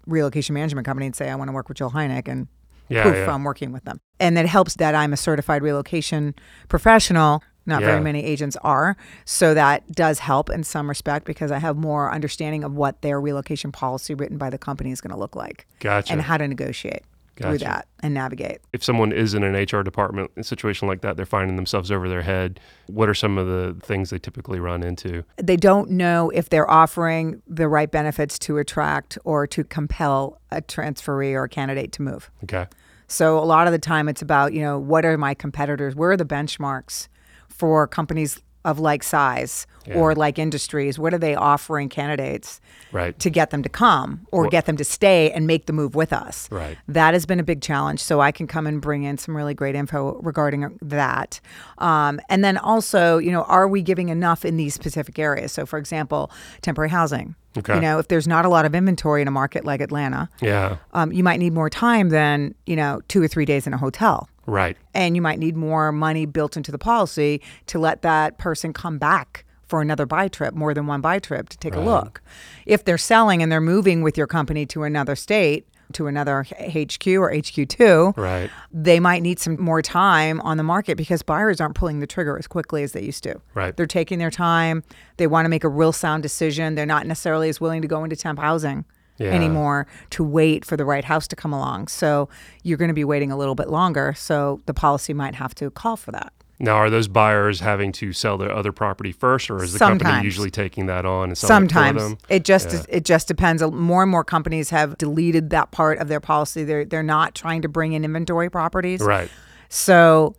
relocation 0.07 0.53
management 0.55 0.85
company 0.85 1.05
and 1.05 1.15
say, 1.15 1.29
I 1.29 1.35
want 1.35 1.49
to 1.49 1.53
work 1.53 1.67
with 1.69 1.77
Jill 1.77 1.91
Heineck, 1.91 2.27
and 2.27 2.47
Yeah. 2.89 3.03
poof, 3.03 3.15
yeah. 3.15 3.31
I'm 3.31 3.43
working 3.43 3.71
with 3.71 3.83
them. 3.85 3.99
And 4.19 4.37
it 4.39 4.47
helps 4.47 4.75
that 4.75 4.95
I'm 4.95 5.13
a 5.13 5.17
certified 5.17 5.61
relocation 5.61 6.33
professional. 6.67 7.43
Not 7.65 7.81
Yeah. 7.81 7.88
very 7.88 8.01
many 8.01 8.24
agents 8.24 8.55
are. 8.63 8.95
So 9.25 9.53
that 9.53 9.91
does 9.91 10.19
help 10.19 10.50
in 10.50 10.63
some 10.63 10.88
respect 10.88 11.25
because 11.25 11.51
I 11.51 11.60
have 11.60 11.75
more 11.77 12.12
understanding 12.12 12.63
of 12.63 12.74
what 12.74 13.01
their 13.01 13.19
relocation 13.19 13.72
policy 13.72 14.13
written 14.13 14.38
by 14.38 14.50
the 14.50 14.57
company 14.57 14.91
is 14.91 15.01
going 15.01 15.13
to 15.13 15.19
look 15.19 15.36
like 15.36 15.65
Gotcha. 15.79 16.12
and 16.13 16.22
how 16.22 16.38
to 16.38 16.48
negotiate. 16.48 17.03
through 17.38 17.57
that 17.57 17.86
and 18.01 18.13
navigate. 18.13 18.60
If 18.72 18.81
someone 18.81 19.12
is 19.12 19.34
in 19.34 19.43
an 19.43 19.55
HR 19.55 19.84
department 19.84 20.31
in 20.38 20.39
a 20.39 20.43
situation 20.45 20.88
like 20.88 21.01
that, 21.01 21.17
they're 21.17 21.25
finding 21.25 21.57
themselves 21.57 21.91
over 21.91 22.07
their 22.07 22.22
head. 22.22 22.62
What 22.88 23.10
are 23.10 23.13
some 23.13 23.38
of 23.38 23.45
the 23.45 23.75
things 23.86 24.10
they 24.10 24.19
typically 24.19 24.57
run 24.57 24.84
into? 24.84 25.25
They 25.36 25.57
don't 25.57 25.89
know 25.91 26.29
if 26.29 26.48
they're 26.48 26.72
offering 26.72 27.41
the 27.45 27.67
right 27.67 27.91
benefits 27.91 28.39
to 28.39 28.57
attract 28.57 29.17
or 29.25 29.48
to 29.48 29.65
compel 29.65 30.39
a 30.50 30.62
transferee 30.62 31.34
or 31.34 31.43
a 31.43 31.50
candidate 31.50 31.91
to 31.91 32.01
move. 32.03 32.31
Okay. 32.45 32.67
So 33.10 33.38
a 33.38 33.43
lot 33.43 33.67
of 33.67 33.74
the 33.74 33.79
time 33.79 34.07
it's 34.07 34.22
about, 34.22 34.53
you 34.53 34.62
know, 34.62 34.79
what 34.79 35.03
are 35.03 35.17
my 35.17 35.34
competitors? 35.34 35.93
Where 35.93 36.12
are 36.12 36.17
the 36.17 36.24
benchmarks 36.24 37.10
for 37.57 37.88
companies 37.88 38.39
of 38.63 38.79
like 38.79 39.03
size 39.03 39.67
or 39.93 40.15
like 40.15 40.39
industries? 40.39 40.97
What 40.97 41.13
are 41.13 41.19
they 41.19 41.35
offering 41.35 41.88
candidates 41.89 42.59
Right. 42.91 43.17
to 43.19 43.29
get 43.29 43.51
them 43.51 43.62
to 43.62 43.69
come 43.69 44.25
or 44.31 44.47
get 44.47 44.65
them 44.65 44.77
to 44.77 44.83
stay 44.83 45.29
and 45.31 45.45
make 45.45 45.67
the 45.67 45.74
move 45.74 45.93
with 45.93 46.12
us? 46.12 46.50
Right. 46.51 46.75
That 46.88 47.13
has 47.13 47.27
been 47.27 47.39
a 47.39 47.43
big 47.43 47.62
challenge. 47.62 48.00
So 48.01 48.21
I 48.21 48.31
can 48.31 48.47
come 48.47 48.65
and 48.65 48.81
bring 48.81 49.03
in 49.03 49.19
some 49.19 49.38
really 49.38 49.53
great 49.53 49.75
info 49.75 50.19
regarding 50.24 50.79
that. 50.81 51.39
Um, 51.77 52.19
and 52.29 52.43
then 52.43 52.57
also, 52.57 53.19
you 53.19 53.31
know, 53.31 53.43
are 53.43 53.67
we 53.67 53.83
giving 53.83 54.09
enough 54.09 54.43
in 54.43 54.57
these 54.57 54.74
specific 54.74 55.19
areas? 55.19 55.51
So, 55.51 55.67
for 55.67 55.77
example, 55.77 56.31
temporary 56.63 56.89
housing. 56.89 57.35
Okay. 57.57 57.75
You 57.75 57.81
know, 57.81 58.00
if 58.00 58.07
there's 58.07 58.27
not 58.27 58.45
a 58.45 58.50
lot 58.50 58.65
of 58.65 58.74
inventory 58.74 59.21
in 59.21 59.27
a 59.27 59.31
market 59.31 59.63
like 59.63 59.79
Atlanta, 59.81 60.27
Yeah. 60.41 60.77
um, 60.93 61.12
you 61.13 61.24
might 61.24 61.38
need 61.39 61.53
more 61.53 61.69
time 61.69 62.09
than 62.09 62.55
you 62.65 62.75
know 62.75 63.01
two 63.07 63.21
or 63.21 63.27
three 63.27 63.45
days 63.45 63.67
in 63.67 63.74
a 63.74 63.77
hotel 63.77 64.27
Right. 64.45 64.77
and 64.93 65.15
you 65.15 65.21
might 65.21 65.39
need 65.39 65.55
more 65.55 65.91
money 65.91 66.25
built 66.25 66.55
into 66.57 66.71
the 66.71 66.77
policy 66.77 67.41
to 67.67 67.79
let 67.79 68.01
that 68.03 68.37
person 68.37 68.73
come 68.73 68.97
back 68.97 69.45
for 69.67 69.81
another 69.81 70.05
buy 70.05 70.27
trip 70.27 70.53
more 70.53 70.73
than 70.73 70.85
one 70.87 71.01
buy 71.01 71.17
trip 71.19 71.49
to 71.49 71.57
take 71.57 71.73
a 71.75 71.79
look 71.79 72.21
if 72.65 72.85
they're 72.85 72.97
selling 72.99 73.41
and 73.41 73.51
they're 73.51 73.59
moving 73.61 74.03
with 74.03 74.17
your 74.17 74.27
company 74.27 74.65
to 74.67 74.83
another 74.83 75.15
state 75.15 75.65
to 75.93 76.07
another 76.07 76.43
hq 76.59 77.07
or 77.17 77.31
hq2 77.31 78.15
Right. 78.17 78.49
they 78.71 78.99
might 78.99 79.21
need 79.21 79.39
some 79.39 79.59
more 79.61 79.81
time 79.81 80.41
on 80.41 80.57
the 80.57 80.63
market 80.63 80.97
because 80.97 81.21
buyers 81.23 81.59
aren't 81.61 81.75
pulling 81.75 81.99
the 81.99 82.07
trigger 82.07 82.37
as 82.37 82.47
quickly 82.47 82.83
as 82.83 82.91
they 82.91 83.03
used 83.03 83.23
to. 83.23 83.39
Right. 83.53 83.75
They're 83.75 83.85
taking 83.85 84.17
their 84.19 84.31
time. 84.31 84.83
They 85.17 85.27
want 85.27 85.45
to 85.45 85.49
make 85.49 85.63
a 85.63 85.69
real 85.69 85.91
sound 85.91 86.23
decision. 86.23 86.73
They're 86.75 86.85
not 86.87 87.05
necessarily 87.05 87.49
as 87.49 87.61
willing 87.61 87.81
to 87.83 87.87
go 87.87 88.03
into 88.03 88.15
temp 88.15 88.39
housing 88.39 88.83
Yeah. 89.17 89.29
anymore 89.31 89.88
to 90.12 90.24
wait 90.24 90.65
for 90.65 90.75
the 90.75 90.86
right 90.86 91.05
house 91.05 91.27
to 91.29 91.36
come 91.36 91.53
along. 91.53 91.88
So 91.88 92.27
you're 92.63 92.77
going 92.77 92.89
to 92.89 92.93
be 92.93 93.05
waiting 93.05 93.31
a 93.31 93.38
little 93.38 93.55
bit 93.55 93.69
longer. 93.69 94.13
So 94.17 94.62
the 94.65 94.74
policy 94.74 95.13
might 95.13 95.36
have 95.36 95.55
to 95.55 95.69
call 95.72 95.95
for 95.95 96.12
that. 96.12 96.34
Now, 96.57 96.75
are 96.75 96.89
those 96.89 97.10
buyers 97.10 97.60
having 97.60 97.91
to 97.93 98.13
sell 98.13 98.38
their 98.38 98.51
other 98.51 98.72
property 98.72 99.12
first, 99.12 99.50
or 99.50 99.62
is 99.62 99.74
the 99.74 99.79
company 99.79 100.24
usually 100.24 100.50
taking 100.50 100.86
that 100.86 101.05
on 101.05 101.29
and 101.29 101.38
selling 101.38 101.65
it 101.65 101.67
for 101.67 101.74
Sometimes 101.74 102.01
them? 102.01 102.17
it 102.29 102.45
just 102.45 102.72
Yeah. 102.72 102.84
it 102.88 103.03
just 103.03 103.27
depends. 103.27 103.62
More 103.62 104.03
and 104.03 104.10
more 104.12 104.24
companies 104.24 104.69
have 104.69 104.98
deleted 104.98 105.50
that 105.50 105.72
part 105.72 105.98
of 105.98 106.07
their 106.07 106.22
policy. 106.22 106.63
They're 106.63 106.86
they're 106.86 107.03
not 107.03 107.36
trying 107.36 107.62
to 107.63 107.67
bring 107.67 107.91
in 107.91 108.05
inventory 108.05 108.50
properties. 108.50 109.01
Right. 109.01 109.29
So 109.67 110.36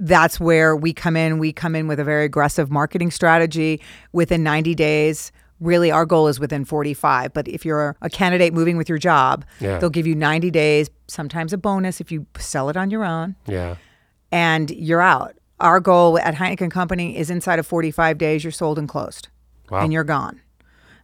that's 0.00 0.40
where 0.40 0.74
we 0.74 0.92
come 0.94 1.16
in. 1.16 1.38
We 1.38 1.52
come 1.52 1.74
in 1.76 1.86
with 1.86 2.00
a 2.00 2.04
very 2.04 2.24
aggressive 2.24 2.70
marketing 2.70 3.10
strategy 3.10 3.80
within 4.12 4.42
90 4.42 4.74
days. 4.74 5.32
Really, 5.62 5.90
our 5.90 6.04
goal 6.04 6.26
is 6.28 6.40
within 6.40 6.64
45. 6.64 7.32
But 7.32 7.46
if 7.48 7.64
you're 7.64 7.96
a 8.02 8.10
candidate 8.10 8.52
moving 8.52 8.76
with 8.76 8.88
your 8.88 8.98
job, 8.98 9.44
Yeah. 9.60 9.78
they'll 9.78 9.90
give 9.90 10.06
you 10.06 10.14
90 10.14 10.50
days, 10.50 10.90
sometimes 11.06 11.52
a 11.52 11.58
bonus 11.58 12.00
if 12.00 12.10
you 12.10 12.26
sell 12.38 12.68
it 12.68 12.76
on 12.76 12.90
your 12.90 13.04
own, 13.04 13.36
Yeah. 13.46 13.76
and 14.30 14.70
you're 14.72 15.00
out. 15.00 15.36
Our 15.60 15.78
goal 15.78 16.18
at 16.18 16.34
Heineck 16.34 16.60
and 16.60 16.72
Company 16.72 17.16
is 17.16 17.30
inside 17.30 17.58
of 17.60 17.66
45 17.66 18.18
days, 18.18 18.42
you're 18.42 18.50
sold 18.50 18.78
and 18.78 18.88
closed, 18.88 19.28
Wow. 19.70 19.80
and 19.84 19.92
you're 19.92 20.02
gone. 20.04 20.40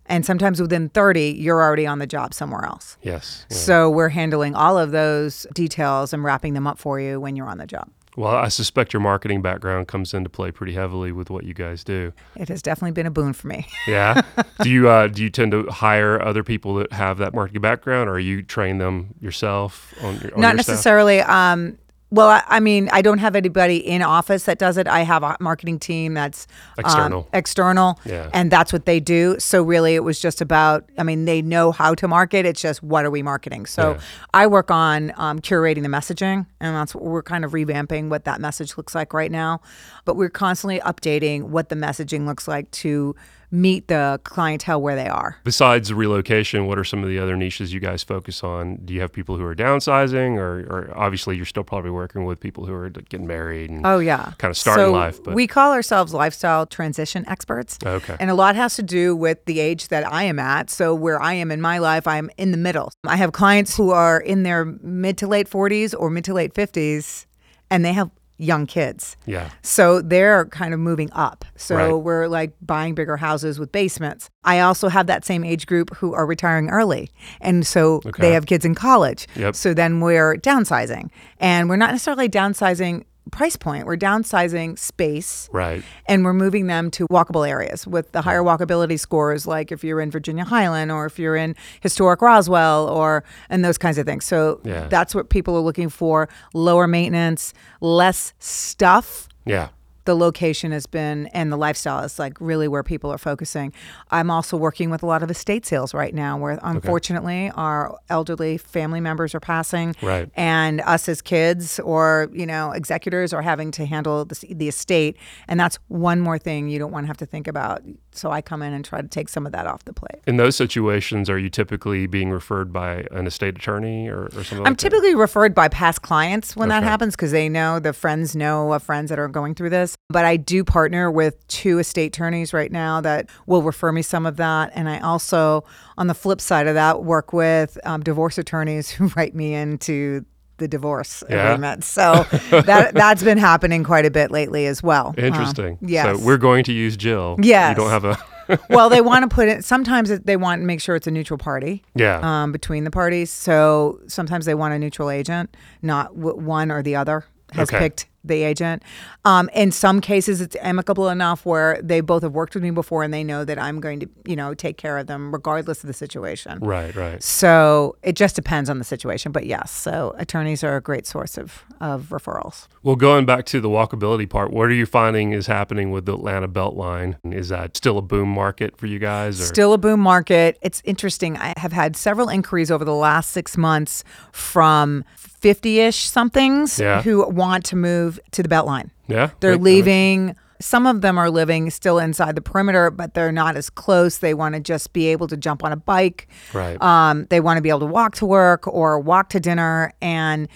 And 0.07 0.25
sometimes 0.27 0.61
within 0.61 0.89
30, 0.89 1.37
you're 1.39 1.63
already 1.63 1.87
on 1.87 1.99
the 1.99 2.07
job 2.07 2.33
somewhere 2.35 2.65
else. 2.65 2.97
Yes. 3.03 3.45
Yeah. 3.51 3.57
So 3.59 3.91
we're 3.91 4.09
handling 4.09 4.55
all 4.57 4.79
of 4.79 4.91
those 4.91 5.47
details 5.55 6.13
and 6.13 6.25
wrapping 6.25 6.55
them 6.55 6.67
up 6.67 6.79
for 6.79 6.99
you 6.99 7.21
when 7.21 7.37
you're 7.37 7.47
on 7.49 7.59
the 7.59 7.67
job. 7.67 7.91
Well, 8.19 8.35
I 8.35 8.49
suspect 8.49 8.93
your 8.93 8.99
marketing 9.01 9.43
background 9.43 9.87
comes 9.87 10.13
into 10.13 10.29
play 10.29 10.51
pretty 10.51 10.73
heavily 10.73 11.13
with 11.13 11.31
what 11.31 11.45
you 11.45 11.55
guys 11.55 11.85
do. 11.85 12.13
It 12.35 12.49
has 12.49 12.63
definitely 12.63 12.91
been 12.91 13.07
a 13.07 13.13
boon 13.13 13.33
for 13.33 13.47
me. 13.47 13.69
Yeah. 13.87 14.23
do 14.61 14.69
you 14.69 14.89
uh, 14.89 15.07
do 15.07 15.23
you 15.23 15.31
tend 15.31 15.53
to 15.53 15.67
hire 15.71 16.21
other 16.21 16.43
people 16.43 16.75
that 16.75 16.93
have 16.93 17.19
that 17.19 17.33
marketing 17.33 17.63
background, 17.63 18.11
or 18.11 18.19
you 18.19 18.43
train 18.43 18.79
them 18.79 19.15
yourself 19.21 19.95
on 20.03 20.19
your 20.19 20.35
on 20.35 20.41
Not 20.41 20.49
your 20.49 20.57
necessarily. 20.57 21.21
Um, 21.21 21.79
well, 22.11 22.29
I, 22.29 22.43
I 22.47 22.61
mean, 22.61 22.89
I 22.91 23.03
don't 23.03 23.19
have 23.19 23.37
anybody 23.37 23.77
in 23.77 24.01
office 24.03 24.45
that 24.45 24.59
does 24.59 24.79
it. 24.79 24.89
I 24.89 25.01
have 25.01 25.23
a 25.23 25.37
marketing 25.41 25.79
team 25.79 26.15
that's 26.15 26.47
um, 26.79 26.85
External. 26.85 27.29
external, 27.33 28.01
Yeah. 28.07 28.31
and 28.33 28.51
that's 28.51 28.73
what 28.73 28.87
they 28.87 28.99
do. 29.01 29.37
So 29.39 29.63
really, 29.63 29.95
it 29.95 30.03
was 30.05 30.19
just 30.19 30.41
about. 30.41 30.89
I 30.97 31.03
mean, 31.03 31.27
they 31.27 31.43
know 31.43 31.71
how 31.73 31.95
to 31.97 32.09
market. 32.09 32.47
It's 32.47 32.63
just 32.63 32.83
what 32.83 33.05
are 33.05 33.11
we 33.11 33.23
marketing? 33.23 33.67
So 33.67 33.93
Yeah. 33.93 34.01
I 34.33 34.47
work 34.47 34.71
on 34.71 35.13
um, 35.17 35.39
curating 35.41 35.83
the 35.83 35.89
messaging, 35.89 36.47
and 36.61 36.75
that's 36.77 36.95
what 36.95 37.05
we're 37.05 37.23
kind 37.23 37.45
of 37.45 37.53
revamping 37.53 38.09
what 38.09 38.25
that 38.25 38.41
message 38.41 38.77
looks 38.77 38.95
like 38.95 39.13
right 39.13 39.31
now. 39.31 39.61
But 40.05 40.17
we're 40.17 40.31
constantly 40.31 40.81
updating 40.81 41.45
what 41.45 41.69
the 41.69 41.77
messaging 41.77 42.27
looks 42.27 42.49
like 42.49 42.71
to 42.71 43.15
meet 43.51 43.89
the 43.89 44.21
clientele 44.25 44.81
where 44.81 44.95
they 44.95 45.09
are. 45.09 45.39
Besides 45.45 45.93
relocation, 45.93 46.67
what 46.67 46.79
are 46.79 46.85
some 46.85 47.03
of 47.03 47.09
the 47.09 47.19
other 47.19 47.37
niches 47.37 47.73
you 47.73 47.81
guys 47.81 48.03
focus 48.03 48.45
on? 48.45 48.77
Do 48.85 48.93
you 48.93 49.01
have 49.01 49.13
people 49.13 49.37
who 49.37 49.45
are 49.45 49.55
downsizing, 49.55 50.37
or, 50.37 50.61
or 50.69 50.93
obviously 50.97 51.37
you're 51.37 51.47
still 51.47 51.65
probably 51.65 51.91
working 51.91 52.25
with 52.25 52.41
people 52.41 52.67
who 52.67 52.75
are 52.75 52.91
getting 52.91 53.27
married 53.27 53.71
and 53.71 53.87
Oh 53.87 53.99
yeah, 53.99 54.33
kind 54.39 54.51
of 54.51 54.57
starting 54.57 54.87
so 54.87 54.93
life? 54.93 55.23
But 55.23 55.35
we 55.35 55.47
call 55.47 55.73
ourselves 55.73 56.13
lifestyle 56.13 56.67
transition 56.67 57.27
experts. 57.29 57.79
Okay. 57.85 58.17
and 58.21 58.31
a 58.31 58.35
lot 58.35 58.57
has 58.57 58.77
to 58.77 58.83
do 58.83 59.17
with 59.17 59.45
the 59.47 59.61
age 59.61 59.89
that 59.89 60.11
I 60.11 60.25
am 60.25 60.39
at. 60.39 60.71
So 60.71 60.95
where 60.95 61.21
I 61.21 61.35
am 61.35 61.51
in 61.51 61.61
my 61.61 61.79
life, 61.79 62.07
I'm 62.07 62.31
in 62.37 62.51
the 62.51 62.59
middle. 62.59 62.93
I 63.07 63.17
have 63.17 63.33
clients 63.33 63.77
who 63.77 63.91
are 63.91 64.21
in 64.21 64.43
their 64.43 64.65
mid 64.65 65.19
to 65.19 65.27
late 65.27 65.49
40s 65.49 65.95
or 65.99 66.11
mid 66.11 66.25
to 66.25 66.35
late 66.35 66.55
50s, 66.55 67.27
and 67.71 67.85
they 67.85 67.93
have 67.93 68.11
young 68.39 68.67
kids. 68.67 69.17
yeah, 69.27 69.51
So 69.63 70.01
they're 70.01 70.47
kind 70.47 70.73
of 70.73 70.81
moving 70.81 71.11
up. 71.13 71.45
So 71.57 71.77
Right. 71.77 71.93
we're 71.93 72.29
like 72.29 72.53
buying 72.63 72.95
bigger 72.95 73.17
houses 73.17 73.59
with 73.59 73.73
basements. 73.73 74.31
I 74.45 74.61
also 74.61 74.89
have 74.89 75.07
that 75.09 75.25
same 75.25 75.43
age 75.45 75.67
group 75.67 75.95
who 75.97 76.15
are 76.15 76.25
retiring 76.25 76.71
early. 76.71 77.11
And 77.41 77.67
so 77.67 77.97
Okay. 78.07 78.23
they 78.23 78.33
have 78.33 78.47
kids 78.47 78.65
in 78.65 78.75
college. 78.77 79.27
Yep. 79.35 79.57
So 79.57 79.75
then 79.75 80.01
we're 80.01 80.37
downsizing. 80.37 81.11
And 81.41 81.69
we're 81.69 81.77
not 81.77 81.91
necessarily 81.91 82.29
downsizing 82.29 83.05
price 83.31 83.57
point, 83.57 83.87
we're 83.87 83.97
downsizing 83.97 84.79
space 84.79 85.49
right. 85.53 85.83
and 86.07 86.25
we're 86.25 86.33
moving 86.35 86.67
them 86.67 86.91
to 86.93 87.07
walkable 87.09 87.49
areas 87.49 87.87
with 87.87 88.13
the 88.13 88.23
higher 88.23 88.43
mm. 88.43 88.59
walkability 88.59 88.99
scores 88.99 89.47
like 89.47 89.73
if 89.73 89.83
you're 89.85 90.01
in 90.01 90.11
Virginia 90.11 90.45
Highland 90.45 90.91
or 90.91 91.07
if 91.07 91.19
you're 91.19 91.37
in 91.37 91.55
historic 91.81 92.23
Roswell 92.23 92.89
or 92.89 93.25
and 93.49 93.65
those 93.65 93.79
kinds 93.79 93.99
of 93.99 94.07
things. 94.07 94.25
So 94.25 94.61
Yeah. 94.65 94.89
that's 94.89 95.15
what 95.15 95.29
people 95.29 95.57
are 95.57 95.61
looking 95.61 95.89
for, 95.89 96.29
lower 96.55 96.87
maintenance, 96.87 97.55
less 97.81 98.33
stuff. 98.39 99.29
Yeah. 99.45 99.69
The 100.09 100.17
location 100.17 100.73
has 100.73 100.87
been 100.87 101.27
and 101.35 101.53
the 101.53 101.59
lifestyle 101.59 102.03
is 102.03 102.19
like 102.19 102.41
really 102.41 102.67
where 102.67 102.83
people 102.83 103.13
are 103.13 103.19
focusing. 103.19 103.75
I'm 104.11 104.31
also 104.31 104.57
working 104.57 104.89
with 104.89 105.03
a 105.03 105.07
lot 105.07 105.23
of 105.23 105.31
estate 105.31 105.67
sales 105.67 105.93
right 105.93 106.15
now 106.15 106.39
where 106.39 106.59
unfortunately 106.63 107.51
our 107.55 107.95
elderly 108.09 108.57
family 108.57 109.01
members 109.03 109.35
are 109.35 109.41
passing 109.41 109.95
Right. 110.01 110.31
and 110.35 110.81
us 110.81 111.11
as 111.11 111.21
kids 111.21 111.79
or 111.81 112.31
you 112.33 112.47
know 112.47 112.71
executors 112.73 113.35
are 113.35 113.43
having 113.43 113.71
to 113.73 113.85
handle 113.85 114.25
the, 114.25 114.47
the 114.49 114.69
estate 114.69 115.19
and 115.47 115.61
that's 115.61 115.79
one 115.89 116.21
more 116.21 116.39
thing 116.39 116.69
you 116.71 116.79
don't 116.79 116.91
want 116.91 117.05
to 117.05 117.09
have 117.09 117.19
to 117.19 117.27
think 117.27 117.47
about 117.47 117.83
so 118.19 118.31
i 118.31 118.41
come 118.41 118.63
in 118.63 118.73
and 118.73 118.85
try 118.85 119.01
to 119.01 119.09
take 119.09 119.29
some 119.29 119.47
of 119.47 119.53
that 119.53 119.67
off 119.67 119.85
the 119.85 119.93
plate. 119.93 120.21
In 120.27 120.37
those 120.37 120.57
situations, 120.57 121.31
are 121.31 121.39
you 121.39 121.49
typically 121.49 122.07
being 122.07 122.31
referred 122.31 122.73
by 122.73 123.07
an 123.11 123.27
estate 123.27 123.57
attorney 123.57 124.09
or, 124.09 124.25
or 124.25 124.31
something 124.45 124.59
i'm 124.59 124.65
like 124.65 124.79
that? 124.79 124.79
typically 124.79 125.15
referred 125.15 125.55
by 125.55 125.69
past 125.69 126.03
clients 126.03 126.57
when 126.57 126.69
that 126.69 126.83
happens 126.83 127.15
because 127.15 127.33
they 127.33 127.49
know 127.49 127.79
the 127.79 127.93
friends 127.93 128.35
know 128.35 128.73
of 128.73 128.83
friends 128.83 129.11
that 129.11 129.19
are 129.19 129.29
going 129.29 129.55
through 129.55 129.71
this. 129.71 129.97
But 130.09 130.25
i 130.25 130.37
do 130.37 130.65
partner 130.65 131.11
with 131.11 131.47
two 131.49 131.79
estate 131.79 132.17
attorneys 132.17 132.53
right 132.53 132.73
now 132.73 133.01
that 133.01 133.29
will 133.47 133.63
refer 133.63 133.93
me 133.93 134.03
some 134.03 134.27
of 134.27 134.37
that. 134.37 134.73
And 134.75 134.89
i 134.89 134.99
also 134.99 135.65
on 135.97 136.07
the 136.07 136.15
flip 136.15 136.41
side 136.41 136.67
of 136.67 136.75
that 136.75 137.05
work 137.05 137.33
with 137.33 137.79
um, 137.85 138.03
divorce 138.03 138.39
attorneys 138.39 138.91
who 138.99 139.09
write 139.09 139.35
me 139.35 139.55
into 139.55 140.25
the 140.59 140.69
divorce 140.69 141.25
Yeah. 141.29 141.49
agreement 141.53 141.85
so 141.85 142.25
that 142.51 142.95
that's 142.95 143.23
been 143.23 143.39
happening 143.39 143.83
quite 143.85 144.05
a 144.05 144.11
bit 144.11 144.31
lately 144.31 144.67
as 144.67 144.83
well 144.83 145.15
Um, 145.19 145.25
Interesting. 145.25 145.79
yes 145.81 146.05
So 146.19 146.25
we're 146.25 146.37
going 146.37 146.65
to 146.65 146.73
use 146.73 146.97
Jill. 146.97 147.37
Yes. 147.43 147.77
You 147.77 147.83
don't 147.83 147.91
have 147.91 148.05
a. 148.05 148.19
well, 148.71 148.89
they 148.89 149.01
want 149.03 149.29
to 149.29 149.35
put 149.35 149.47
it. 149.49 149.63
Sometimes 149.65 150.09
they 150.21 150.37
want 150.37 150.63
to 150.63 150.67
make 150.67 150.81
sure 150.81 150.97
it's 150.97 151.07
a 151.07 151.11
neutral 151.11 151.37
party 151.39 151.83
yeah. 151.95 152.21
um, 152.23 152.51
between 152.51 152.85
the 152.85 152.91
parties. 152.91 153.31
So 153.31 154.01
sometimes 154.07 154.47
they 154.47 154.55
want 154.55 154.73
a 154.73 154.79
neutral 154.79 155.11
agent, 155.11 155.55
not 155.83 156.17
w- 156.17 156.37
one 156.37 156.71
or 156.71 156.83
the 156.83 156.97
other 156.97 157.25
has 157.53 157.69
Okay. 157.69 157.79
picked 157.79 158.07
the 158.29 158.43
agent. 158.43 158.83
Um, 159.25 159.51
in 159.55 159.73
some 159.73 160.01
cases, 160.01 160.41
it's 160.41 160.57
amicable 160.61 161.09
enough 161.09 161.45
where 161.45 161.81
they 161.83 162.01
both 162.01 162.23
have 162.23 162.33
worked 162.33 162.55
with 162.55 162.63
me 162.63 162.71
before 162.71 163.03
and 163.03 163.13
they 163.13 163.25
know 163.25 163.45
that 163.45 163.59
I'm 163.59 163.81
going 163.81 164.01
to, 164.01 164.09
you 164.25 164.37
know, 164.37 164.55
take 164.55 164.77
care 164.77 164.99
of 164.99 165.07
them 165.07 165.33
regardless 165.33 165.83
of 165.83 165.89
the 165.89 165.93
situation. 165.93 166.59
Right, 166.61 166.95
right. 166.95 167.23
So 167.23 167.97
it 168.03 168.15
just 168.15 168.37
depends 168.37 168.71
on 168.71 168.79
the 168.79 168.85
situation. 168.85 169.33
But 169.33 169.47
yes, 169.47 169.71
so 169.71 170.15
attorneys 170.19 170.63
are 170.65 170.77
a 170.77 170.81
great 170.81 171.07
source 171.07 171.37
of, 171.37 171.65
of 171.81 172.07
referrals. 172.11 172.69
Well, 172.83 172.97
going 172.97 173.27
back 173.27 173.45
to 173.47 173.61
the 173.61 173.69
walkability 173.69 174.29
part, 174.29 174.53
what 174.53 174.69
are 174.69 174.75
you 174.75 174.87
finding 174.87 175.33
is 175.33 175.47
happening 175.47 175.91
with 175.91 176.07
the 176.07 176.15
Atlanta 176.15 176.49
Beltline? 176.49 177.17
Is 177.33 177.49
that 177.49 177.77
still 177.77 177.99
a 177.99 178.03
boom 178.03 178.29
market 178.29 178.77
for 178.77 178.87
you 178.87 178.99
guys? 178.99 179.41
Or? 179.41 179.45
Still 179.45 179.73
a 179.73 179.79
boom 179.79 180.01
market. 180.01 180.59
It's 180.63 180.81
interesting. 180.85 181.37
I 181.37 181.55
have 181.57 181.73
had 181.73 181.97
several 181.97 182.29
inquiries 182.29 182.71
over 182.71 182.85
the 182.85 182.95
last 182.95 183.31
six 183.31 183.57
months 183.57 184.05
from 184.33 185.05
50 185.41 185.81
ish 185.81 186.09
somethings 186.09 186.79
Yeah. 186.79 187.03
who 187.03 187.29
want 187.29 187.65
to 187.67 187.77
move 187.77 188.19
to 188.33 188.43
the 188.43 188.49
Beltline. 188.49 188.91
Yeah, 189.07 189.31
They're 189.41 189.53
uh, 189.55 189.57
leaving. 189.59 190.37
Some 190.61 190.87
of 190.87 191.03
them 191.03 191.19
are 191.19 191.31
living 191.31 191.71
still 191.71 191.99
inside 192.01 192.35
the 192.35 192.41
perimeter, 192.41 192.91
but 192.91 193.15
they're 193.15 193.31
not 193.31 193.57
as 193.57 193.71
close. 193.71 194.19
They 194.19 194.35
want 194.35 194.55
to 194.57 194.61
just 194.61 194.93
be 194.93 195.07
able 195.07 195.29
to 195.29 195.37
jump 195.37 195.63
on 195.63 195.71
a 195.73 195.77
bike. 195.77 196.27
Right. 196.53 196.81
Um, 196.83 197.27
they 197.31 197.39
want 197.41 197.59
to 197.59 197.63
be 197.63 197.69
able 197.69 197.81
to 197.81 197.87
walk 197.87 198.17
to 198.17 198.27
work 198.27 198.67
or 198.67 198.99
walk 198.99 199.29
to 199.31 199.41
dinner, 199.41 199.93
and 200.03 200.49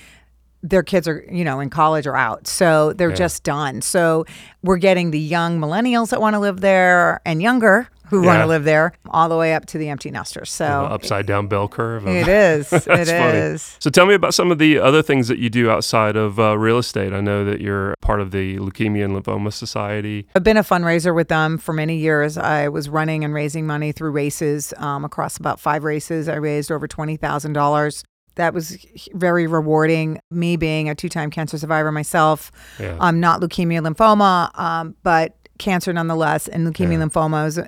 their 0.65 0.83
kids 0.83 1.07
are, 1.09 1.25
you 1.31 1.45
know, 1.45 1.61
in 1.61 1.71
college 1.71 2.07
or 2.07 2.17
out. 2.17 2.47
So 2.49 2.93
they're 2.93 3.13
just 3.13 3.43
done. 3.45 3.81
So 3.83 4.25
we're 4.63 4.77
getting 4.77 5.11
the 5.13 5.19
young 5.21 5.59
millennials 5.61 6.11
that 6.11 6.21
want 6.21 6.35
to 6.35 6.41
live 6.41 6.61
there 6.61 7.21
and 7.25 7.41
younger 7.43 7.89
who 8.21 8.23
want 8.27 8.41
to 8.41 8.47
live 8.47 8.65
there, 8.65 8.93
all 9.11 9.29
the 9.29 9.37
way 9.37 9.55
up 9.55 9.67
to 9.67 9.79
the 9.79 9.89
empty 9.89 10.11
nesters. 10.11 10.51
So 10.51 10.65
upside 10.67 11.27
down 11.27 11.49
bell 11.49 11.67
curve. 11.69 12.07
it 12.07 12.29
is. 12.47 12.73
It 12.73 12.83
funny. 12.85 13.01
is. 13.11 13.77
So 13.81 13.91
tell 13.91 14.07
me 14.07 14.15
about 14.15 14.35
some 14.35 14.51
of 14.53 14.59
the 14.59 14.79
other 14.79 15.03
things 15.03 15.29
that 15.29 15.39
you 15.39 15.51
do 15.51 15.71
outside 15.71 16.15
of 16.17 16.39
uh, 16.39 16.57
real 16.59 16.79
estate. 16.79 17.13
I 17.13 17.21
know 17.21 17.45
that 17.45 17.61
you're 17.61 17.95
part 18.01 18.21
of 18.21 18.31
the 18.31 18.59
Leukemia 18.59 19.05
and 19.05 19.17
Lymphoma 19.17 19.53
Society. 19.53 20.27
I've 20.37 20.45
been 20.45 20.57
a 20.57 20.63
fundraiser 20.63 21.15
with 21.15 21.29
them 21.29 21.59
for 21.59 21.73
many 21.73 21.97
years. 21.97 22.39
I 22.39 22.69
was 22.69 22.89
running 22.89 23.25
and 23.25 23.35
raising 23.35 23.67
money 23.67 23.93
through 23.93 24.11
races 24.13 24.73
um, 24.77 25.05
across 25.05 25.37
about 25.39 25.59
five 25.61 25.85
races. 25.85 26.29
I 26.29 26.37
raised 26.37 26.71
over 26.71 26.87
twenty 26.87 27.17
thousand 27.17 27.55
dollars. 27.55 28.05
That 28.37 28.55
was 28.55 28.79
very 29.13 29.47
rewarding. 29.47 30.19
Me 30.31 30.57
being 30.57 30.89
a 30.89 30.95
two-time 30.95 31.31
cancer 31.31 31.59
survivor 31.59 31.93
myself, 31.93 32.51
Yeah. 32.81 32.97
um, 32.99 33.21
not 33.21 33.43
leukemia, 33.43 33.87
lymphoma, 33.87 34.59
um, 34.59 34.97
but 35.03 35.37
cancer 35.59 35.93
nonetheless. 35.93 36.49
And 36.49 36.67
leukemia, 36.67 36.93
Yeah. 36.99 37.05
lymphoma 37.07 37.47
is, 37.47 37.61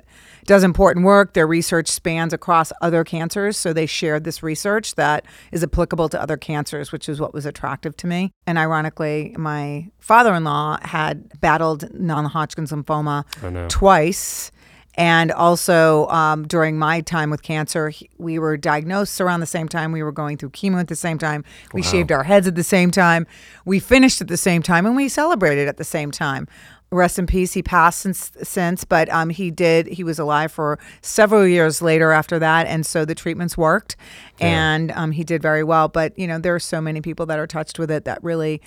does 0.45 0.63
important 0.63 1.05
work. 1.05 1.33
Their 1.33 1.47
research 1.47 1.87
spans 1.87 2.33
across 2.33 2.71
other 2.81 3.03
cancers, 3.03 3.57
so 3.57 3.73
they 3.73 3.85
shared 3.85 4.23
this 4.23 4.43
research 4.43 4.95
that 4.95 5.25
is 5.51 5.63
applicable 5.63 6.09
to 6.09 6.21
other 6.21 6.37
cancers, 6.37 6.91
which 6.91 7.09
is 7.09 7.19
what 7.19 7.33
was 7.33 7.45
attractive 7.45 7.97
to 7.97 8.07
me. 8.07 8.31
And 8.47 8.57
ironically, 8.57 9.35
my 9.37 9.89
father-in-law 9.99 10.79
had 10.83 11.39
battled 11.41 11.93
non-Hodgkin's 11.93 12.71
lymphoma 12.71 13.25
twice. 13.69 14.51
And 14.97 15.29
also 15.33 16.07
um, 16.07 16.47
during 16.47 16.79
my 16.79 17.01
time 17.01 17.29
with 17.29 17.41
cancer, 17.41 17.91
we 18.17 18.39
were 18.39 18.55
diagnosed 18.55 19.19
around 19.19 19.41
the 19.41 19.45
same 19.45 19.67
time. 19.67 19.91
We 19.91 20.01
were 20.01 20.13
going 20.13 20.37
through 20.37 20.51
chemo 20.51 20.79
at 20.79 20.87
the 20.87 20.95
same 20.95 21.17
time. 21.17 21.43
We 21.73 21.81
shaved 21.81 22.13
our 22.13 22.23
heads 22.23 22.47
at 22.47 22.55
the 22.55 22.63
same 22.63 22.91
time. 22.91 23.27
We 23.65 23.79
finished 23.79 24.21
at 24.21 24.29
the 24.29 24.37
same 24.37 24.63
time, 24.63 24.85
and 24.85 24.95
we 24.95 25.09
celebrated 25.09 25.67
at 25.67 25.75
the 25.75 25.83
same 25.83 26.11
time. 26.11 26.47
Rest 26.95 27.19
in 27.19 27.27
peace. 27.27 27.53
He 27.53 27.61
passed 27.61 27.99
since, 27.99 28.31
since 28.41 28.83
but 28.83 29.09
um, 29.09 29.29
he 29.29 29.51
did. 29.51 29.87
He 29.87 30.03
was 30.03 30.17
alive 30.17 30.51
for 30.51 30.79
several 31.01 31.45
years 31.45 31.81
later 31.81 32.11
after 32.11 32.39
that, 32.39 32.67
and 32.67 32.85
so 32.85 33.05
the 33.05 33.15
treatments 33.15 33.57
worked, 33.57 33.95
and 34.39 34.91
um, 34.91 35.11
he 35.11 35.23
did 35.23 35.41
very 35.41 35.63
well. 35.63 35.87
But 35.87 36.17
you 36.17 36.27
know, 36.27 36.39
there 36.39 36.55
are 36.55 36.59
so 36.59 36.81
many 36.81 37.01
people 37.01 37.25
that 37.27 37.39
are 37.39 37.47
touched 37.47 37.77
with 37.77 37.91
it 37.91 38.05
that 38.05 38.23
really, 38.23 38.61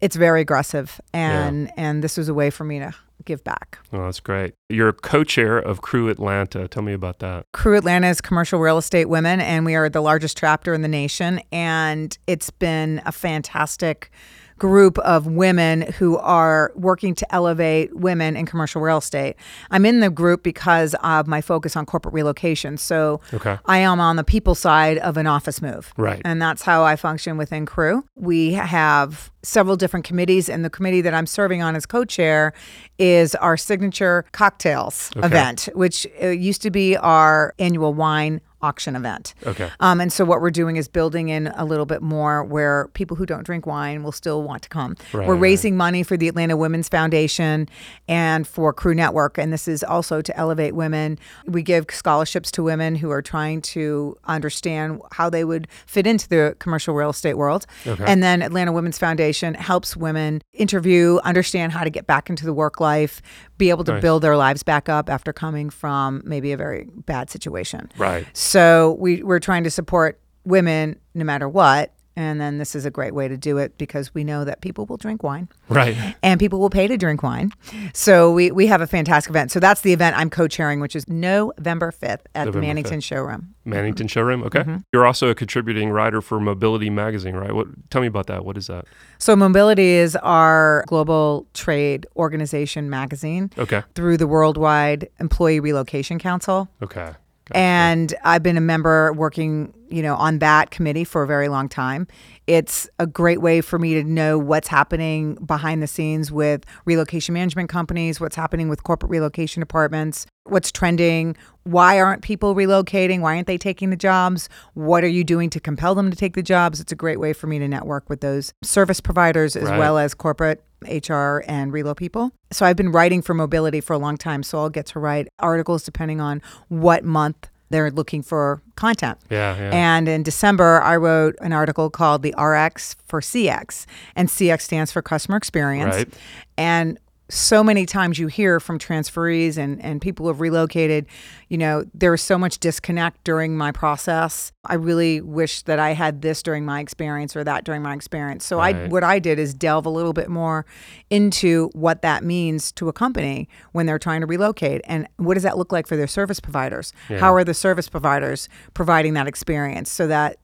it's 0.00 0.16
very 0.16 0.40
aggressive, 0.40 1.00
and 1.12 1.70
and 1.76 2.02
this 2.02 2.16
was 2.16 2.28
a 2.28 2.34
way 2.34 2.50
for 2.50 2.64
me 2.64 2.78
to 2.80 2.94
give 3.24 3.42
back. 3.44 3.78
Oh, 3.92 4.04
that's 4.04 4.20
great. 4.20 4.54
You're 4.68 4.92
co-chair 4.92 5.56
of 5.56 5.80
Crew 5.80 6.08
Atlanta. 6.08 6.68
Tell 6.68 6.82
me 6.82 6.92
about 6.92 7.20
that. 7.20 7.46
Crew 7.52 7.76
Atlanta 7.76 8.08
is 8.08 8.20
commercial 8.20 8.60
real 8.60 8.76
estate 8.76 9.08
women, 9.08 9.40
and 9.40 9.64
we 9.64 9.74
are 9.74 9.88
the 9.88 10.02
largest 10.02 10.36
chapter 10.36 10.74
in 10.74 10.82
the 10.82 10.88
nation. 10.88 11.40
And 11.50 12.16
it's 12.26 12.50
been 12.50 13.00
a 13.06 13.12
fantastic 13.12 14.10
group 14.58 14.98
of 15.00 15.26
women 15.26 15.82
who 15.98 16.16
are 16.18 16.72
working 16.76 17.14
to 17.16 17.34
elevate 17.34 17.94
women 17.96 18.36
in 18.36 18.46
commercial 18.46 18.80
real 18.80 18.98
estate. 18.98 19.34
I'm 19.70 19.84
in 19.84 20.00
the 20.00 20.10
group 20.10 20.42
because 20.42 20.94
of 21.02 21.26
my 21.26 21.40
focus 21.40 21.76
on 21.76 21.86
corporate 21.86 22.14
relocation. 22.14 22.76
So 22.76 23.20
Okay. 23.32 23.58
I 23.66 23.78
am 23.78 24.00
on 24.00 24.16
the 24.16 24.24
people 24.24 24.54
side 24.54 24.98
of 24.98 25.16
an 25.16 25.26
office 25.26 25.60
move. 25.60 25.92
Right. 25.96 26.22
And 26.24 26.40
that's 26.40 26.62
how 26.62 26.84
I 26.84 26.96
function 26.96 27.36
within 27.36 27.66
Crew. 27.66 28.04
We 28.14 28.52
have 28.52 29.30
several 29.42 29.76
different 29.76 30.06
committees, 30.06 30.48
and 30.48 30.64
the 30.64 30.70
committee 30.70 31.02
that 31.02 31.12
I'm 31.12 31.26
serving 31.26 31.60
on 31.60 31.76
as 31.76 31.84
co 31.84 32.04
chair 32.04 32.52
is 32.98 33.34
our 33.34 33.56
signature 33.56 34.24
cocktails 34.32 35.10
Okay. 35.16 35.26
event, 35.26 35.68
which 35.74 36.06
uh, 36.22 36.28
used 36.28 36.62
to 36.62 36.70
be 36.70 36.96
our 36.96 37.54
annual 37.58 37.92
wine 37.92 38.40
auction 38.64 38.96
event. 38.96 39.34
Okay. 39.46 39.70
Um, 39.80 40.00
and 40.00 40.12
so 40.12 40.24
what 40.24 40.40
we're 40.40 40.50
doing 40.50 40.76
is 40.76 40.88
building 40.88 41.28
in 41.28 41.48
a 41.48 41.64
little 41.64 41.86
bit 41.86 42.00
more 42.02 42.42
where 42.42 42.88
people 42.94 43.16
who 43.16 43.26
don't 43.26 43.44
drink 43.44 43.66
wine 43.66 44.02
will 44.02 44.12
still 44.12 44.42
want 44.42 44.62
to 44.62 44.68
come. 44.68 44.96
Right, 45.12 45.26
we're 45.28 45.34
right. 45.34 45.40
raising 45.50 45.76
money 45.76 46.02
for 46.02 46.16
the 46.16 46.28
Atlanta 46.28 46.56
Women's 46.56 46.88
Foundation 46.88 47.68
and 48.08 48.46
for 48.46 48.72
Crew 48.72 48.94
Network, 48.94 49.38
and 49.38 49.52
this 49.52 49.68
is 49.68 49.84
also 49.84 50.22
to 50.22 50.36
elevate 50.36 50.74
women. 50.74 51.18
We 51.46 51.62
give 51.62 51.86
scholarships 51.90 52.50
to 52.52 52.62
women 52.62 52.94
who 52.96 53.10
are 53.10 53.22
trying 53.22 53.60
to 53.76 54.16
understand 54.24 55.00
how 55.12 55.28
they 55.30 55.44
would 55.44 55.68
fit 55.86 56.06
into 56.06 56.28
the 56.28 56.56
commercial 56.58 56.94
real 56.94 57.10
estate 57.10 57.34
world. 57.34 57.66
Okay. 57.86 58.04
And 58.06 58.22
then 58.22 58.42
Atlanta 58.42 58.72
Women's 58.72 58.98
Foundation 58.98 59.54
helps 59.54 59.96
women 59.96 60.40
interview, 60.52 61.18
understand 61.24 61.72
how 61.72 61.84
to 61.84 61.90
get 61.90 62.06
back 62.06 62.30
into 62.30 62.44
the 62.46 62.54
work 62.54 62.80
life, 62.80 63.20
be 63.58 63.70
able 63.70 63.84
to 63.84 63.92
Nice. 63.92 64.02
build 64.02 64.22
their 64.22 64.36
lives 64.36 64.62
back 64.62 64.88
up 64.88 65.08
after 65.10 65.32
coming 65.32 65.70
from 65.70 66.22
maybe 66.24 66.52
a 66.52 66.56
very 66.56 66.88
bad 67.06 67.30
situation. 67.30 67.90
Right. 67.98 68.26
So 68.32 68.53
we, 68.98 69.22
we're 69.22 69.40
trying 69.40 69.64
to 69.64 69.70
support 69.70 70.20
women 70.44 70.98
no 71.14 71.24
matter 71.24 71.48
what. 71.48 71.90
And 72.16 72.40
then 72.40 72.58
this 72.58 72.76
is 72.76 72.86
a 72.86 72.92
great 72.92 73.12
way 73.12 73.26
to 73.26 73.36
do 73.36 73.58
it 73.58 73.76
because 73.76 74.14
we 74.14 74.22
know 74.22 74.44
that 74.44 74.60
people 74.60 74.86
will 74.86 74.96
drink 74.98 75.24
wine 75.24 75.48
Right. 75.68 75.96
and 76.22 76.38
people 76.38 76.60
will 76.60 76.70
pay 76.70 76.86
to 76.86 76.96
drink 76.96 77.24
wine. 77.24 77.50
So 77.92 78.30
we, 78.30 78.52
we 78.52 78.68
have 78.68 78.80
a 78.80 78.86
fantastic 78.86 79.30
event. 79.30 79.50
So 79.50 79.58
that's 79.58 79.80
the 79.80 79.92
event 79.92 80.16
I'm 80.16 80.30
co 80.30 80.46
chairing, 80.46 80.78
which 80.78 80.94
is 80.94 81.08
November 81.08 81.90
5th 81.90 82.20
at 82.36 82.46
November 82.46 82.60
the 82.60 82.66
Mannington 82.82 82.98
5th. 82.98 83.02
Showroom. 83.02 83.54
Mannington 83.66 84.08
Showroom. 84.08 84.44
Okay. 84.44 84.60
Mm-hmm. 84.60 84.76
You're 84.92 85.04
also 85.06 85.28
a 85.28 85.34
contributing 85.34 85.90
writer 85.90 86.20
for 86.22 86.38
Mobility 86.38 86.88
Magazine, 86.88 87.34
right? 87.34 87.52
What? 87.52 87.66
Tell 87.90 88.00
me 88.00 88.06
about 88.06 88.28
that. 88.28 88.44
What 88.44 88.56
is 88.56 88.68
that? 88.68 88.84
So 89.18 89.34
Mobility 89.34 89.82
is 89.94 90.14
our 90.14 90.84
global 90.86 91.48
trade 91.52 92.06
organization 92.14 92.88
magazine 92.90 93.50
Okay. 93.58 93.82
through 93.96 94.18
the 94.18 94.28
Worldwide 94.28 95.08
Employee 95.18 95.58
Relocation 95.58 96.20
Council. 96.20 96.68
Okay. 96.80 97.14
And 97.52 98.14
I've 98.24 98.42
been 98.42 98.56
a 98.56 98.62
member 98.62 99.12
working, 99.12 99.74
you 99.90 100.02
know, 100.02 100.16
on 100.16 100.38
that 100.38 100.70
committee 100.70 101.04
for 101.04 101.22
a 101.22 101.26
very 101.26 101.48
long 101.48 101.68
time. 101.68 102.06
It's 102.46 102.88
a 102.98 103.06
great 103.06 103.40
way 103.40 103.60
for 103.60 103.78
me 103.78 103.94
to 103.94 104.04
know 104.04 104.38
what's 104.38 104.68
happening 104.68 105.34
behind 105.36 105.82
the 105.82 105.86
scenes 105.86 106.30
with 106.32 106.64
relocation 106.84 107.32
management 107.32 107.68
companies, 107.68 108.20
what's 108.20 108.36
happening 108.36 108.68
with 108.68 108.82
corporate 108.82 109.10
relocation 109.10 109.60
departments, 109.60 110.26
what's 110.44 110.70
trending, 110.70 111.36
why 111.64 111.98
aren't 112.00 112.22
people 112.22 112.54
relocating, 112.54 113.20
why 113.20 113.34
aren't 113.34 113.46
they 113.46 113.58
taking 113.58 113.90
the 113.90 113.96
jobs, 113.96 114.48
what 114.74 115.04
are 115.04 115.08
you 115.08 115.24
doing 115.24 115.48
to 115.50 115.60
compel 115.60 115.94
them 115.94 116.10
to 116.10 116.16
take 116.16 116.34
the 116.34 116.42
jobs? 116.42 116.80
It's 116.80 116.92
a 116.92 116.96
great 116.96 117.18
way 117.18 117.32
for 117.32 117.46
me 117.46 117.58
to 117.58 117.68
network 117.68 118.08
with 118.10 118.20
those 118.20 118.52
service 118.62 119.00
providers 119.00 119.56
as 119.56 119.64
Right. 119.64 119.78
well 119.78 119.96
as 119.98 120.12
corporate 120.14 120.62
HR 120.86 121.42
and 121.48 121.72
relo 121.72 121.96
people. 121.96 122.32
So 122.50 122.66
I've 122.66 122.76
been 122.76 122.92
writing 122.92 123.22
for 123.22 123.32
mobility 123.32 123.80
for 123.80 123.94
a 123.94 123.98
long 123.98 124.18
time, 124.18 124.42
so 124.42 124.58
I'll 124.58 124.68
get 124.70 124.86
to 124.86 124.98
write 124.98 125.28
articles 125.38 125.82
depending 125.82 126.20
on 126.20 126.42
what 126.68 127.04
month 127.04 127.48
they're 127.74 127.90
looking 127.90 128.22
for 128.22 128.62
content. 128.76 129.18
yeah. 129.30 129.56
Yeah. 129.56 129.70
And 129.72 130.08
in 130.08 130.22
December, 130.22 130.80
I 130.82 130.96
wrote 130.96 131.36
an 131.40 131.52
article 131.52 131.90
called 131.90 132.22
The 132.22 132.34
RX 132.38 132.96
for 133.06 133.20
CX, 133.20 133.86
and 134.16 134.28
CX 134.28 134.62
stands 134.62 134.92
for 134.92 135.02
customer 135.02 135.36
experience. 135.36 135.96
Right. 135.96 136.14
And 136.56 136.98
so 137.30 137.64
many 137.64 137.86
times 137.86 138.18
you 138.18 138.26
hear 138.26 138.60
from 138.60 138.78
transferees 138.78 139.56
and, 139.56 139.82
and 139.82 140.00
people 140.02 140.24
who 140.24 140.28
have 140.28 140.40
relocated, 140.40 141.06
you 141.48 141.56
know, 141.56 141.84
there 141.94 142.10
was 142.10 142.20
so 142.20 142.36
much 142.36 142.58
disconnect 142.58 143.24
during 143.24 143.56
my 143.56 143.72
process. 143.72 144.52
I 144.66 144.74
really 144.74 145.22
wish 145.22 145.62
that 145.62 145.78
I 145.78 145.92
had 145.92 146.20
this 146.20 146.42
during 146.42 146.66
my 146.66 146.80
experience 146.80 147.34
or 147.34 147.42
that 147.42 147.64
during 147.64 147.82
my 147.82 147.94
experience. 147.94 148.44
So 148.44 148.60
I 148.60 148.88
what 148.88 149.02
I 149.02 149.18
did 149.18 149.38
is 149.38 149.54
delve 149.54 149.86
a 149.86 149.90
little 149.90 150.12
bit 150.12 150.28
more 150.28 150.66
into 151.08 151.70
what 151.72 152.02
that 152.02 152.22
means 152.22 152.72
to 152.72 152.88
a 152.88 152.92
company 152.92 153.48
when 153.72 153.86
they're 153.86 153.98
trying 153.98 154.20
to 154.20 154.26
relocate 154.26 154.82
and 154.84 155.08
what 155.16 155.34
does 155.34 155.44
that 155.44 155.56
look 155.56 155.72
like 155.72 155.86
for 155.86 155.96
their 155.96 156.06
service 156.06 156.40
providers? 156.40 156.92
Yeah. 157.08 157.18
How 157.18 157.34
are 157.34 157.44
the 157.44 157.54
service 157.54 157.88
providers 157.88 158.50
providing 158.74 159.14
that 159.14 159.26
experience 159.26 159.90
so 159.90 160.06
that 160.08 160.38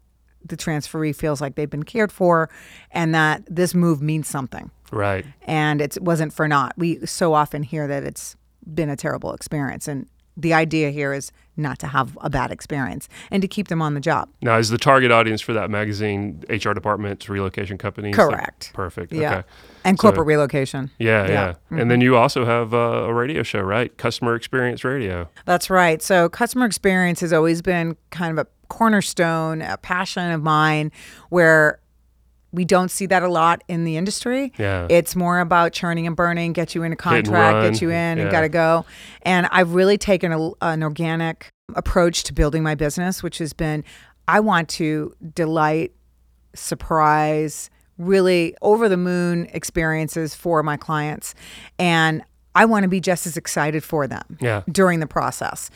the 0.44 0.56
transferee 0.56 1.14
feels 1.14 1.42
like 1.42 1.54
they've 1.54 1.68
been 1.68 1.82
cared 1.82 2.10
for 2.10 2.48
and 2.90 3.14
that 3.14 3.42
this 3.46 3.74
move 3.74 4.00
means 4.00 4.26
something 4.26 4.70
right. 4.90 5.24
and 5.42 5.80
it 5.80 5.96
wasn't 6.00 6.32
for 6.32 6.46
naught. 6.48 6.72
We 6.76 7.04
so 7.06 7.34
often 7.34 7.62
hear 7.62 7.86
that 7.88 8.04
it's 8.04 8.36
been 8.74 8.88
a 8.90 8.96
terrible 8.96 9.32
experience, 9.32 9.88
and 9.88 10.06
the 10.36 10.54
idea 10.54 10.90
here 10.90 11.12
is 11.12 11.32
not 11.56 11.78
to 11.80 11.86
have 11.88 12.16
a 12.22 12.30
bad 12.30 12.50
experience 12.50 13.08
and 13.30 13.42
to 13.42 13.48
keep 13.48 13.68
them 13.68 13.82
on 13.82 13.92
the 13.92 14.00
job. 14.00 14.30
Now, 14.40 14.56
is 14.56 14.70
the 14.70 14.78
target 14.78 15.10
audience 15.10 15.42
for 15.42 15.52
that 15.52 15.68
magazine 15.68 16.42
HR 16.48 16.72
departments, 16.72 17.28
relocation 17.28 17.76
companies? 17.76 18.16
Like- 18.16 18.28
Correct. 18.30 18.70
perfect. 18.72 19.12
Yeah. 19.12 19.30
Okay. 19.38 19.48
And 19.84 19.98
So- 19.98 20.02
corporate 20.02 20.26
relocation. 20.26 20.90
Yeah, 20.98 21.26
yeah. 21.26 21.32
Yeah. 21.32 21.48
Mm-hmm. 21.52 21.78
And 21.80 21.90
then 21.90 22.00
you 22.00 22.16
also 22.16 22.46
have 22.46 22.72
uh, 22.72 22.78
a 22.78 23.12
radio 23.12 23.42
show, 23.42 23.60
right? 23.60 23.94
Customer 23.98 24.34
Experience 24.34 24.82
Radio. 24.84 25.28
That's 25.44 25.68
right. 25.68 26.00
So, 26.00 26.28
customer 26.30 26.64
experience 26.64 27.20
has 27.20 27.32
always 27.34 27.60
been 27.60 27.96
kind 28.10 28.30
of 28.38 28.46
a 28.46 28.48
cornerstone, 28.68 29.60
a 29.62 29.76
passion 29.76 30.30
of 30.30 30.42
mine 30.42 30.90
where 31.28 31.80
we 32.52 32.64
don't 32.64 32.90
see 32.90 33.06
that 33.06 33.22
a 33.22 33.28
lot 33.28 33.62
in 33.68 33.84
the 33.84 33.96
industry. 33.96 34.52
Yeah. 34.58 34.86
It's 34.90 35.14
more 35.14 35.38
about 35.40 35.72
churning 35.72 36.06
and 36.06 36.16
burning, 36.16 36.52
get 36.52 36.74
you 36.74 36.82
in 36.82 36.92
a 36.92 36.96
contract, 36.96 37.72
get 37.72 37.80
you 37.80 37.90
in 37.90 38.18
Yeah. 38.18 38.24
and 38.24 38.30
got 38.30 38.40
to 38.40 38.48
go. 38.48 38.84
And 39.22 39.46
I've 39.52 39.74
really 39.74 39.96
taken 39.98 40.32
a, 40.32 40.50
an 40.60 40.82
organic 40.82 41.50
approach 41.76 42.24
to 42.24 42.32
building 42.32 42.62
my 42.64 42.74
business, 42.74 43.22
which 43.22 43.38
has 43.38 43.52
been 43.52 43.84
I 44.26 44.40
want 44.40 44.68
to 44.70 45.14
delight, 45.34 45.92
surprise, 46.54 47.70
really 47.98 48.54
over 48.62 48.88
the 48.88 48.96
moon 48.96 49.48
experiences 49.52 50.34
for 50.34 50.62
my 50.62 50.76
clients. 50.76 51.34
And 51.78 52.22
I 52.54 52.64
want 52.64 52.82
to 52.84 52.88
be 52.88 53.00
just 53.00 53.26
as 53.26 53.36
excited 53.36 53.84
for 53.84 54.06
them 54.06 54.38
Yeah. 54.40 54.62
during 54.70 55.00
the 55.00 55.06
process. 55.06 55.70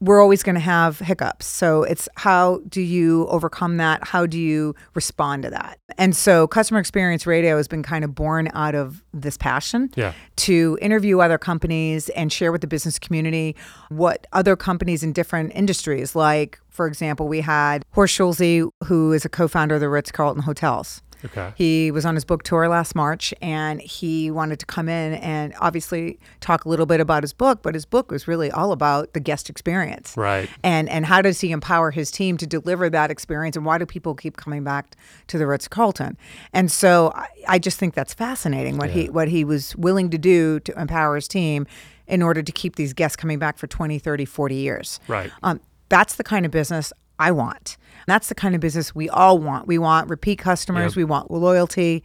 We're 0.00 0.20
always 0.20 0.42
going 0.42 0.54
to 0.56 0.60
have 0.60 0.98
hiccups. 0.98 1.46
So 1.46 1.82
it's 1.82 2.08
how 2.16 2.60
do 2.68 2.82
you 2.82 3.26
overcome 3.28 3.78
that? 3.78 4.06
How 4.06 4.26
do 4.26 4.38
you 4.38 4.74
respond 4.94 5.42
to 5.44 5.50
that? 5.50 5.78
And 5.96 6.14
so 6.14 6.46
customer 6.46 6.78
experience 6.80 7.26
radio 7.26 7.56
has 7.56 7.66
been 7.66 7.82
kind 7.82 8.04
of 8.04 8.14
born 8.14 8.50
out 8.52 8.74
of 8.74 9.02
this 9.14 9.36
passion 9.38 9.90
Yeah. 9.96 10.12
to 10.36 10.78
interview 10.82 11.20
other 11.20 11.38
companies 11.38 12.10
and 12.10 12.30
share 12.30 12.52
with 12.52 12.60
the 12.60 12.66
business 12.66 12.98
community 12.98 13.56
what 13.88 14.26
other 14.34 14.54
companies 14.56 15.02
in 15.02 15.12
different 15.14 15.52
industries, 15.54 16.14
like, 16.14 16.58
for 16.68 16.86
example, 16.86 17.26
we 17.26 17.40
had 17.40 17.82
Horst 17.92 18.14
Schulze, 18.14 18.68
who 18.84 19.12
is 19.14 19.24
a 19.24 19.30
co 19.30 19.48
founder 19.48 19.76
of 19.76 19.80
the 19.80 19.88
Ritz 19.88 20.12
Carlton 20.12 20.42
Hotels. 20.42 21.00
Okay. 21.26 21.52
He 21.56 21.90
was 21.90 22.04
on 22.04 22.14
his 22.14 22.24
book 22.24 22.42
tour 22.42 22.68
last 22.68 22.94
March 22.94 23.32
and 23.40 23.80
he 23.80 24.30
wanted 24.30 24.58
to 24.60 24.66
come 24.66 24.88
in 24.88 25.14
and 25.14 25.54
obviously 25.60 26.18
talk 26.40 26.64
a 26.64 26.68
little 26.68 26.86
bit 26.86 27.00
about 27.00 27.22
his 27.22 27.32
book, 27.32 27.62
but 27.62 27.74
his 27.74 27.84
book 27.84 28.10
was 28.10 28.26
really 28.26 28.50
all 28.50 28.72
about 28.72 29.12
the 29.12 29.20
guest 29.20 29.50
experience. 29.50 30.16
Right. 30.16 30.48
And 30.62 30.88
and 30.88 31.06
how 31.06 31.22
does 31.22 31.40
he 31.40 31.50
empower 31.50 31.90
his 31.90 32.10
team 32.10 32.36
to 32.38 32.46
deliver 32.46 32.90
that 32.90 33.10
experience 33.10 33.56
and 33.56 33.64
why 33.64 33.78
do 33.78 33.86
people 33.86 34.14
keep 34.14 34.36
coming 34.36 34.64
back 34.64 34.96
to 35.28 35.38
the 35.38 35.46
Ritz 35.46 35.68
Carlton? 35.68 36.16
And 36.52 36.70
so 36.70 37.12
I, 37.14 37.28
I 37.48 37.58
just 37.58 37.78
think 37.78 37.94
that's 37.94 38.14
fascinating 38.14 38.78
what 38.78 38.90
he 38.90 39.08
what 39.08 39.28
he 39.28 39.44
was 39.44 39.76
willing 39.76 40.10
to 40.10 40.18
do 40.18 40.60
to 40.60 40.80
empower 40.80 41.14
his 41.14 41.28
team 41.28 41.66
in 42.06 42.22
order 42.22 42.42
to 42.42 42.52
keep 42.52 42.76
these 42.76 42.92
guests 42.92 43.16
coming 43.16 43.38
back 43.38 43.58
for 43.58 43.66
20, 43.66 43.98
30, 43.98 44.24
40 44.24 44.54
years. 44.54 45.00
Right. 45.08 45.30
Um, 45.42 45.60
that's 45.88 46.16
the 46.16 46.24
kind 46.24 46.46
of 46.46 46.52
business 46.52 46.92
I 47.18 47.30
want. 47.30 47.76
That's 48.06 48.28
the 48.28 48.34
kind 48.34 48.54
of 48.54 48.60
business 48.60 48.94
we 48.94 49.08
all 49.08 49.38
want. 49.38 49.66
We 49.66 49.78
want 49.78 50.08
repeat 50.10 50.38
customers, 50.38 50.92
Yep. 50.92 50.96
we 50.96 51.04
want 51.04 51.30
loyalty, 51.30 52.04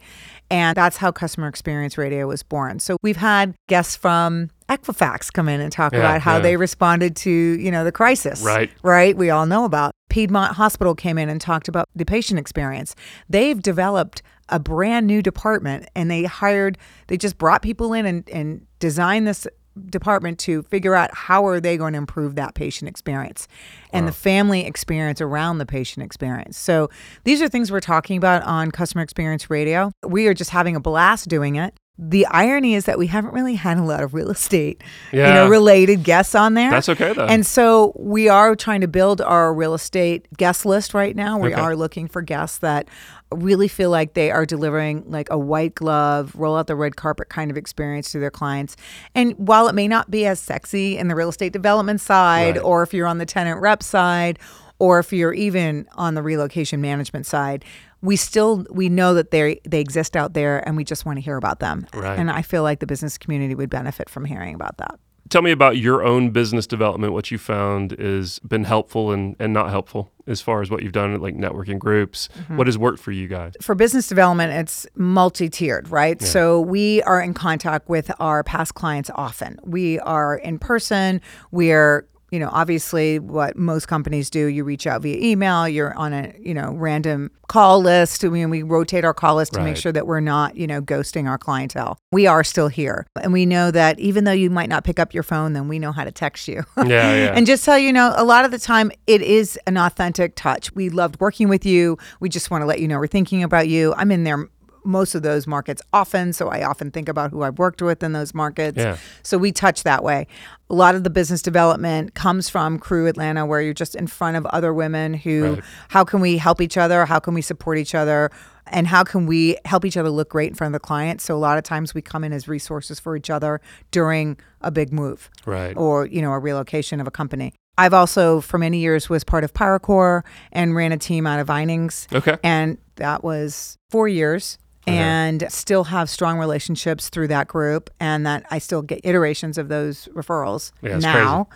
and 0.50 0.76
that's 0.76 0.96
how 0.96 1.12
customer 1.12 1.46
experience 1.46 1.96
radio 1.96 2.26
was 2.26 2.42
born. 2.42 2.80
So 2.80 2.96
we've 3.02 3.16
had 3.16 3.54
guests 3.68 3.94
from 3.94 4.50
Equifax 4.68 5.32
come 5.32 5.48
in 5.48 5.60
and 5.60 5.70
talk 5.70 5.92
Yeah, 5.92 6.00
about 6.00 6.20
how 6.22 6.36
yeah. 6.36 6.42
they 6.42 6.56
responded 6.56 7.14
to, 7.16 7.30
you 7.30 7.70
know, 7.70 7.84
the 7.84 7.92
crisis. 7.92 8.42
Right. 8.42 8.70
Right? 8.82 9.16
We 9.16 9.30
all 9.30 9.46
know 9.46 9.64
about. 9.64 9.92
Piedmont 10.08 10.56
Hospital 10.56 10.94
came 10.94 11.18
in 11.18 11.28
and 11.28 11.40
talked 11.40 11.68
about 11.68 11.86
the 11.94 12.04
patient 12.04 12.38
experience. 12.40 12.94
They've 13.28 13.60
developed 13.62 14.22
a 14.48 14.58
brand 14.58 15.06
new 15.06 15.22
department 15.22 15.88
and 15.94 16.10
they 16.10 16.24
hired 16.24 16.76
they 17.06 17.16
just 17.16 17.38
brought 17.38 17.62
people 17.62 17.94
in 17.94 18.04
and, 18.04 18.28
and 18.28 18.66
designed 18.80 19.26
this 19.26 19.46
department 19.86 20.38
to 20.40 20.62
figure 20.64 20.94
out 20.94 21.14
how 21.14 21.46
are 21.46 21.60
they 21.60 21.76
going 21.76 21.92
to 21.92 21.98
improve 21.98 22.34
that 22.34 22.54
patient 22.54 22.88
experience 22.88 23.48
and 23.92 24.06
the 24.06 24.12
family 24.12 24.66
experience 24.66 25.20
around 25.20 25.58
the 25.58 25.66
patient 25.66 26.04
experience. 26.04 26.58
So 26.58 26.90
these 27.24 27.40
are 27.40 27.48
things 27.48 27.70
we're 27.70 27.80
talking 27.80 28.16
about 28.16 28.42
on 28.42 28.70
customer 28.70 29.02
experience 29.02 29.50
radio. 29.50 29.92
We 30.06 30.26
are 30.26 30.34
just 30.34 30.50
having 30.50 30.76
a 30.76 30.80
blast 30.80 31.28
doing 31.28 31.56
it. 31.56 31.74
The 31.98 32.24
irony 32.26 32.74
is 32.74 32.86
that 32.86 32.98
we 32.98 33.06
haven't 33.06 33.34
really 33.34 33.54
had 33.54 33.76
a 33.76 33.82
lot 33.82 34.02
of 34.02 34.14
real 34.14 34.30
estate, 34.30 34.82
you 35.12 35.20
know, 35.20 35.46
related 35.46 36.02
guests 36.04 36.34
on 36.34 36.54
there. 36.54 36.70
That's 36.70 36.88
okay, 36.88 37.12
though. 37.12 37.26
And 37.26 37.44
so 37.46 37.92
we 37.98 38.28
are 38.30 38.56
trying 38.56 38.80
to 38.80 38.88
build 38.88 39.20
our 39.20 39.52
real 39.52 39.74
estate 39.74 40.26
guest 40.36 40.64
list 40.64 40.94
right 40.94 41.14
now. 41.14 41.38
We 41.38 41.52
Okay. 41.52 41.60
are 41.60 41.76
looking 41.76 42.08
for 42.08 42.22
guests 42.22 42.58
that 42.58 42.88
really 43.30 43.68
feel 43.68 43.90
like 43.90 44.14
they 44.14 44.30
are 44.30 44.46
delivering 44.46 45.04
like 45.06 45.28
a 45.30 45.38
white 45.38 45.74
glove, 45.74 46.34
roll 46.34 46.56
out 46.56 46.66
the 46.66 46.76
red 46.76 46.96
carpet 46.96 47.28
kind 47.28 47.50
of 47.50 47.58
experience 47.58 48.10
to 48.12 48.18
their 48.18 48.30
clients. 48.30 48.74
And 49.14 49.34
while 49.36 49.68
it 49.68 49.74
may 49.74 49.86
not 49.86 50.10
be 50.10 50.24
as 50.26 50.40
sexy 50.40 50.96
in 50.96 51.08
the 51.08 51.14
real 51.14 51.28
estate 51.28 51.52
development 51.52 52.00
side, 52.00 52.56
Right. 52.56 52.64
or 52.64 52.82
if 52.82 52.94
you're 52.94 53.06
on 53.06 53.18
the 53.18 53.26
tenant 53.26 53.60
rep 53.60 53.82
side, 53.82 54.38
or 54.78 54.98
if 54.98 55.12
you're 55.12 55.34
even 55.34 55.86
on 55.94 56.14
the 56.14 56.22
relocation 56.22 56.80
management 56.80 57.26
side, 57.26 57.64
we 58.02 58.16
still 58.16 58.66
we 58.70 58.88
know 58.88 59.14
that 59.14 59.30
they 59.30 59.60
they 59.64 59.80
exist 59.80 60.16
out 60.16 60.34
there 60.34 60.66
and 60.66 60.76
we 60.76 60.84
just 60.84 61.06
want 61.06 61.16
to 61.16 61.20
hear 61.20 61.36
about 61.36 61.60
them. 61.60 61.86
Right. 61.94 62.18
And 62.18 62.30
I 62.30 62.42
feel 62.42 62.62
like 62.62 62.80
the 62.80 62.86
business 62.86 63.16
community 63.16 63.54
would 63.54 63.70
benefit 63.70 64.10
from 64.10 64.24
hearing 64.24 64.54
about 64.54 64.76
that. 64.78 64.98
Tell 65.28 65.40
me 65.40 65.50
about 65.50 65.78
your 65.78 66.04
own 66.04 66.28
business 66.28 66.66
development, 66.66 67.14
what 67.14 67.30
you 67.30 67.38
found 67.38 67.92
has 67.92 68.38
been 68.40 68.64
helpful 68.64 69.12
and, 69.12 69.34
and 69.38 69.54
not 69.54 69.70
helpful 69.70 70.12
as 70.26 70.42
far 70.42 70.60
as 70.60 70.70
what 70.70 70.82
you've 70.82 70.92
done, 70.92 71.18
like 71.20 71.34
networking 71.34 71.78
groups. 71.78 72.28
Mm-hmm. 72.36 72.58
What 72.58 72.66
has 72.66 72.76
worked 72.76 72.98
for 72.98 73.12
you 73.12 73.28
guys? 73.28 73.54
for 73.62 73.74
business 73.74 74.06
development, 74.08 74.52
it's 74.52 74.86
multi 74.94 75.48
tiered, 75.48 75.88
right? 75.88 76.20
So 76.20 76.60
we 76.60 77.02
are 77.04 77.18
in 77.22 77.32
contact 77.32 77.88
with 77.88 78.10
our 78.20 78.44
past 78.44 78.74
clients 78.74 79.10
often. 79.14 79.58
We 79.64 79.98
are 80.00 80.36
in 80.36 80.58
person. 80.58 81.22
We're 81.50 82.06
you 82.32 82.38
know, 82.38 82.48
obviously 82.50 83.18
what 83.18 83.56
most 83.56 83.86
companies 83.86 84.30
do, 84.30 84.46
you 84.46 84.64
reach 84.64 84.86
out 84.86 85.02
via 85.02 85.16
email, 85.18 85.68
you're 85.68 85.94
on 85.98 86.14
a, 86.14 86.32
you 86.40 86.54
know, 86.54 86.72
random 86.72 87.30
call 87.46 87.80
list. 87.82 88.24
I 88.24 88.28
mean, 88.28 88.48
we 88.48 88.62
rotate 88.62 89.04
our 89.04 89.12
call 89.12 89.36
list 89.36 89.52
to 89.52 89.58
Right. 89.58 89.66
make 89.66 89.76
sure 89.76 89.92
that 89.92 90.06
we're 90.06 90.20
not, 90.20 90.56
you 90.56 90.66
know, 90.66 90.80
ghosting 90.80 91.28
our 91.28 91.36
clientele. 91.36 91.98
We 92.10 92.26
are 92.26 92.42
still 92.42 92.68
here. 92.68 93.06
And 93.20 93.34
we 93.34 93.44
know 93.44 93.70
that 93.70 94.00
even 94.00 94.24
though 94.24 94.32
you 94.32 94.48
might 94.48 94.70
not 94.70 94.82
pick 94.82 94.98
up 94.98 95.12
your 95.12 95.22
phone, 95.22 95.52
then 95.52 95.68
we 95.68 95.78
know 95.78 95.92
how 95.92 96.04
to 96.04 96.10
text 96.10 96.48
you. 96.48 96.64
Yeah, 96.78 96.86
yeah. 96.86 97.32
And 97.36 97.46
just 97.46 97.64
so 97.64 97.76
you 97.76 97.92
know, 97.92 98.14
a 98.16 98.24
lot 98.24 98.46
of 98.46 98.50
the 98.50 98.58
time 98.58 98.90
it 99.06 99.20
is 99.20 99.58
an 99.66 99.76
authentic 99.76 100.34
touch. 100.34 100.74
We 100.74 100.88
loved 100.88 101.20
working 101.20 101.50
with 101.50 101.66
you. 101.66 101.98
We 102.20 102.30
just 102.30 102.50
want 102.50 102.62
to 102.62 102.66
let 102.66 102.80
you 102.80 102.88
know 102.88 102.98
we're 102.98 103.06
thinking 103.08 103.42
about 103.42 103.68
you. 103.68 103.92
I'm 103.98 104.10
in 104.10 104.24
there 104.24 104.48
most 104.84 105.14
of 105.14 105.22
those 105.22 105.46
markets 105.46 105.80
often, 105.92 106.32
so 106.32 106.48
I 106.48 106.64
often 106.64 106.90
think 106.90 107.08
about 107.08 107.30
who 107.30 107.42
I've 107.42 107.58
worked 107.58 107.80
with 107.82 108.02
in 108.02 108.12
those 108.12 108.34
markets. 108.34 108.76
Yeah. 108.78 108.96
So 109.22 109.38
we 109.38 109.52
touch 109.52 109.82
that 109.84 110.02
way. 110.02 110.26
A 110.70 110.74
lot 110.74 110.94
of 110.94 111.04
the 111.04 111.10
business 111.10 111.42
development 111.42 112.14
comes 112.14 112.48
from 112.48 112.78
Crew 112.78 113.06
Atlanta, 113.06 113.46
where 113.46 113.60
you're 113.60 113.74
just 113.74 113.94
in 113.94 114.06
front 114.06 114.36
of 114.36 114.46
other 114.46 114.72
women 114.72 115.14
who, 115.14 115.54
Right. 115.54 115.64
how 115.88 116.04
can 116.04 116.20
we 116.20 116.38
help 116.38 116.60
each 116.60 116.76
other? 116.76 117.04
How 117.06 117.18
can 117.18 117.34
we 117.34 117.42
support 117.42 117.78
each 117.78 117.94
other? 117.94 118.30
And 118.68 118.86
how 118.86 119.02
can 119.04 119.26
we 119.26 119.56
help 119.64 119.84
each 119.84 119.96
other 119.96 120.08
look 120.10 120.30
great 120.30 120.48
in 120.48 120.54
front 120.54 120.74
of 120.74 120.80
the 120.80 120.84
client? 120.86 121.20
So 121.20 121.34
a 121.36 121.38
lot 121.38 121.58
of 121.58 121.64
times 121.64 121.94
we 121.94 122.00
come 122.02 122.24
in 122.24 122.32
as 122.32 122.48
resources 122.48 122.98
for 123.00 123.16
each 123.16 123.28
other 123.28 123.60
during 123.90 124.36
a 124.60 124.70
big 124.70 124.92
move 124.92 125.28
Right. 125.44 125.76
or 125.76 126.06
you 126.06 126.22
know 126.22 126.32
a 126.32 126.38
relocation 126.38 127.00
of 127.00 127.06
a 127.06 127.10
company. 127.10 127.52
I've 127.76 127.94
also 127.94 128.40
for 128.40 128.58
many 128.58 128.78
years 128.78 129.08
was 129.08 129.24
part 129.24 129.44
of 129.44 129.52
Paracore 129.52 130.22
and 130.52 130.74
ran 130.76 130.92
a 130.92 130.96
team 130.96 131.26
out 131.26 131.40
of 131.40 131.46
Vinings, 131.48 132.06
Okay. 132.12 132.36
and 132.44 132.78
that 132.96 133.24
was 133.24 133.78
four 133.90 134.08
years. 134.08 134.58
And 134.86 135.44
still 135.48 135.84
have 135.84 136.10
strong 136.10 136.38
relationships 136.38 137.08
through 137.08 137.28
that 137.28 137.46
group, 137.46 137.90
and 138.00 138.26
that 138.26 138.44
I 138.50 138.58
still 138.58 138.82
get 138.82 139.00
iterations 139.04 139.56
of 139.56 139.68
those 139.68 140.08
referrals 140.08 140.72
Yeah, 140.82 140.98
now. 140.98 141.48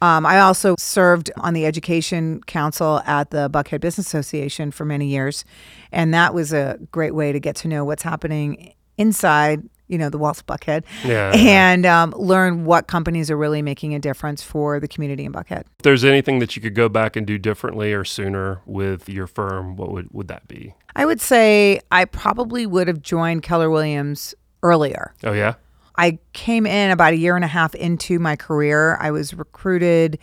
Um, 0.00 0.26
I 0.26 0.40
also 0.40 0.74
served 0.78 1.30
on 1.36 1.54
the 1.54 1.66
education 1.66 2.40
council 2.46 3.02
at 3.06 3.30
the 3.30 3.50
Buckhead 3.50 3.80
Business 3.80 4.06
Association 4.06 4.70
for 4.70 4.84
many 4.84 5.06
years, 5.06 5.44
and 5.92 6.14
that 6.14 6.34
was 6.34 6.52
a 6.52 6.78
great 6.90 7.14
way 7.14 7.30
to 7.30 7.38
get 7.38 7.56
to 7.56 7.68
know 7.68 7.84
what's 7.84 8.02
happening 8.02 8.74
inside, 8.98 9.62
you 9.88 9.98
know, 9.98 10.08
the 10.08 10.18
walls 10.18 10.40
of 10.40 10.46
Buckhead, 10.46 10.84
Yeah. 11.04 11.32
and 11.34 11.84
um, 11.86 12.12
learn 12.16 12.64
what 12.64 12.86
companies 12.86 13.30
are 13.30 13.36
really 13.36 13.62
making 13.62 13.94
a 13.94 13.98
difference 13.98 14.42
for 14.42 14.80
the 14.80 14.88
community 14.88 15.24
in 15.24 15.32
Buckhead. 15.32 15.60
If 15.78 15.82
there's 15.82 16.04
anything 16.04 16.38
that 16.38 16.56
you 16.56 16.62
could 16.62 16.74
go 16.74 16.88
back 16.88 17.16
and 17.16 17.26
do 17.26 17.38
differently 17.38 17.92
or 17.92 18.04
sooner 18.04 18.60
with 18.66 19.08
your 19.08 19.26
firm, 19.26 19.76
what 19.76 19.92
would, 19.92 20.08
would 20.12 20.28
that 20.28 20.48
be? 20.48 20.74
I 20.96 21.04
would 21.04 21.20
say 21.20 21.80
I 21.90 22.04
probably 22.04 22.66
would 22.66 22.88
have 22.88 23.02
joined 23.02 23.42
Keller 23.42 23.70
Williams 23.70 24.34
earlier. 24.62 25.14
Oh, 25.24 25.32
yeah? 25.32 25.54
I 25.96 26.18
came 26.32 26.64
in 26.66 26.90
about 26.90 27.12
a 27.12 27.16
year 27.16 27.36
and 27.36 27.44
a 27.44 27.48
half 27.48 27.74
into 27.74 28.18
my 28.18 28.34
career. 28.36 28.96
I 28.98 29.10
was 29.10 29.34
recruited, 29.34 30.18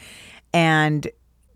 and 0.53 1.07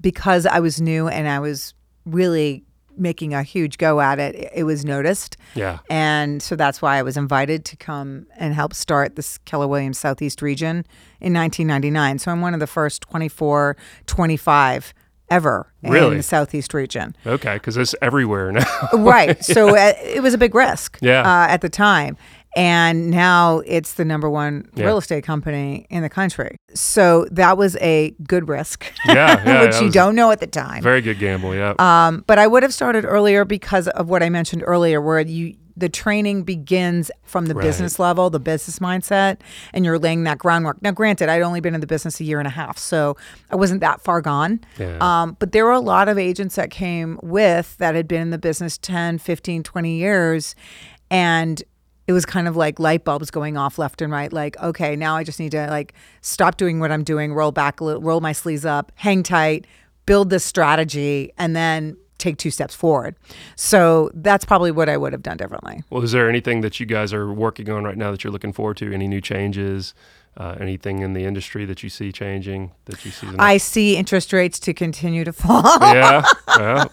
because 0.01 0.45
I 0.45 0.59
was 0.59 0.79
new 0.81 1.07
and 1.07 1.27
I 1.27 1.39
was 1.39 1.73
really 2.05 2.63
making 2.97 3.33
a 3.33 3.43
huge 3.43 3.77
go 3.77 3.99
at 4.01 4.19
it, 4.19 4.51
it- 4.53 4.63
was 4.63 4.85
noticed. 4.85 5.35
Yeah. 5.55 5.79
And 5.89 6.41
so 6.41 6.55
that's 6.55 6.81
why 6.81 6.97
I 6.97 7.01
was 7.01 7.17
invited 7.17 7.65
to 7.65 7.75
come 7.77 8.27
and 8.37 8.53
help 8.53 8.73
start 8.73 9.15
this 9.15 9.37
Keller 9.39 9.67
Williams 9.67 9.97
Southeast 9.97 10.41
region 10.41 10.85
in 11.19 11.33
1999. 11.33 12.19
So 12.19 12.31
I'm 12.31 12.41
one 12.41 12.53
of 12.53 12.59
the 12.59 12.67
first 12.67 13.01
24, 13.03 13.75
25 14.05 14.93
ever 15.29 15.73
in 15.81 15.91
the 16.17 16.21
Southeast 16.23 16.73
region. 16.73 17.15
Okay. 17.25 17.55
Because 17.55 17.75
it's 17.77 17.95
everywhere 18.01 18.51
now. 18.51 18.65
Right. 18.93 19.43
So 19.43 19.69
uh, 19.75 19.93
it 20.03 20.21
was 20.21 20.33
a 20.33 20.37
big 20.37 20.53
risk 20.53 20.97
Yeah. 21.01 21.21
uh, 21.21 21.47
at 21.51 21.61
the 21.61 21.69
time. 21.69 22.17
And 22.55 23.09
now 23.09 23.59
it's 23.65 23.93
the 23.95 24.05
number 24.05 24.29
one 24.29 24.67
Yeah. 24.75 24.85
real 24.85 24.97
estate 24.99 25.23
company 25.23 25.85
in 25.89 26.01
the 26.03 26.09
country. 26.09 26.55
So 26.75 27.25
that 27.31 27.57
was 27.57 27.75
a 27.77 28.13
good 28.27 28.47
risk, 28.47 28.85
Yeah, 29.07 29.41
yeah, 29.45 29.61
which 29.65 29.81
you 29.81 29.89
don't 29.89 30.15
know 30.15 30.31
at 30.31 30.39
the 30.39 30.47
time. 30.47 30.83
Very 30.83 31.01
good 31.01 31.19
gamble. 31.19 31.55
Yeah. 31.55 31.73
Um, 31.79 32.23
but 32.27 32.37
I 32.39 32.45
would 32.47 32.63
have 32.63 32.73
started 32.73 33.05
earlier 33.05 33.43
because 33.45 33.87
of 33.89 34.09
what 34.09 34.21
I 34.23 34.29
mentioned 34.29 34.63
earlier, 34.65 35.01
where 35.01 35.19
you 35.19 35.55
the 35.75 35.89
training 35.89 36.43
begins 36.43 37.09
from 37.23 37.47
the 37.47 37.55
Right. 37.55 37.63
business 37.63 37.97
level, 37.97 38.29
the 38.29 38.39
business 38.39 38.77
mindset, 38.77 39.37
and 39.73 39.83
you're 39.83 39.97
laying 39.97 40.23
that 40.25 40.37
groundwork. 40.37 40.79
Now, 40.83 40.91
granted, 40.91 41.29
I'd 41.29 41.41
only 41.41 41.61
been 41.61 41.73
in 41.73 41.81
the 41.81 41.87
business 41.87 42.19
a 42.19 42.23
year 42.23 42.37
and 42.37 42.45
a 42.45 42.51
half, 42.51 42.77
so 42.77 43.17
I 43.49 43.55
wasn't 43.55 43.81
that 43.81 43.99
far 43.99 44.21
gone. 44.21 44.59
Yeah. 44.77 44.97
Um, 45.01 45.35
but 45.39 45.51
there 45.51 45.65
were 45.65 45.71
a 45.71 45.79
lot 45.79 46.07
of 46.09 46.19
agents 46.19 46.53
that 46.57 46.69
came 46.69 47.17
with 47.23 47.75
that 47.79 47.95
had 47.95 48.07
been 48.07 48.21
in 48.21 48.29
the 48.29 48.37
business 48.37 48.77
10, 48.77 49.17
15, 49.17 49.63
20 49.63 49.95
years. 49.97 50.53
And 51.09 51.63
it 52.07 52.13
was 52.13 52.25
kind 52.25 52.47
of 52.47 52.55
like 52.55 52.79
light 52.79 53.03
bulbs 53.03 53.31
going 53.31 53.57
off 53.57 53.77
left 53.77 54.01
and 54.01 54.11
right. 54.11 54.31
Like, 54.31 54.59
okay, 54.61 54.95
now 54.95 55.15
I 55.15 55.23
just 55.23 55.39
need 55.39 55.51
to 55.51 55.67
like 55.67 55.93
stop 56.21 56.57
doing 56.57 56.79
what 56.79 56.91
I'm 56.91 57.03
doing, 57.03 57.33
roll 57.33 57.51
back 57.51 57.79
roll 57.79 58.19
my 58.19 58.33
sleeves 58.33 58.65
up, 58.65 58.91
hang 58.95 59.23
tight, 59.23 59.65
build 60.05 60.29
this 60.29 60.43
strategy, 60.43 61.31
and 61.37 61.55
then 61.55 61.97
take 62.17 62.37
two 62.37 62.51
steps 62.51 62.73
forward. 62.73 63.15
So 63.55 64.09
that's 64.13 64.45
probably 64.45 64.71
what 64.71 64.89
I 64.89 64.97
would 64.97 65.13
have 65.13 65.23
done 65.23 65.37
differently. 65.37 65.83
Well, 65.89 66.03
is 66.03 66.11
there 66.11 66.29
anything 66.29 66.61
that 66.61 66.79
you 66.79 66.85
guys 66.85 67.13
are 67.13 67.31
working 67.31 67.69
on 67.69 67.83
right 67.83 67.97
now 67.97 68.11
that 68.11 68.23
you're 68.23 68.31
looking 68.31 68.53
forward 68.53 68.77
to? 68.77 68.93
Any 68.93 69.07
new 69.07 69.21
changes? 69.21 69.93
Uh, 70.35 70.55
anything 70.59 71.01
in 71.03 71.13
the 71.13 71.25
industry 71.25 71.63
that 71.65 71.83
you 71.83 71.89
see 71.89 72.11
changing 72.11 72.71
that 72.85 73.05
you 73.05 73.11
see? 73.11 73.27
I 73.37 73.57
see 73.57 73.95
interest 73.97 74.33
rates 74.33 74.59
to 74.61 74.73
continue 74.73 75.23
to 75.23 75.31
fall. 75.33 75.61
yeah, 75.93 76.23
yeah, 76.57 76.85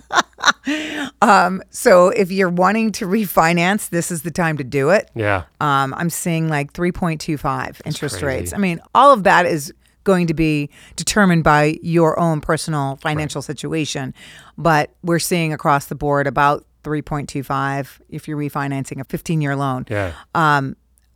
so 1.71 2.09
if 2.11 2.31
you're 2.31 2.49
wanting 2.51 2.93
to 2.93 3.07
refinance, 3.07 3.89
this 3.89 4.11
is 4.11 4.23
the 4.23 4.31
time 4.31 4.57
to 4.59 4.65
do 4.65 4.91
it. 4.91 5.11
yeah, 5.15 5.45
Um, 5.61 5.95
I'm 5.97 6.11
seeing 6.11 6.49
like 6.49 6.73
3.25 6.73 7.81
interest 7.85 8.17
crazy. 8.19 8.27
rates. 8.27 8.53
I 8.53 8.59
mean, 8.59 8.81
all 8.95 9.13
of 9.13 9.25
that 9.25 9.47
is 9.47 9.73
going 10.05 10.27
to 10.27 10.35
be 10.35 10.71
determined 10.97 11.45
by 11.45 11.79
your 11.83 12.19
own 12.19 12.41
personal 12.41 12.97
financial 12.97 13.43
situation, 13.43 14.15
but 14.59 14.91
we're 15.03 15.19
seeing 15.19 15.53
across 15.53 15.87
the 15.87 15.95
board 15.95 16.27
about 16.27 16.67
3.25 16.85 18.01
if 18.09 18.27
you're 18.27 18.39
refinancing 18.39 19.01
a 19.01 19.05
15 19.05 19.41
year 19.41 19.57
loan. 19.57 19.87
yeah. 19.91 20.13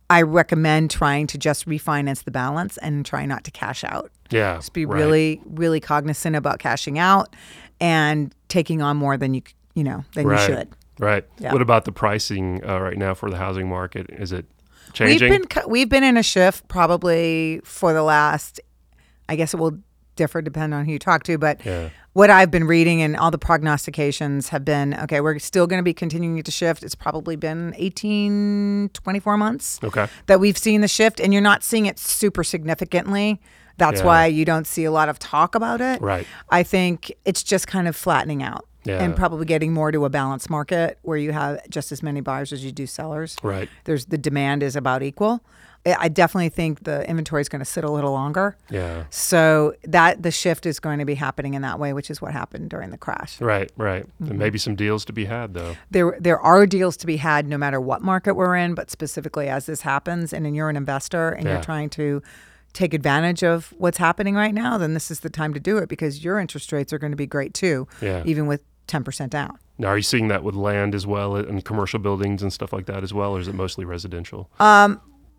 I 0.09 0.21
recommend 0.21 0.91
trying 0.91 1.27
to 1.27 1.37
just 1.37 1.67
refinance 1.67 2.23
the 2.23 2.31
balance 2.31 2.77
and 2.77 3.05
try 3.05 3.25
not 3.25 3.43
to 3.45 3.51
cash 3.51 3.83
out. 3.83 4.11
yeah. 4.29 4.55
Just 4.55 4.73
be 4.73 4.85
right. 4.85 4.97
really, 4.97 5.41
really 5.45 5.79
cognizant 5.79 6.35
about 6.35 6.59
cashing 6.59 6.99
out 6.99 7.35
and 7.79 8.33
taking 8.47 8.81
on 8.81 8.97
more 8.97 9.17
than 9.17 9.33
you, 9.33 9.41
you 9.73 9.83
know, 9.83 10.03
than 10.13 10.27
right. 10.27 10.47
you 10.47 10.55
should. 10.55 10.69
Right. 10.99 11.25
Yeah. 11.39 11.51
What 11.51 11.61
about 11.61 11.85
the 11.85 11.91
pricing 11.91 12.63
uh, 12.67 12.79
right 12.79 12.97
now 12.97 13.13
for 13.13 13.29
the 13.29 13.37
housing 13.37 13.67
market? 13.67 14.07
Is 14.09 14.31
it 14.31 14.45
changing? 14.93 15.29
We've 15.29 15.49
been 15.49 15.63
we've 15.67 15.89
been 15.89 16.03
in 16.03 16.17
a 16.17 16.23
shift 16.23 16.67
probably 16.67 17.61
for 17.63 17.93
the 17.93 18.03
last. 18.03 18.61
I 19.27 19.35
guess 19.35 19.53
it 19.53 19.57
will 19.57 19.79
differ 20.15 20.41
depending 20.41 20.77
on 20.77 20.85
who 20.85 20.91
you 20.93 20.99
talk 20.99 21.23
to, 21.23 21.37
but 21.37 21.63
Yeah. 21.65 21.89
what 22.13 22.29
I've 22.29 22.51
been 22.51 22.65
reading 22.65 23.01
and 23.01 23.15
all 23.17 23.31
the 23.31 23.37
prognostications 23.37 24.49
have 24.49 24.63
been 24.65 24.93
okay. 25.03 25.21
We're 25.21 25.39
still 25.39 25.67
going 25.67 25.79
to 25.79 25.83
be 25.83 25.93
continuing 25.93 26.41
to 26.41 26.51
shift. 26.51 26.83
It's 26.83 26.95
probably 26.95 27.35
been 27.35 27.73
18, 27.77 28.89
24 28.93 29.37
months 29.37 29.79
okay. 29.83 30.07
that 30.27 30.39
we've 30.39 30.57
seen 30.57 30.81
the 30.81 30.87
shift, 30.87 31.19
and 31.19 31.33
you're 31.33 31.41
not 31.41 31.63
seeing 31.63 31.85
it 31.85 31.99
super 31.99 32.43
significantly. 32.43 33.41
That's 33.77 33.99
Yeah. 33.99 34.05
why 34.05 34.25
you 34.27 34.45
don't 34.45 34.65
see 34.65 34.85
a 34.85 34.91
lot 34.91 35.09
of 35.09 35.19
talk 35.19 35.53
about 35.55 35.81
it. 35.81 36.01
Right. 36.01 36.25
I 36.49 36.63
think 36.63 37.11
it's 37.25 37.43
just 37.43 37.67
kind 37.67 37.87
of 37.87 37.95
flattening 37.95 38.41
out. 38.41 38.65
Yeah. 38.85 39.03
And 39.03 39.15
probably 39.15 39.45
getting 39.47 39.73
more 39.73 39.91
to 39.91 40.05
a 40.05 40.09
balanced 40.11 40.47
market 40.47 40.99
where 41.01 41.17
you 41.17 41.31
have 41.31 41.59
just 41.71 41.91
as 41.91 42.03
many 42.03 42.21
buyers 42.21 42.53
as 42.53 42.63
you 42.63 42.71
do 42.71 42.85
sellers 42.85 43.35
Right. 43.41 43.67
there's 43.85 44.05
the 44.05 44.17
demand 44.17 44.61
is 44.61 44.75
about 44.75 45.01
equal. 45.01 45.41
I 45.85 46.07
definitely 46.09 46.49
think 46.49 46.83
the 46.83 47.07
inventory 47.07 47.41
is 47.41 47.49
going 47.49 47.59
to 47.59 47.65
sit 47.65 47.83
a 47.83 47.91
little 47.91 48.11
longer. 48.11 48.57
Yeah. 48.71 49.03
So 49.11 49.75
that 49.83 50.23
the 50.23 50.31
shift 50.31 50.65
is 50.65 50.79
going 50.79 50.97
to 50.99 51.05
be 51.05 51.13
happening 51.15 51.53
in 51.53 51.61
that 51.61 51.79
way, 51.79 51.93
which 51.93 52.09
is 52.09 52.21
what 52.21 52.31
happened 52.33 52.69
during 52.71 52.89
the 52.89 52.97
crash. 52.97 53.39
Right. 53.39 53.71
Right. 53.77 54.05
Mm-hmm. 54.05 54.31
And 54.31 54.39
maybe 54.39 54.57
some 54.57 54.75
deals 54.75 55.05
to 55.05 55.13
be 55.13 55.25
had 55.25 55.53
though. 55.53 55.75
There 55.91 56.17
there 56.19 56.39
are 56.39 56.65
deals 56.65 56.97
to 56.97 57.05
be 57.07 57.17
had 57.17 57.47
no 57.47 57.57
matter 57.57 57.79
what 57.79 58.01
market 58.01 58.33
we're 58.33 58.55
in, 58.55 58.73
but 58.73 58.89
specifically 58.89 59.47
as 59.47 59.67
this 59.67 59.81
happens 59.81 60.33
and 60.33 60.45
then 60.45 60.55
you're 60.55 60.69
an 60.69 60.77
investor 60.77 61.29
and 61.29 61.45
Yeah. 61.45 61.53
you're 61.53 61.63
trying 61.63 61.89
to 61.91 62.21
take 62.73 62.93
advantage 62.93 63.43
of 63.43 63.73
what's 63.77 63.97
happening 63.99 64.35
right 64.35 64.53
now, 64.53 64.77
then 64.77 64.93
this 64.93 65.09
is 65.11 65.21
the 65.21 65.29
time 65.29 65.53
to 65.53 65.59
do 65.59 65.77
it 65.77 65.87
because 65.87 66.23
your 66.23 66.39
interest 66.39 66.71
rates 66.73 66.91
are 66.91 66.97
going 66.97 67.11
to 67.11 67.15
be 67.17 67.27
great 67.27 67.53
too, 67.53 67.87
Yeah. 68.01 68.21
even 68.25 68.47
with 68.47 68.61
10% 68.87 69.29
down. 69.29 69.57
Now, 69.77 69.87
are 69.89 69.97
you 69.97 70.03
seeing 70.03 70.27
that 70.29 70.43
with 70.43 70.55
land 70.55 70.93
as 70.95 71.07
well 71.07 71.35
and 71.35 71.63
commercial 71.63 71.99
buildings 71.99 72.41
and 72.41 72.51
stuff 72.51 72.73
like 72.73 72.85
that 72.87 73.01
as 73.03 73.13
well, 73.13 73.35
or 73.35 73.39
is 73.39 73.47
it 73.47 73.55
mostly 73.55 73.85
residential? 73.85 74.49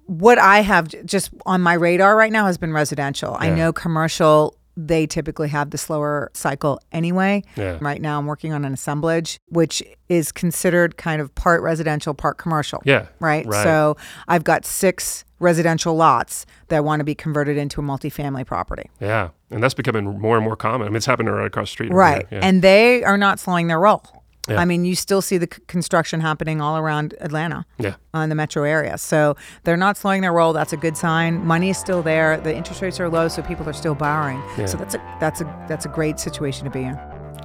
What 0.06 0.38
I 0.38 0.60
have 0.60 0.88
just 1.04 1.30
on 1.44 1.60
my 1.60 1.74
radar 1.74 2.16
right 2.16 2.32
now 2.32 2.46
has 2.46 2.58
been 2.58 2.72
residential. 2.72 3.36
I 3.38 3.50
know 3.50 3.72
commercial, 3.72 4.56
they 4.76 5.06
typically 5.06 5.48
have 5.48 5.70
the 5.70 5.78
slower 5.78 6.30
cycle 6.34 6.80
anyway. 6.92 7.42
Yeah. 7.56 7.78
Right 7.80 8.00
now, 8.00 8.18
I'm 8.18 8.26
working 8.26 8.52
on 8.52 8.64
an 8.64 8.72
assemblage, 8.72 9.38
which 9.48 9.82
is 10.08 10.32
considered 10.32 10.96
kind 10.96 11.20
of 11.20 11.34
part 11.34 11.62
residential, 11.62 12.14
part 12.14 12.38
commercial. 12.38 12.82
Yeah. 12.84 13.06
Right. 13.20 13.46
Right. 13.46 13.62
So 13.62 13.96
I've 14.28 14.44
got 14.44 14.64
six 14.64 15.24
residential 15.38 15.94
lots 15.94 16.46
that 16.68 16.84
want 16.84 17.00
to 17.00 17.04
be 17.04 17.14
converted 17.14 17.56
into 17.56 17.80
a 17.80 17.84
multifamily 17.84 18.46
property. 18.46 18.90
Yeah. 19.00 19.30
And 19.50 19.62
that's 19.62 19.74
becoming 19.74 20.18
more 20.18 20.36
and 20.36 20.44
more 20.44 20.56
common. 20.56 20.86
I 20.86 20.90
mean, 20.90 20.96
it's 20.96 21.06
happening 21.06 21.32
right 21.32 21.46
across 21.46 21.68
the 21.68 21.72
street. 21.72 21.92
Right. 21.92 22.26
Yeah. 22.30 22.40
And 22.42 22.62
they 22.62 23.02
are 23.04 23.18
not 23.18 23.38
slowing 23.38 23.66
their 23.66 23.80
roll. 23.80 24.02
Yeah. 24.48 24.60
I 24.60 24.64
mean, 24.64 24.84
you 24.84 24.94
still 24.94 25.20
see 25.22 25.38
the 25.38 25.48
c- 25.52 25.60
construction 25.66 26.20
happening 26.20 26.60
all 26.60 26.76
around 26.78 27.14
Atlanta. 27.20 27.64
yeah. 27.78 27.94
uh, 28.14 28.20
in 28.20 28.28
the 28.28 28.34
metro 28.34 28.62
area. 28.64 28.96
So 28.98 29.36
they're 29.64 29.76
not 29.76 29.96
slowing 29.96 30.22
their 30.22 30.32
roll. 30.32 30.52
That's 30.52 30.72
a 30.72 30.76
good 30.76 30.96
sign. 30.96 31.44
Money 31.44 31.70
is 31.70 31.78
still 31.78 32.02
there. 32.02 32.36
The 32.38 32.54
interest 32.54 32.80
rates 32.82 33.00
are 33.00 33.08
low, 33.08 33.28
so 33.28 33.42
people 33.42 33.68
are 33.68 33.72
still 33.72 33.94
borrowing. 33.94 34.42
Yeah. 34.56 34.66
So 34.66 34.78
that's 34.78 34.94
a 34.94 35.16
that's 35.20 35.40
a 35.40 35.44
that's 35.68 35.84
a 35.86 35.88
great 35.88 36.18
situation 36.20 36.64
to 36.64 36.70
be 36.70 36.82
in. 36.84 36.96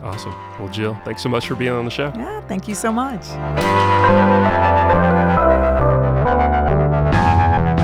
Awesome. 0.03 0.31
Well, 0.59 0.69
Jill, 0.69 0.95
thanks 1.05 1.21
so 1.21 1.29
much 1.29 1.47
for 1.47 1.55
being 1.55 1.71
on 1.73 1.85
the 1.85 1.91
show. 1.91 2.11
Yeah, 2.15 2.41
thank 2.47 2.67
you 2.67 2.73
so 2.75 2.91
much. 2.91 3.23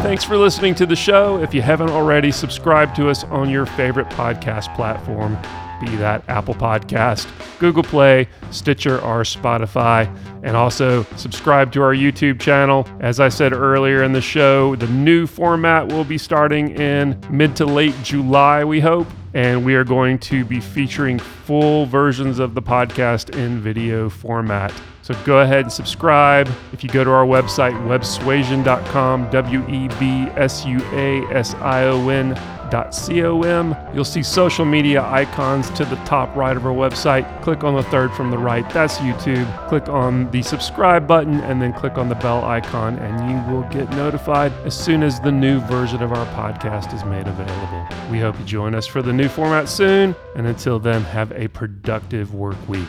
Thanks 0.03 0.23
for 0.23 0.37
listening 0.37 0.73
to 0.75 0.85
the 0.85 0.95
show. 0.95 1.37
If 1.41 1.53
you 1.53 1.61
haven't 1.61 1.89
already, 1.89 2.31
subscribe 2.31 2.95
to 2.95 3.09
us 3.09 3.23
on 3.25 3.49
your 3.49 3.65
favorite 3.65 4.07
podcast 4.09 4.73
platform, 4.75 5.37
be 5.79 5.95
that 5.97 6.27
Apple 6.27 6.53
Podcast, 6.53 7.27
Google 7.59 7.83
Play, 7.83 8.27
Stitcher, 8.51 8.99
or 8.99 9.21
Spotify. 9.21 10.13
And 10.43 10.55
also 10.55 11.03
subscribe 11.15 11.71
to 11.73 11.81
our 11.81 11.93
YouTube 11.93 12.39
channel. 12.39 12.87
As 12.99 13.19
I 13.19 13.29
said 13.29 13.53
earlier 13.53 14.03
in 14.03 14.13
the 14.13 14.21
show, 14.21 14.75
the 14.75 14.87
new 14.87 15.27
format 15.27 15.87
will 15.87 16.03
be 16.03 16.17
starting 16.17 16.69
in 16.79 17.19
mid 17.29 17.55
to 17.57 17.65
late 17.65 17.95
July, 18.03 18.63
we 18.63 18.79
hope. 18.79 19.07
And 19.33 19.65
we 19.65 19.75
are 19.75 19.83
going 19.83 20.19
to 20.19 20.45
be 20.45 20.59
featuring 20.59 21.19
full 21.19 21.85
versions 21.85 22.39
of 22.39 22.55
the 22.55 22.61
podcast 22.61 23.35
in 23.37 23.59
video 23.59 24.09
format. 24.09 24.73
So 25.07 25.13
go 25.23 25.39
ahead 25.39 25.61
and 25.61 25.71
subscribe. 25.71 26.49
If 26.73 26.83
you 26.83 26.89
go 26.89 27.05
to 27.05 27.11
our 27.11 27.25
website, 27.25 27.71
websuasion.com, 27.87 29.29
W 29.29 29.69
E 29.69 29.87
B 29.99 30.29
S 30.35 30.65
U 30.65 30.81
A 30.91 31.21
S 31.31 31.53
I 31.55 31.85
O 31.85 32.09
N 32.09 32.33
dot 32.69 32.93
C 32.93 33.23
O 33.23 33.41
M, 33.41 33.75
you'll 33.93 34.03
see 34.03 34.23
social 34.23 34.65
media 34.65 35.03
icons 35.03 35.69
to 35.71 35.85
the 35.85 35.95
top 35.97 36.35
right 36.35 36.55
of 36.55 36.65
our 36.65 36.73
website. 36.73 37.25
Click 37.41 37.63
on 37.63 37.75
the 37.75 37.83
third 37.83 38.11
from 38.13 38.31
the 38.31 38.37
right, 38.37 38.69
that's 38.71 38.97
YouTube. 38.97 39.47
Click 39.69 39.87
on 39.89 40.29
the 40.31 40.41
subscribe 40.41 41.07
button 41.07 41.39
and 41.41 41.61
then 41.61 41.73
click 41.73 41.97
on 41.97 42.09
the 42.09 42.15
bell 42.15 42.43
icon, 42.45 42.97
and 42.99 43.29
you 43.29 43.53
will 43.53 43.63
get 43.69 43.89
notified 43.91 44.51
as 44.65 44.77
soon 44.77 45.03
as 45.03 45.19
the 45.19 45.31
new 45.31 45.59
version 45.61 46.01
of 46.01 46.11
our 46.11 46.25
podcast 46.27 46.93
is 46.93 47.03
made 47.05 47.27
available. 47.27 47.87
We 48.11 48.19
hope 48.19 48.37
you 48.39 48.45
join 48.45 48.75
us 48.75 48.85
for 48.87 49.01
the 49.01 49.13
new 49.13 49.29
format 49.29 49.69
soon, 49.69 50.15
and 50.35 50.47
until 50.47 50.79
then, 50.79 51.03
have 51.03 51.31
a 51.33 51.47
productive 51.49 52.33
work 52.33 52.57
week. 52.67 52.87